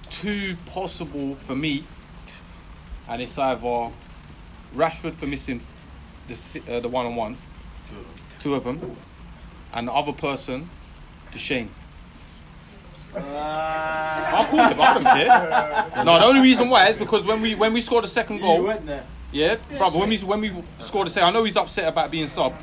two 0.09 0.55
possible 0.65 1.35
for 1.35 1.55
me, 1.55 1.83
and 3.07 3.21
it's 3.21 3.37
either 3.37 3.91
Rashford 4.75 5.15
for 5.15 5.27
missing 5.27 5.61
the 6.27 6.61
uh, 6.69 6.79
the 6.81 6.89
one 6.89 7.05
on 7.05 7.15
ones, 7.15 7.49
two 8.39 8.55
of 8.55 8.63
them, 8.63 8.97
and 9.73 9.87
the 9.87 9.93
other 9.93 10.11
person, 10.13 10.69
Deshane. 11.31 11.69
I'll 13.15 14.45
call 14.45 14.67
him. 14.69 14.79
I 14.81 14.93
don't 14.93 15.03
care. 15.03 16.03
No, 16.05 16.17
the 16.19 16.25
only 16.25 16.41
reason 16.41 16.69
why 16.69 16.87
is 16.87 16.97
because 16.97 17.25
when 17.25 17.41
we 17.41 17.55
when 17.55 17.73
we 17.73 17.81
scored 17.81 18.03
the 18.03 18.07
second 18.09 18.39
goal, 18.39 18.57
You 18.57 18.63
went 18.63 18.85
there. 18.85 19.03
yeah, 19.31 19.55
brother. 19.77 19.99
When 19.99 20.09
we 20.09 20.17
when 20.19 20.41
we 20.41 20.51
scored 20.79 21.07
the 21.07 21.11
second, 21.11 21.29
I 21.29 21.31
know 21.31 21.43
he's 21.43 21.57
upset 21.57 21.87
about 21.87 22.09
being 22.11 22.25
subbed, 22.27 22.61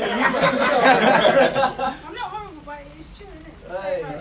not 2.14 2.30
horrible, 2.30 2.62
but 2.66 2.82
it's 2.99 3.10
true? 3.18 3.28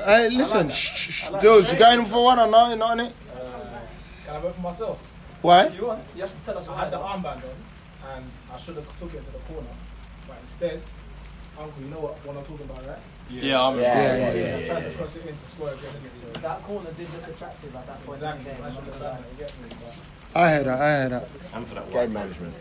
Hey, 0.07 0.29
listen. 0.31 0.69
Shh, 0.71 1.11
shh. 1.11 1.31
Dudes, 1.41 1.73
you 1.73 1.79
going 1.79 2.01
in 2.01 2.05
for 2.07 2.25
one 2.25 2.39
or 2.39 2.47
no? 2.47 2.69
You're 2.69 2.77
not 2.77 2.99
in 2.99 3.07
it? 3.07 3.15
Can 4.33 4.41
I 4.41 4.45
vote 4.45 4.55
for 4.55 4.63
myself? 4.63 4.99
Why? 5.43 5.67
You 5.67 5.89
want? 5.89 6.01
You 6.15 6.23
have 6.23 6.31
to 6.31 6.37
tell 6.47 6.57
us 6.57 6.67
I 6.67 6.85
had 6.85 6.91
the 6.91 6.97
armband 6.97 7.45
on, 7.45 8.17
and 8.17 8.25
I 8.51 8.57
should 8.57 8.77
have 8.77 8.99
took 8.99 9.13
it 9.13 9.23
to 9.25 9.31
the 9.31 9.39
corner, 9.41 9.69
but 10.27 10.39
instead, 10.41 10.81
Uncle, 11.59 11.83
you 11.83 11.91
know 11.91 12.01
what 12.01 12.15
one 12.25 12.39
I'm 12.39 12.43
talking 12.43 12.65
about, 12.65 12.87
right? 12.87 12.97
Yeah, 13.29 13.61
I'm. 13.61 13.79
Yeah, 13.79 14.17
yeah, 14.17 14.29
I 14.31 14.33
yeah, 14.33 14.67
trying 14.67 14.85
to 14.85 14.91
cross 14.97 15.17
it 15.17 15.27
in 15.27 15.37
to 15.37 15.47
score 15.47 15.69
again, 15.69 15.85
innit? 15.85 16.17
So 16.19 16.41
That 16.41 16.63
corner 16.63 16.91
did 16.97 17.13
look 17.13 17.29
attractive 17.29 17.77
at 17.77 17.87
that 17.87 18.07
point 18.07 18.23
exactly, 18.23 18.51
in 18.53 18.57
the 18.57 18.63
I 18.63 18.71
game. 18.71 18.75
should 18.75 18.85
have 18.85 19.01
done 19.03 19.21
that. 19.21 19.31
You 19.33 19.37
get 19.45 19.53
me? 19.61 19.69
But 20.33 20.41
I 20.41 20.49
heard 20.51 20.65
that. 20.67 20.81
I 20.81 20.89
heard 20.89 21.13
that. 21.13 21.29
And 21.53 21.67
for 21.69 21.75
that 21.75 21.85
one. 21.85 21.93
Game 21.93 22.13
management. 22.15 22.55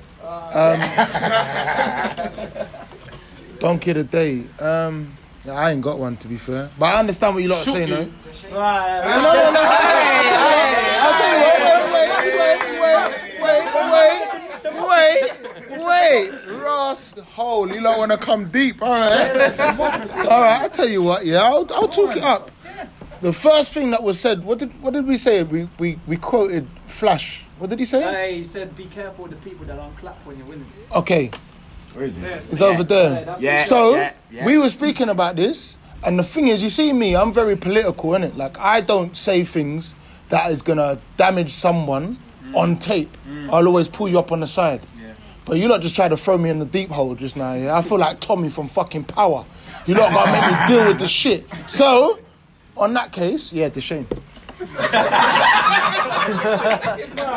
Um, 3.47 3.59
donkey 3.59 3.91
of 3.91 3.97
the 3.97 4.03
day. 4.03 4.43
Um, 4.59 5.17
I 5.49 5.71
ain't 5.71 5.81
got 5.81 5.97
one 5.97 6.17
to 6.17 6.27
be 6.27 6.37
fair, 6.37 6.69
but 6.77 6.85
I 6.85 6.99
understand 6.99 7.33
what 7.33 7.41
you 7.41 7.49
lot 7.49 7.65
are 7.65 7.71
saying. 7.71 7.89
though. 7.89 8.05
No, 8.05 8.59
no, 8.59 9.33
no, 9.33 9.51
no. 9.53 9.63
Hey, 9.63 10.99
I'll 11.01 11.17
tell 11.17 11.31
you 11.33 11.37
what. 11.41 11.57
Wait, 11.91 12.09
wait, 12.21 12.59
wait, 12.81 13.01
wait, 13.41 13.65
wait, 13.89 14.21
wait, 15.71 15.81
wait. 15.87 16.31
Ross 16.91 17.13
Hole, 17.35 17.73
you 17.73 17.79
lot 17.79 17.97
want 17.97 18.11
to 18.11 18.17
come 18.17 18.49
deep, 18.49 18.81
all 18.81 18.89
right? 18.89 19.57
All 19.59 20.41
right, 20.41 20.61
I'll 20.61 20.69
tell 20.69 20.89
you 20.89 21.01
what. 21.01 21.25
Yeah, 21.25 21.41
I'll, 21.41 21.65
I'll 21.73 21.87
talk 21.87 22.17
it 22.17 22.23
up. 22.23 22.51
The 23.21 23.31
first 23.31 23.71
thing 23.71 23.91
that 23.91 24.03
was 24.03 24.19
said, 24.19 24.43
what 24.43 24.59
did 24.59 24.69
what 24.81 24.93
did 24.93 25.05
we 25.07 25.15
say? 25.15 25.41
We 25.43 25.69
we, 25.79 25.97
we 26.05 26.17
quoted 26.17 26.67
Flash. 26.87 27.45
What 27.59 27.69
did 27.69 27.79
he 27.79 27.85
say? 27.85 28.01
Hey, 28.01 28.37
he 28.39 28.43
said, 28.43 28.75
"Be 28.75 28.87
careful 28.87 29.23
with 29.23 29.31
the 29.31 29.49
people 29.49 29.65
that 29.67 29.77
don't 29.77 29.95
clap 29.97 30.17
when 30.25 30.37
you're 30.37 30.47
winning." 30.47 30.65
Okay, 30.93 31.31
Where 31.93 32.03
is 32.03 32.17
he? 32.17 32.25
it's 32.25 32.61
over 32.61 32.83
there. 32.83 33.23
that's 33.23 33.41
Yeah. 33.41 33.63
So 33.63 33.95
yeah, 33.95 34.13
yeah. 34.29 34.45
we 34.45 34.57
were 34.57 34.69
speaking 34.69 35.07
about 35.07 35.37
this, 35.37 35.77
and 36.03 36.19
the 36.19 36.23
thing 36.23 36.49
is, 36.49 36.61
you 36.61 36.69
see 36.69 36.91
me, 36.91 37.15
I'm 37.15 37.31
very 37.31 37.55
political, 37.55 38.09
innit? 38.09 38.35
Like 38.35 38.59
I 38.59 38.81
don't 38.81 39.15
say 39.15 39.45
things 39.45 39.95
that 40.27 40.51
is 40.51 40.61
gonna 40.61 40.99
damage 41.15 41.51
someone 41.51 42.17
on 42.53 42.77
tape. 42.79 43.15
Mm. 43.29 43.49
I'll 43.53 43.67
always 43.67 43.87
pull 43.87 44.09
you 44.09 44.19
up 44.19 44.31
on 44.33 44.41
the 44.41 44.47
side. 44.47 44.81
But 45.45 45.57
you 45.57 45.67
lot 45.67 45.81
just 45.81 45.95
try 45.95 46.07
to 46.07 46.17
throw 46.17 46.37
me 46.37 46.49
in 46.49 46.59
the 46.59 46.65
deep 46.65 46.89
hole 46.89 47.15
just 47.15 47.35
now. 47.35 47.53
Yeah? 47.53 47.77
I 47.77 47.81
feel 47.81 47.97
like 47.97 48.19
Tommy 48.19 48.49
from 48.49 48.67
fucking 48.67 49.05
Power. 49.05 49.45
You 49.85 49.95
lot 49.95 50.11
gotta 50.11 50.31
make 50.31 50.51
me 50.51 50.67
deal 50.67 50.87
with 50.87 50.99
the 50.99 51.07
shit. 51.07 51.47
So, 51.67 52.19
on 52.77 52.93
that 52.93 53.11
case, 53.11 53.51
yeah, 53.51 53.69
the 53.69 53.81
shame. 53.81 54.07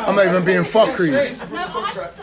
I'm 0.05 0.15
not 0.15 0.25
even 0.27 0.45
being 0.45 0.61
fuckery. 0.61 1.15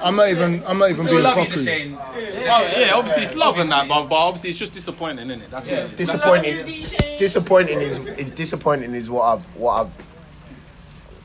I'm 0.00 0.14
not 0.14 0.28
even. 0.28 0.62
I'm 0.64 0.78
not 0.78 0.90
even 0.90 1.06
being 1.06 1.22
fuckery. 1.22 1.98
Oh, 1.98 2.78
yeah, 2.78 2.92
obviously 2.94 3.24
it's 3.24 3.36
love 3.36 3.58
and 3.58 3.68
that, 3.70 3.88
but, 3.88 4.04
but 4.04 4.14
obviously 4.14 4.50
it's 4.50 4.58
just 4.60 4.72
disappointing, 4.74 5.26
isn't 5.30 5.42
it? 5.42 5.50
That's 5.50 5.66
what 5.66 5.78
it 5.78 5.90
is. 6.00 6.08
Disappointing. 6.08 7.18
Disappointing 7.18 7.80
is 7.80 7.98
is 7.98 8.30
disappointing 8.30 8.94
is 8.94 9.10
what 9.10 9.22
I've 9.24 9.44
what 9.56 9.86
I've. 9.86 10.11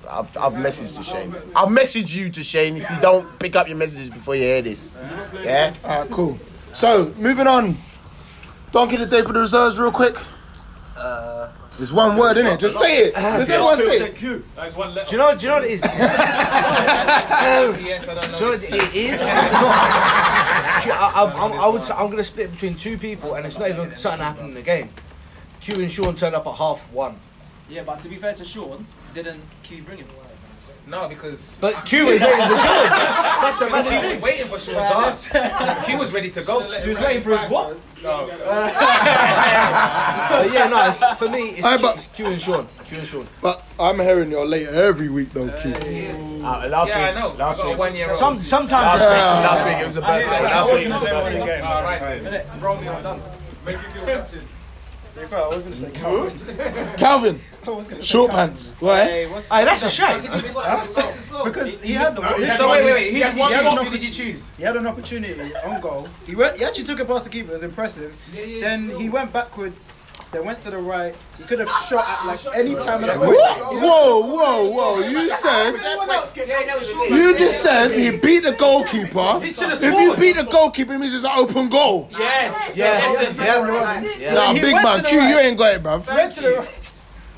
I've, 0.10 0.38
I've 0.38 0.53
messaged 0.53 0.95
to 0.97 1.03
Shane. 1.03 1.34
I'll 1.55 1.70
message 1.70 2.16
you 2.16 2.30
to 2.30 2.43
Shane 2.43 2.78
if 2.78 2.89
you 2.89 2.99
don't 3.01 3.38
pick 3.39 3.55
up 3.55 3.68
your 3.68 3.78
messages 3.78 4.10
before 4.10 4.36
you 4.36 4.43
hear 4.43 4.62
this. 4.62 4.91
Yeah? 5.43 5.74
Alright, 5.84 6.10
cool. 6.12 6.39
So, 6.74 7.14
moving 7.18 7.47
on. 7.47 7.78
Donkey 8.72 8.95
of 8.95 9.01
the 9.01 9.08
day 9.18 9.22
for 9.26 9.34
the 9.34 9.39
reserves, 9.39 9.80
real 9.80 9.91
quick. 9.91 10.16
Uh, 10.95 11.49
It's 11.80 11.91
one 11.91 12.18
word, 12.18 12.38
innit? 12.38 12.60
Just 12.60 12.80
say 12.80 12.97
it. 13.08 13.16
Just 13.16 13.51
everyone 13.51 13.78
say 13.78 13.97
it. 14.10 14.55
That's 14.55 14.76
one 14.76 14.93
letter. 14.93 15.10
Do 15.10 15.16
you 15.16 15.18
know? 15.22 15.36
Do 15.38 15.41
you 15.45 15.47
know 15.49 15.55
what 15.58 15.64
it 15.66 15.72
is? 15.72 15.82
Yes, 17.88 18.08
I 18.10 18.14
don't 18.16 18.32
know. 18.32 18.38
Do 18.38 18.45
you 18.45 18.51
know 18.51 18.58
what 18.58 18.64
it 18.64 18.95
is? 18.95 19.14
It's 19.14 19.22
not. 19.22 19.74
I, 20.89 21.12
I, 21.16 21.34
I'm, 21.45 21.51
I 21.60 21.68
would. 21.68 21.84
Say, 21.84 21.93
I'm 21.93 22.05
going 22.08 22.18
to 22.18 22.24
split 22.24 22.51
between 22.51 22.76
two 22.76 22.97
people, 22.97 23.36
and 23.36 23.45
it's 23.45 23.58
not 23.58 23.70
even 23.70 23.95
something 23.95 24.20
that 24.20 24.26
happened 24.26 24.49
in 24.49 24.55
the 24.55 24.62
game. 24.62 24.89
Q 25.62 25.82
and 25.82 25.91
Sean 25.91 26.16
turned 26.16 26.36
up 26.36 26.45
at 26.47 26.55
half 26.55 26.82
one, 26.91 27.20
Yeah, 27.70 27.84
but 27.84 27.99
to 28.01 28.10
be 28.10 28.16
fair 28.16 28.34
to 28.34 28.43
Sean, 28.45 28.86
didn't 29.24 29.41
Q 29.63 29.82
bring 29.84 29.97
him? 29.99 30.07
No, 30.88 31.09
because 31.09 31.59
but 31.59 31.74
Q 31.86 32.07
is 32.07 32.22
waiting 32.22 32.47
for 32.47 32.57
Sean. 32.57 32.89
That's 33.41 33.59
the 33.59 33.65
Q 33.65 33.72
matter. 33.74 34.07
was 34.09 34.22
waiting 34.22 34.47
for 34.47 34.59
Sean's 34.59 35.34
ass. 35.36 35.86
Q 35.86 35.97
was 35.97 36.13
ready 36.13 36.30
to 36.32 36.41
go. 36.43 36.61
He 36.82 36.89
was 36.89 36.99
waiting 36.99 37.22
for 37.22 37.38
his 37.38 37.49
what? 37.49 37.78
No. 38.01 38.28
But 40.30 40.53
yeah, 40.53 40.68
no. 40.68 40.88
It's, 40.88 41.03
for 41.20 41.30
me, 41.30 41.49
it's, 41.57 41.65
Aye, 41.65 41.78
Q, 41.78 41.82
but- 41.86 41.95
it's 41.95 42.07
Q 42.07 42.26
and 42.28 42.41
Sean. 42.41 42.68
Q 42.86 42.97
and 42.99 43.07
Sean. 43.07 43.28
But 43.41 43.63
I'm 43.80 43.99
hearing 43.99 44.30
you're 44.32 44.45
late 44.45 44.68
every 44.68 45.09
week, 45.09 45.32
though, 45.32 45.49
Q. 45.61 45.74
uh, 45.74 46.68
last 46.70 46.89
Yeah, 46.89 47.11
I 47.13 47.20
know. 47.20 47.34
Last 47.34 47.65
week, 47.65 47.78
one 47.78 47.95
year 47.95 48.09
old. 48.09 48.18
Some, 48.18 48.38
sometimes 48.38 49.01
last 49.01 49.01
it's 49.01 49.11
week, 49.11 49.49
last 49.49 49.65
week 49.65 49.78
it 49.78 49.88
was 49.88 49.97
a 49.97 50.01
birthday. 50.01 50.43
Last 50.43 50.74
week, 50.74 50.86
it 50.86 50.89
was 50.89 51.01
a 51.03 51.05
birthday. 51.05 51.59
All 51.59 51.84
right. 51.84 52.61
Romeo 52.61 53.01
done. 53.01 53.22
Make 53.65 53.76
you 53.76 53.89
feel 53.89 54.05
captain. 54.05 54.47
I 55.20 55.47
was 55.47 55.63
going 55.63 55.74
to 55.74 55.80
say 55.80 55.91
Calvin. 55.91 56.39
Calvin, 56.97 57.39
I 57.68 57.70
was 57.72 57.88
going 57.88 58.01
to 58.01 58.07
say 58.07 58.11
short 58.11 58.32
Calvin. 58.32 58.49
pants. 58.49 58.76
Why? 58.80 59.03
Hey, 59.03 59.28
what's 59.28 59.49
Hey, 59.49 59.65
that's 59.65 59.84
a 59.84 59.89
shame. 59.89 60.22
Because 60.22 61.80
he 61.82 61.93
had 61.93 62.15
the 62.15 62.53
So 62.53 62.70
wait, 62.70 62.86
wait, 62.86 62.93
wait. 62.93 63.09
Who 63.09 63.15
He 63.15 63.22
had 63.22 63.36
did 63.36 63.38
you 63.38 63.65
one 63.65 63.76
choose? 63.78 63.84
Who 63.84 63.89
did 63.89 64.03
you 64.03 64.11
choose? 64.11 64.51
He 64.57 64.63
had 64.63 64.76
an 64.76 64.88
opportunity 64.88 65.55
on 65.55 65.82
goal. 65.82 66.07
He 66.26 66.36
went. 66.36 66.57
He 66.57 66.65
actually 66.65 66.86
took 66.86 66.99
it 66.99 67.07
past 67.07 67.24
the 67.26 67.30
keeper. 67.32 67.49
It 67.49 67.53
was 67.53 67.63
impressive. 67.63 68.15
then 68.34 68.89
he 68.91 69.09
went 69.09 69.34
backwards. 69.34 69.97
Then 70.32 70.45
went 70.45 70.61
to 70.61 70.71
the 70.71 70.78
right. 70.78 71.15
He 71.38 71.43
could 71.45 71.59
have 71.59 71.69
shot 71.69 72.05
at 72.07 72.25
like 72.25 72.39
any 72.53 72.75
time 72.75 73.03
of 73.03 73.09
the 73.09 73.17
Whoa, 73.17 73.80
whoa, 73.80 74.25
whoa, 74.25 74.69
whoa. 74.71 74.99
You 74.99 75.30
said, 75.30 75.71
you 77.09 77.38
just 77.38 77.63
said 77.63 77.91
he 77.91 78.17
beat 78.17 78.43
the 78.43 78.51
goalkeeper. 78.51 79.39
If 79.41 79.82
you 79.82 80.15
beat 80.17 80.36
the 80.36 80.43
goalkeeper, 80.43 80.93
it 80.93 80.99
means 80.99 81.13
it's 81.13 81.23
an 81.23 81.32
open 81.34 81.69
goal. 81.69 82.09
Yes. 82.11 82.75
Yeah, 82.75 83.13
yeah, 83.13 84.01
yeah. 84.19 84.34
Nah, 84.34 84.53
big 84.53 84.73
man, 84.73 84.97
to 84.97 85.03
Q, 85.03 85.21
you 85.21 85.39
ain't 85.39 85.57
got 85.57 85.75
it, 85.75 85.84
bruv. 85.84 86.07
Went 86.13 86.34
to 86.34 86.41
the 86.41 86.49
right. 86.51 86.84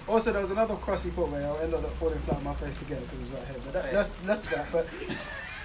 Also, 0.08 0.32
there 0.34 0.42
was 0.42 0.50
another 0.50 0.76
cross 0.76 1.04
he 1.04 1.12
put 1.12 1.30
where 1.30 1.48
I 1.48 1.62
ended 1.62 1.76
up 1.76 1.94
falling 1.98 2.18
flat 2.20 2.38
on 2.38 2.44
my 2.44 2.56
face 2.56 2.76
to 2.78 2.86
get 2.86 2.98
it 2.98 3.04
because 3.04 3.20
it 3.20 3.22
was 3.22 3.30
right 3.30 3.48
here. 3.48 3.58
But 3.64 3.74
that, 3.74 3.92
that's 3.92 4.26
less 4.26 4.44
of 4.46 4.50
that. 4.56 4.66
But 4.72 4.88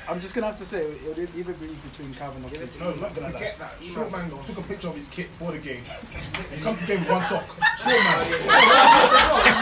I'm 0.09 0.21
just 0.21 0.35
gonna 0.35 0.47
have 0.49 0.57
to 0.59 0.65
say 0.65 0.83
it 0.83 1.17
would 1.17 1.31
either 1.37 1.53
be 1.55 1.69
between 1.91 2.13
Calvin 2.15 2.45
or 2.45 2.51
Keith. 2.51 2.79
No, 2.81 2.93
not 2.97 3.15
gonna 3.15 3.33
get 3.39 3.59
that. 3.59 3.75
Short 3.83 4.13
man 4.13 4.31
took 4.47 4.59
a 4.59 4.63
picture 4.63 4.89
of 4.89 4.97
his 4.97 5.09
kit 5.09 5.29
for 5.39 5.51
the 5.53 5.59
game. 5.59 5.83
He 6.55 6.61
comes 6.61 6.79
to 6.79 6.87
the 6.87 6.93
game 6.93 6.99
with 7.01 7.11
one 7.11 7.25
sock. 7.25 7.45
Short 7.79 8.05
man. 8.05 9.55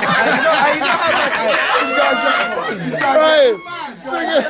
Right. 3.03 3.57
Sing 3.95 4.14
it. 4.14 4.45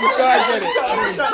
He's 0.00 0.16
got 0.16 0.50
it. 0.50 0.62
He's 0.62 0.76
got 1.16 1.32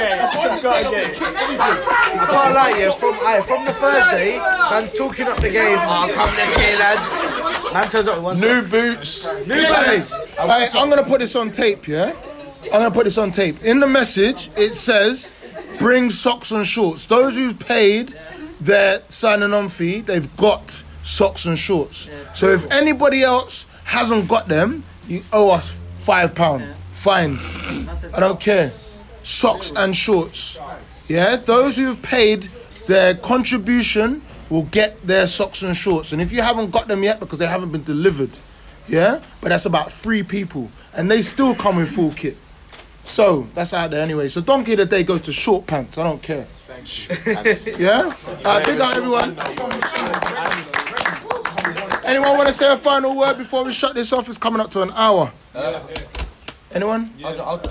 it. 0.00 0.30
He's 0.30 0.62
got 0.62 0.92
it. 0.92 1.16
I 1.20 2.26
can't 2.30 2.54
lie, 2.54 2.74
yeah. 2.78 2.92
From 2.92 3.14
aye, 3.26 3.42
from 3.42 3.64
the 3.64 3.72
Thursday, 3.72 4.38
man's 4.38 4.92
talking 4.94 5.26
up 5.26 5.38
the 5.40 5.50
games. 5.50 5.80
Oh, 5.84 6.10
come 6.14 6.30
let's 6.36 6.54
get 6.56 6.74
it, 6.74 6.78
lads. 6.78 7.72
Man 7.72 7.88
turns 7.88 8.08
up 8.08 8.16
with 8.16 8.24
one 8.24 8.40
New 8.40 8.60
sock. 8.62 8.70
boots. 8.70 9.46
New 9.46 9.54
Hey, 9.54 9.96
boots. 9.96 10.14
hey, 10.38 10.68
I'm 10.78 10.88
gonna 10.90 11.02
put 11.04 11.20
this 11.20 11.34
on 11.36 11.50
tape, 11.50 11.86
yeah? 11.88 12.12
I'm 12.64 12.70
gonna 12.70 12.90
put 12.90 13.04
this 13.04 13.18
on 13.18 13.30
tape. 13.30 13.62
In 13.62 13.80
the 13.80 13.86
message, 13.86 14.50
it 14.56 14.74
says, 14.74 15.34
bring 15.78 16.10
socks 16.10 16.50
and 16.50 16.66
shorts. 16.66 17.06
Those 17.06 17.36
who've 17.36 17.58
paid 17.58 18.14
their 18.60 19.02
signing 19.08 19.52
on 19.52 19.68
fee, 19.68 20.00
they've 20.00 20.36
got 20.36 20.82
socks 21.02 21.46
and 21.46 21.58
shorts. 21.58 22.10
So 22.34 22.50
if 22.50 22.70
anybody 22.70 23.22
else 23.22 23.66
hasn't 23.84 24.28
got 24.28 24.48
them, 24.48 24.84
you 25.08 25.22
owe 25.32 25.50
us 25.50 25.76
five 25.96 26.34
pound 26.34 26.74
fines. 26.92 27.44
I 28.14 28.20
don't 28.20 28.40
care. 28.40 28.68
Socks 29.22 29.72
and 29.76 29.96
shorts. 29.96 30.58
Yeah, 31.06 31.36
those 31.36 31.76
who've 31.76 32.00
paid 32.02 32.48
their 32.86 33.14
contribution 33.14 34.22
will 34.48 34.64
get 34.64 35.06
their 35.06 35.26
socks 35.26 35.62
and 35.62 35.76
shorts. 35.76 36.12
And 36.12 36.20
if 36.20 36.32
you 36.32 36.42
haven't 36.42 36.70
got 36.70 36.88
them 36.88 37.02
yet 37.02 37.20
because 37.20 37.38
they 37.38 37.46
haven't 37.46 37.72
been 37.72 37.84
delivered, 37.84 38.38
yeah, 38.88 39.20
but 39.40 39.48
that's 39.50 39.66
about 39.66 39.92
three 39.92 40.22
people, 40.22 40.70
and 40.94 41.10
they 41.10 41.22
still 41.22 41.54
come 41.54 41.78
in 41.78 41.86
full 41.86 42.10
kit. 42.12 42.36
So 43.10 43.48
that's 43.54 43.74
out 43.74 43.90
there 43.90 44.02
anyway. 44.02 44.28
So 44.28 44.40
donkey 44.40 44.72
of 44.72 44.78
the 44.78 44.86
day 44.86 45.02
goes 45.02 45.22
to 45.22 45.32
short 45.32 45.66
pants. 45.66 45.98
I 45.98 46.04
don't 46.04 46.22
care. 46.22 46.46
Yeah. 47.78 48.14
Uh, 48.44 48.64
big 48.64 48.80
up 48.80 48.96
everyone. 48.96 49.36
Anyone 52.06 52.36
want 52.38 52.46
to 52.46 52.52
say 52.54 52.72
a 52.72 52.76
final 52.76 53.16
word 53.18 53.36
before 53.36 53.64
we 53.64 53.72
shut 53.72 53.94
this 53.94 54.12
off? 54.14 54.28
It's 54.28 54.38
coming 54.38 54.60
up 54.60 54.70
to 54.70 54.82
an 54.82 54.90
hour. 54.92 55.30
Anyone? 56.72 57.08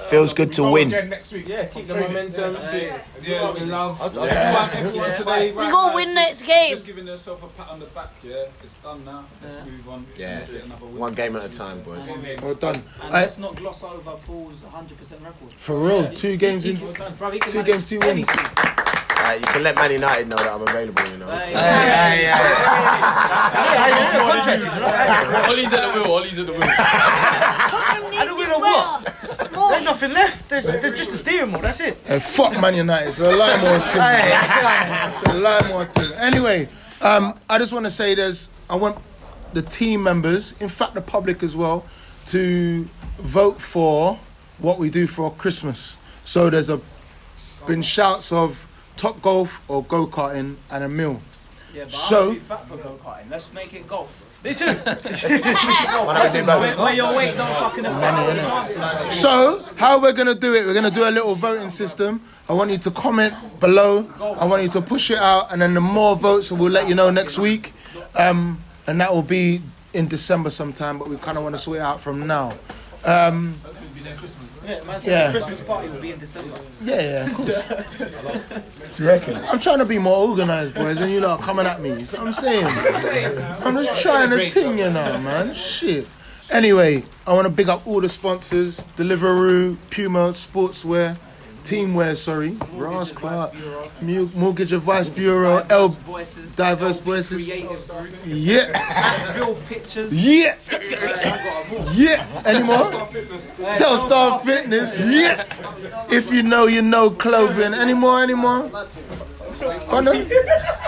Feels 0.10 0.34
good 0.34 0.52
to 0.54 0.64
win. 0.70 0.90
Again 0.90 1.10
next 1.10 1.32
week. 1.32 1.48
Yeah, 1.48 1.66
keep 1.66 1.88
the 1.88 1.96
momentum. 1.96 2.56
Yeah, 2.56 3.02
Yeah. 3.22 3.56
in 3.56 3.70
love. 3.70 3.98
Yeah. 4.14 4.70
Everyone 4.74 5.16
today. 5.16 5.52
We 5.54 5.64
gotta 5.70 5.96
win 5.96 6.14
next 6.14 6.44
game. 6.44 6.72
Just 6.72 6.86
giving 6.86 7.08
yourself 7.08 7.42
a 7.44 7.48
pat 7.48 7.70
on 7.70 7.80
the 7.80 7.86
back, 7.86 8.10
yeah. 8.22 8.44
It's 8.62 8.74
done 8.76 9.06
now. 9.06 9.24
Let's 9.42 9.56
move 9.66 9.88
on. 9.88 10.06
Yeah. 10.18 10.34
Let's 10.34 10.50
get 10.50 10.66
another 10.66 10.86
win. 10.86 10.98
One 10.98 11.14
game 11.14 11.36
at 11.38 11.46
a 11.46 11.50
time, 11.50 11.80
boys. 11.82 12.10
Well 12.42 12.56
done. 12.56 12.76
And 12.76 12.84
I- 13.16 13.22
let's 13.22 13.38
not 13.38 13.56
gloss 13.56 13.84
over 13.86 14.12
Paul's 14.28 14.64
100% 14.64 15.24
record. 15.24 15.54
For 15.56 15.78
real, 15.80 16.12
two 16.14 16.36
games 16.36 16.66
in, 16.66 16.76
Bruv, 16.76 17.34
he 17.34 17.40
can 17.40 17.52
two 17.52 17.58
manage 17.60 17.72
games, 17.74 17.90
two 17.90 18.00
wins. 18.00 18.28
Uh, 18.30 19.34
you 19.34 19.42
can 19.48 19.64
let 19.64 19.76
Man 19.76 19.92
United 19.92 20.28
know 20.30 20.38
that 20.38 20.48
I'm 20.50 20.62
available, 20.62 21.04
you 21.12 21.18
know. 21.18 21.28
Ole's 25.50 25.74
at 25.74 25.94
the 25.94 26.00
wheel. 26.00 26.12
Ole's 26.12 26.38
at 26.40 26.46
the 26.48 26.54
wheel. 26.54 26.62
I 28.58 29.36
don't 29.38 29.52
know 29.52 29.60
what. 29.62 29.70
There's 29.72 29.84
nothing 29.86 30.12
left. 30.14 30.50
There's, 30.50 30.64
there's 30.64 30.98
just 30.98 31.12
the 31.12 31.18
steering 31.18 31.52
wheel. 31.52 31.62
That's 31.62 31.80
it. 31.82 31.98
Hey, 32.06 32.20
fuck 32.20 32.60
Man 32.60 32.76
United. 32.76 33.10
It's 33.10 33.20
a 33.20 33.24
Limeware 33.24 33.80
team. 33.92 34.02
It's 35.10 35.22
a 35.22 35.26
Limeware 35.40 35.94
team. 35.94 36.12
Anyway, 36.18 36.68
um, 37.02 37.38
I 37.50 37.58
just 37.58 37.74
want 37.74 37.86
to 37.86 37.92
say 37.92 38.16
there's, 38.16 38.50
I 38.70 38.76
want 38.76 38.98
the 39.54 39.62
team 39.62 40.04
members, 40.04 40.54
in 40.60 40.70
fact 40.70 40.94
the 40.96 41.02
public 41.02 41.44
as 41.44 41.56
well, 41.56 41.86
to 42.28 42.88
vote 43.18 43.60
for 43.60 44.20
what 44.60 44.78
we 44.80 44.90
do 44.90 45.08
for 45.08 45.32
Christmas. 45.34 45.98
So 46.24 46.50
there's 46.50 46.70
a 46.70 46.80
been 47.68 47.82
shouts 47.82 48.32
of 48.32 48.68
top 48.96 49.22
golf 49.22 49.62
or 49.68 49.84
go 49.84 50.08
karting 50.08 50.56
and 50.72 50.84
a 50.84 50.90
meal. 50.90 51.22
Yeah, 51.74 51.84
but 51.84 51.92
So- 51.94 52.30
I'm 52.30 52.34
too 52.36 52.40
fat 52.42 52.68
for 52.68 52.78
go 52.78 53.00
karting. 53.04 53.30
Let's 53.30 53.52
make 53.54 53.74
it 53.74 53.88
golf. 53.88 54.26
Me 54.42 54.54
too. 54.54 54.66
where, 56.60 56.78
where 56.78 56.94
your 56.94 57.14
weight 57.14 57.36
don't 57.36 57.52
fucking 57.56 57.86
affect 57.86 58.18
the 58.18 58.42
chances. 58.42 59.20
So, 59.20 59.62
how 59.76 60.02
we're 60.02 60.14
gonna 60.14 60.34
do 60.34 60.54
it? 60.54 60.66
We're 60.66 60.74
gonna 60.74 60.90
do 60.90 61.04
a 61.04 61.12
little 61.12 61.36
voting 61.36 61.70
system. 61.70 62.22
I 62.48 62.54
want 62.54 62.72
you 62.72 62.78
to 62.78 62.92
comment 62.92 63.34
below. 63.60 64.10
I 64.22 64.46
want 64.46 64.64
you 64.64 64.70
to 64.70 64.82
push 64.82 65.12
it 65.12 65.18
out, 65.18 65.52
and 65.52 65.62
then 65.62 65.74
the 65.74 65.82
more 65.82 66.16
votes, 66.16 66.54
we'll 66.54 66.72
let 66.72 66.88
you 66.88 66.96
know 66.96 67.10
next 67.10 67.38
week. 67.38 67.74
Um, 68.16 68.62
and 68.88 69.02
that 69.02 69.14
will 69.14 69.24
be 69.24 69.62
in 69.94 70.08
December 70.08 70.50
sometime. 70.52 71.00
But 71.00 71.10
we 71.10 71.18
kind 71.18 71.38
of 71.38 71.44
want 71.44 71.56
to 71.56 71.62
sort 71.62 71.78
it 71.78 71.82
out 71.82 72.00
from 72.00 72.26
now. 72.26 72.54
Um, 73.04 73.56
Yeah, 74.70 74.84
man 74.84 75.00
said 75.00 75.12
Yeah. 75.12 75.26
the 75.28 75.32
Christmas 75.32 75.62
party 75.62 75.90
will 75.90 76.00
be 76.00 76.12
in 76.12 76.20
December. 76.20 76.56
yeah, 76.84 77.02
yeah, 77.02 77.26
of 77.26 77.34
course. 77.34 77.64
You 79.00 79.08
reckon? 79.08 79.36
I'm 79.46 79.60
trying 79.60 79.80
to 79.80 79.86
be 79.86 79.98
more 79.98 80.28
organised, 80.30 80.76
boys, 80.76 81.00
and 81.00 81.10
you 81.12 81.22
lot 81.22 81.40
are 81.40 81.44
coming 81.46 81.66
at 81.66 81.82
me. 81.82 82.04
So 82.04 82.18
I'm 82.24 82.34
saying, 82.34 82.66
I'm 83.64 83.76
just 83.76 84.02
trying 84.02 84.30
to 84.32 84.50
ting, 84.50 84.78
you 84.78 84.90
know, 84.90 85.18
man. 85.22 85.54
Shit. 85.54 86.06
Anyway, 86.52 87.04
I 87.26 87.34
want 87.34 87.46
to 87.46 87.54
big 87.54 87.70
up 87.70 87.88
all 87.88 88.02
the 88.02 88.10
sponsors: 88.10 88.84
Deliveroo, 88.98 89.78
Puma, 89.90 90.30
Sportswear, 90.32 91.16
Teamwear. 91.64 92.16
Sorry, 92.16 92.58
Ross 92.74 93.12
Clark, 93.12 93.54
Mu- 94.02 94.30
Mortgage 94.36 94.74
Advice 94.74 95.10
Bureau, 95.10 95.64
L, 95.70 95.90
Voices, 95.90 96.56
Diverse 96.56 97.00
LT 97.00 97.06
Voices. 97.06 97.46
Creative 97.46 98.22
Yeah, 98.26 99.22
Still 99.24 99.56
Pictures. 99.68 100.14
yeah, 100.14 100.56
I 100.72 100.72
got 100.72 101.26
'em 101.26 101.78
all. 101.78 101.94
yeah. 101.94 102.42
Any 102.46 102.64
more? 102.64 102.86
Telstar 103.76 104.42
Fitness. 104.44 104.98
Yeah. 104.98 105.44
If 106.12 106.32
you 106.32 106.44
know, 106.44 106.68
you 106.68 106.82
know. 106.82 107.10
Clothing. 107.12 107.74
Any 107.74 107.94
more? 107.94 108.22
Any 108.22 108.34
more? 108.36 108.70
Oh. 109.92 109.98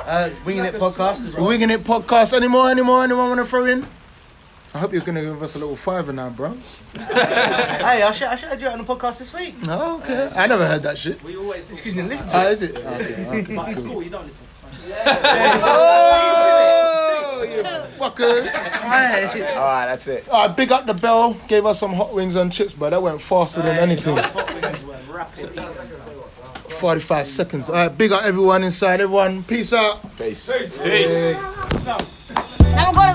Uh, 0.05 0.29
Winging 0.45 0.65
It 0.65 0.75
podcast 0.75 1.25
as 1.27 1.35
well. 1.35 1.47
Winging 1.47 1.69
It 1.69 1.83
podcast. 1.83 2.33
Any 2.33 2.47
more? 2.47 2.69
Any 2.69 2.81
more? 2.81 3.03
Anyone 3.03 3.27
want 3.29 3.39
to 3.39 3.45
throw 3.45 3.65
in? 3.65 3.85
I 4.73 4.77
hope 4.79 4.93
you're 4.93 5.01
gonna 5.01 5.21
give 5.21 5.43
us 5.43 5.55
a 5.55 5.59
little 5.59 5.75
fiver 5.75 6.13
now, 6.13 6.29
bro. 6.29 6.53
hey, 6.97 8.01
I 8.03 8.11
should, 8.11 8.27
I 8.29 8.35
should 8.37 8.49
have 8.49 8.59
do 8.59 8.67
it 8.67 8.71
on 8.71 8.77
the 8.77 8.85
podcast 8.85 9.19
this 9.19 9.33
week. 9.33 9.61
No, 9.63 9.97
okay. 9.97 10.29
I 10.35 10.47
never 10.47 10.65
heard 10.65 10.81
that 10.83 10.97
shit. 10.97 11.21
We 11.23 11.35
always 11.35 11.69
Excuse 11.69 11.93
me, 11.93 12.03
listen 12.03 12.29
to 12.29 12.37
Ah, 12.37 12.45
it. 12.47 12.51
is 12.53 12.61
it? 12.63 12.77
Okay, 12.77 13.27
okay. 13.41 13.55
But 13.55 13.69
it's 13.69 13.81
cool. 13.81 13.91
cool, 13.93 14.03
you 14.03 14.09
don't 14.09 14.25
listen. 14.25 14.45
It's 14.49 14.57
fine. 14.59 14.71
Oh, 17.33 17.43
you 17.43 17.63
fucker. 17.99 18.39
All 19.55 19.61
right, 19.67 19.85
that's 19.87 20.07
it. 20.07 20.29
All 20.29 20.47
right, 20.47 20.55
big 20.55 20.71
up 20.71 20.85
the 20.85 20.93
bell. 20.93 21.33
Gave 21.49 21.65
us 21.65 21.77
some 21.79 21.91
hot 21.93 22.13
wings 22.13 22.35
and 22.37 22.49
chips, 22.51 22.71
but 22.73 22.91
that 22.91 23.01
went 23.03 23.21
faster 23.21 23.61
than 23.61 23.77
anything. 23.77 24.15
Hot 24.15 24.53
wings 24.61 24.83
were 24.83 25.13
rapid. 25.13 25.49
45 26.69 27.27
seconds. 27.27 27.67
All 27.69 27.75
right, 27.75 27.89
big 27.95 28.11
up 28.13 28.23
everyone 28.23 28.63
inside. 28.63 29.01
Everyone, 29.01 29.43
peace 29.43 29.73
out. 29.73 29.99
Peace. 30.17 30.49
Peace. 30.81 31.35
Now 32.73 32.87
I'm 32.87 32.95
gonna 32.95 33.11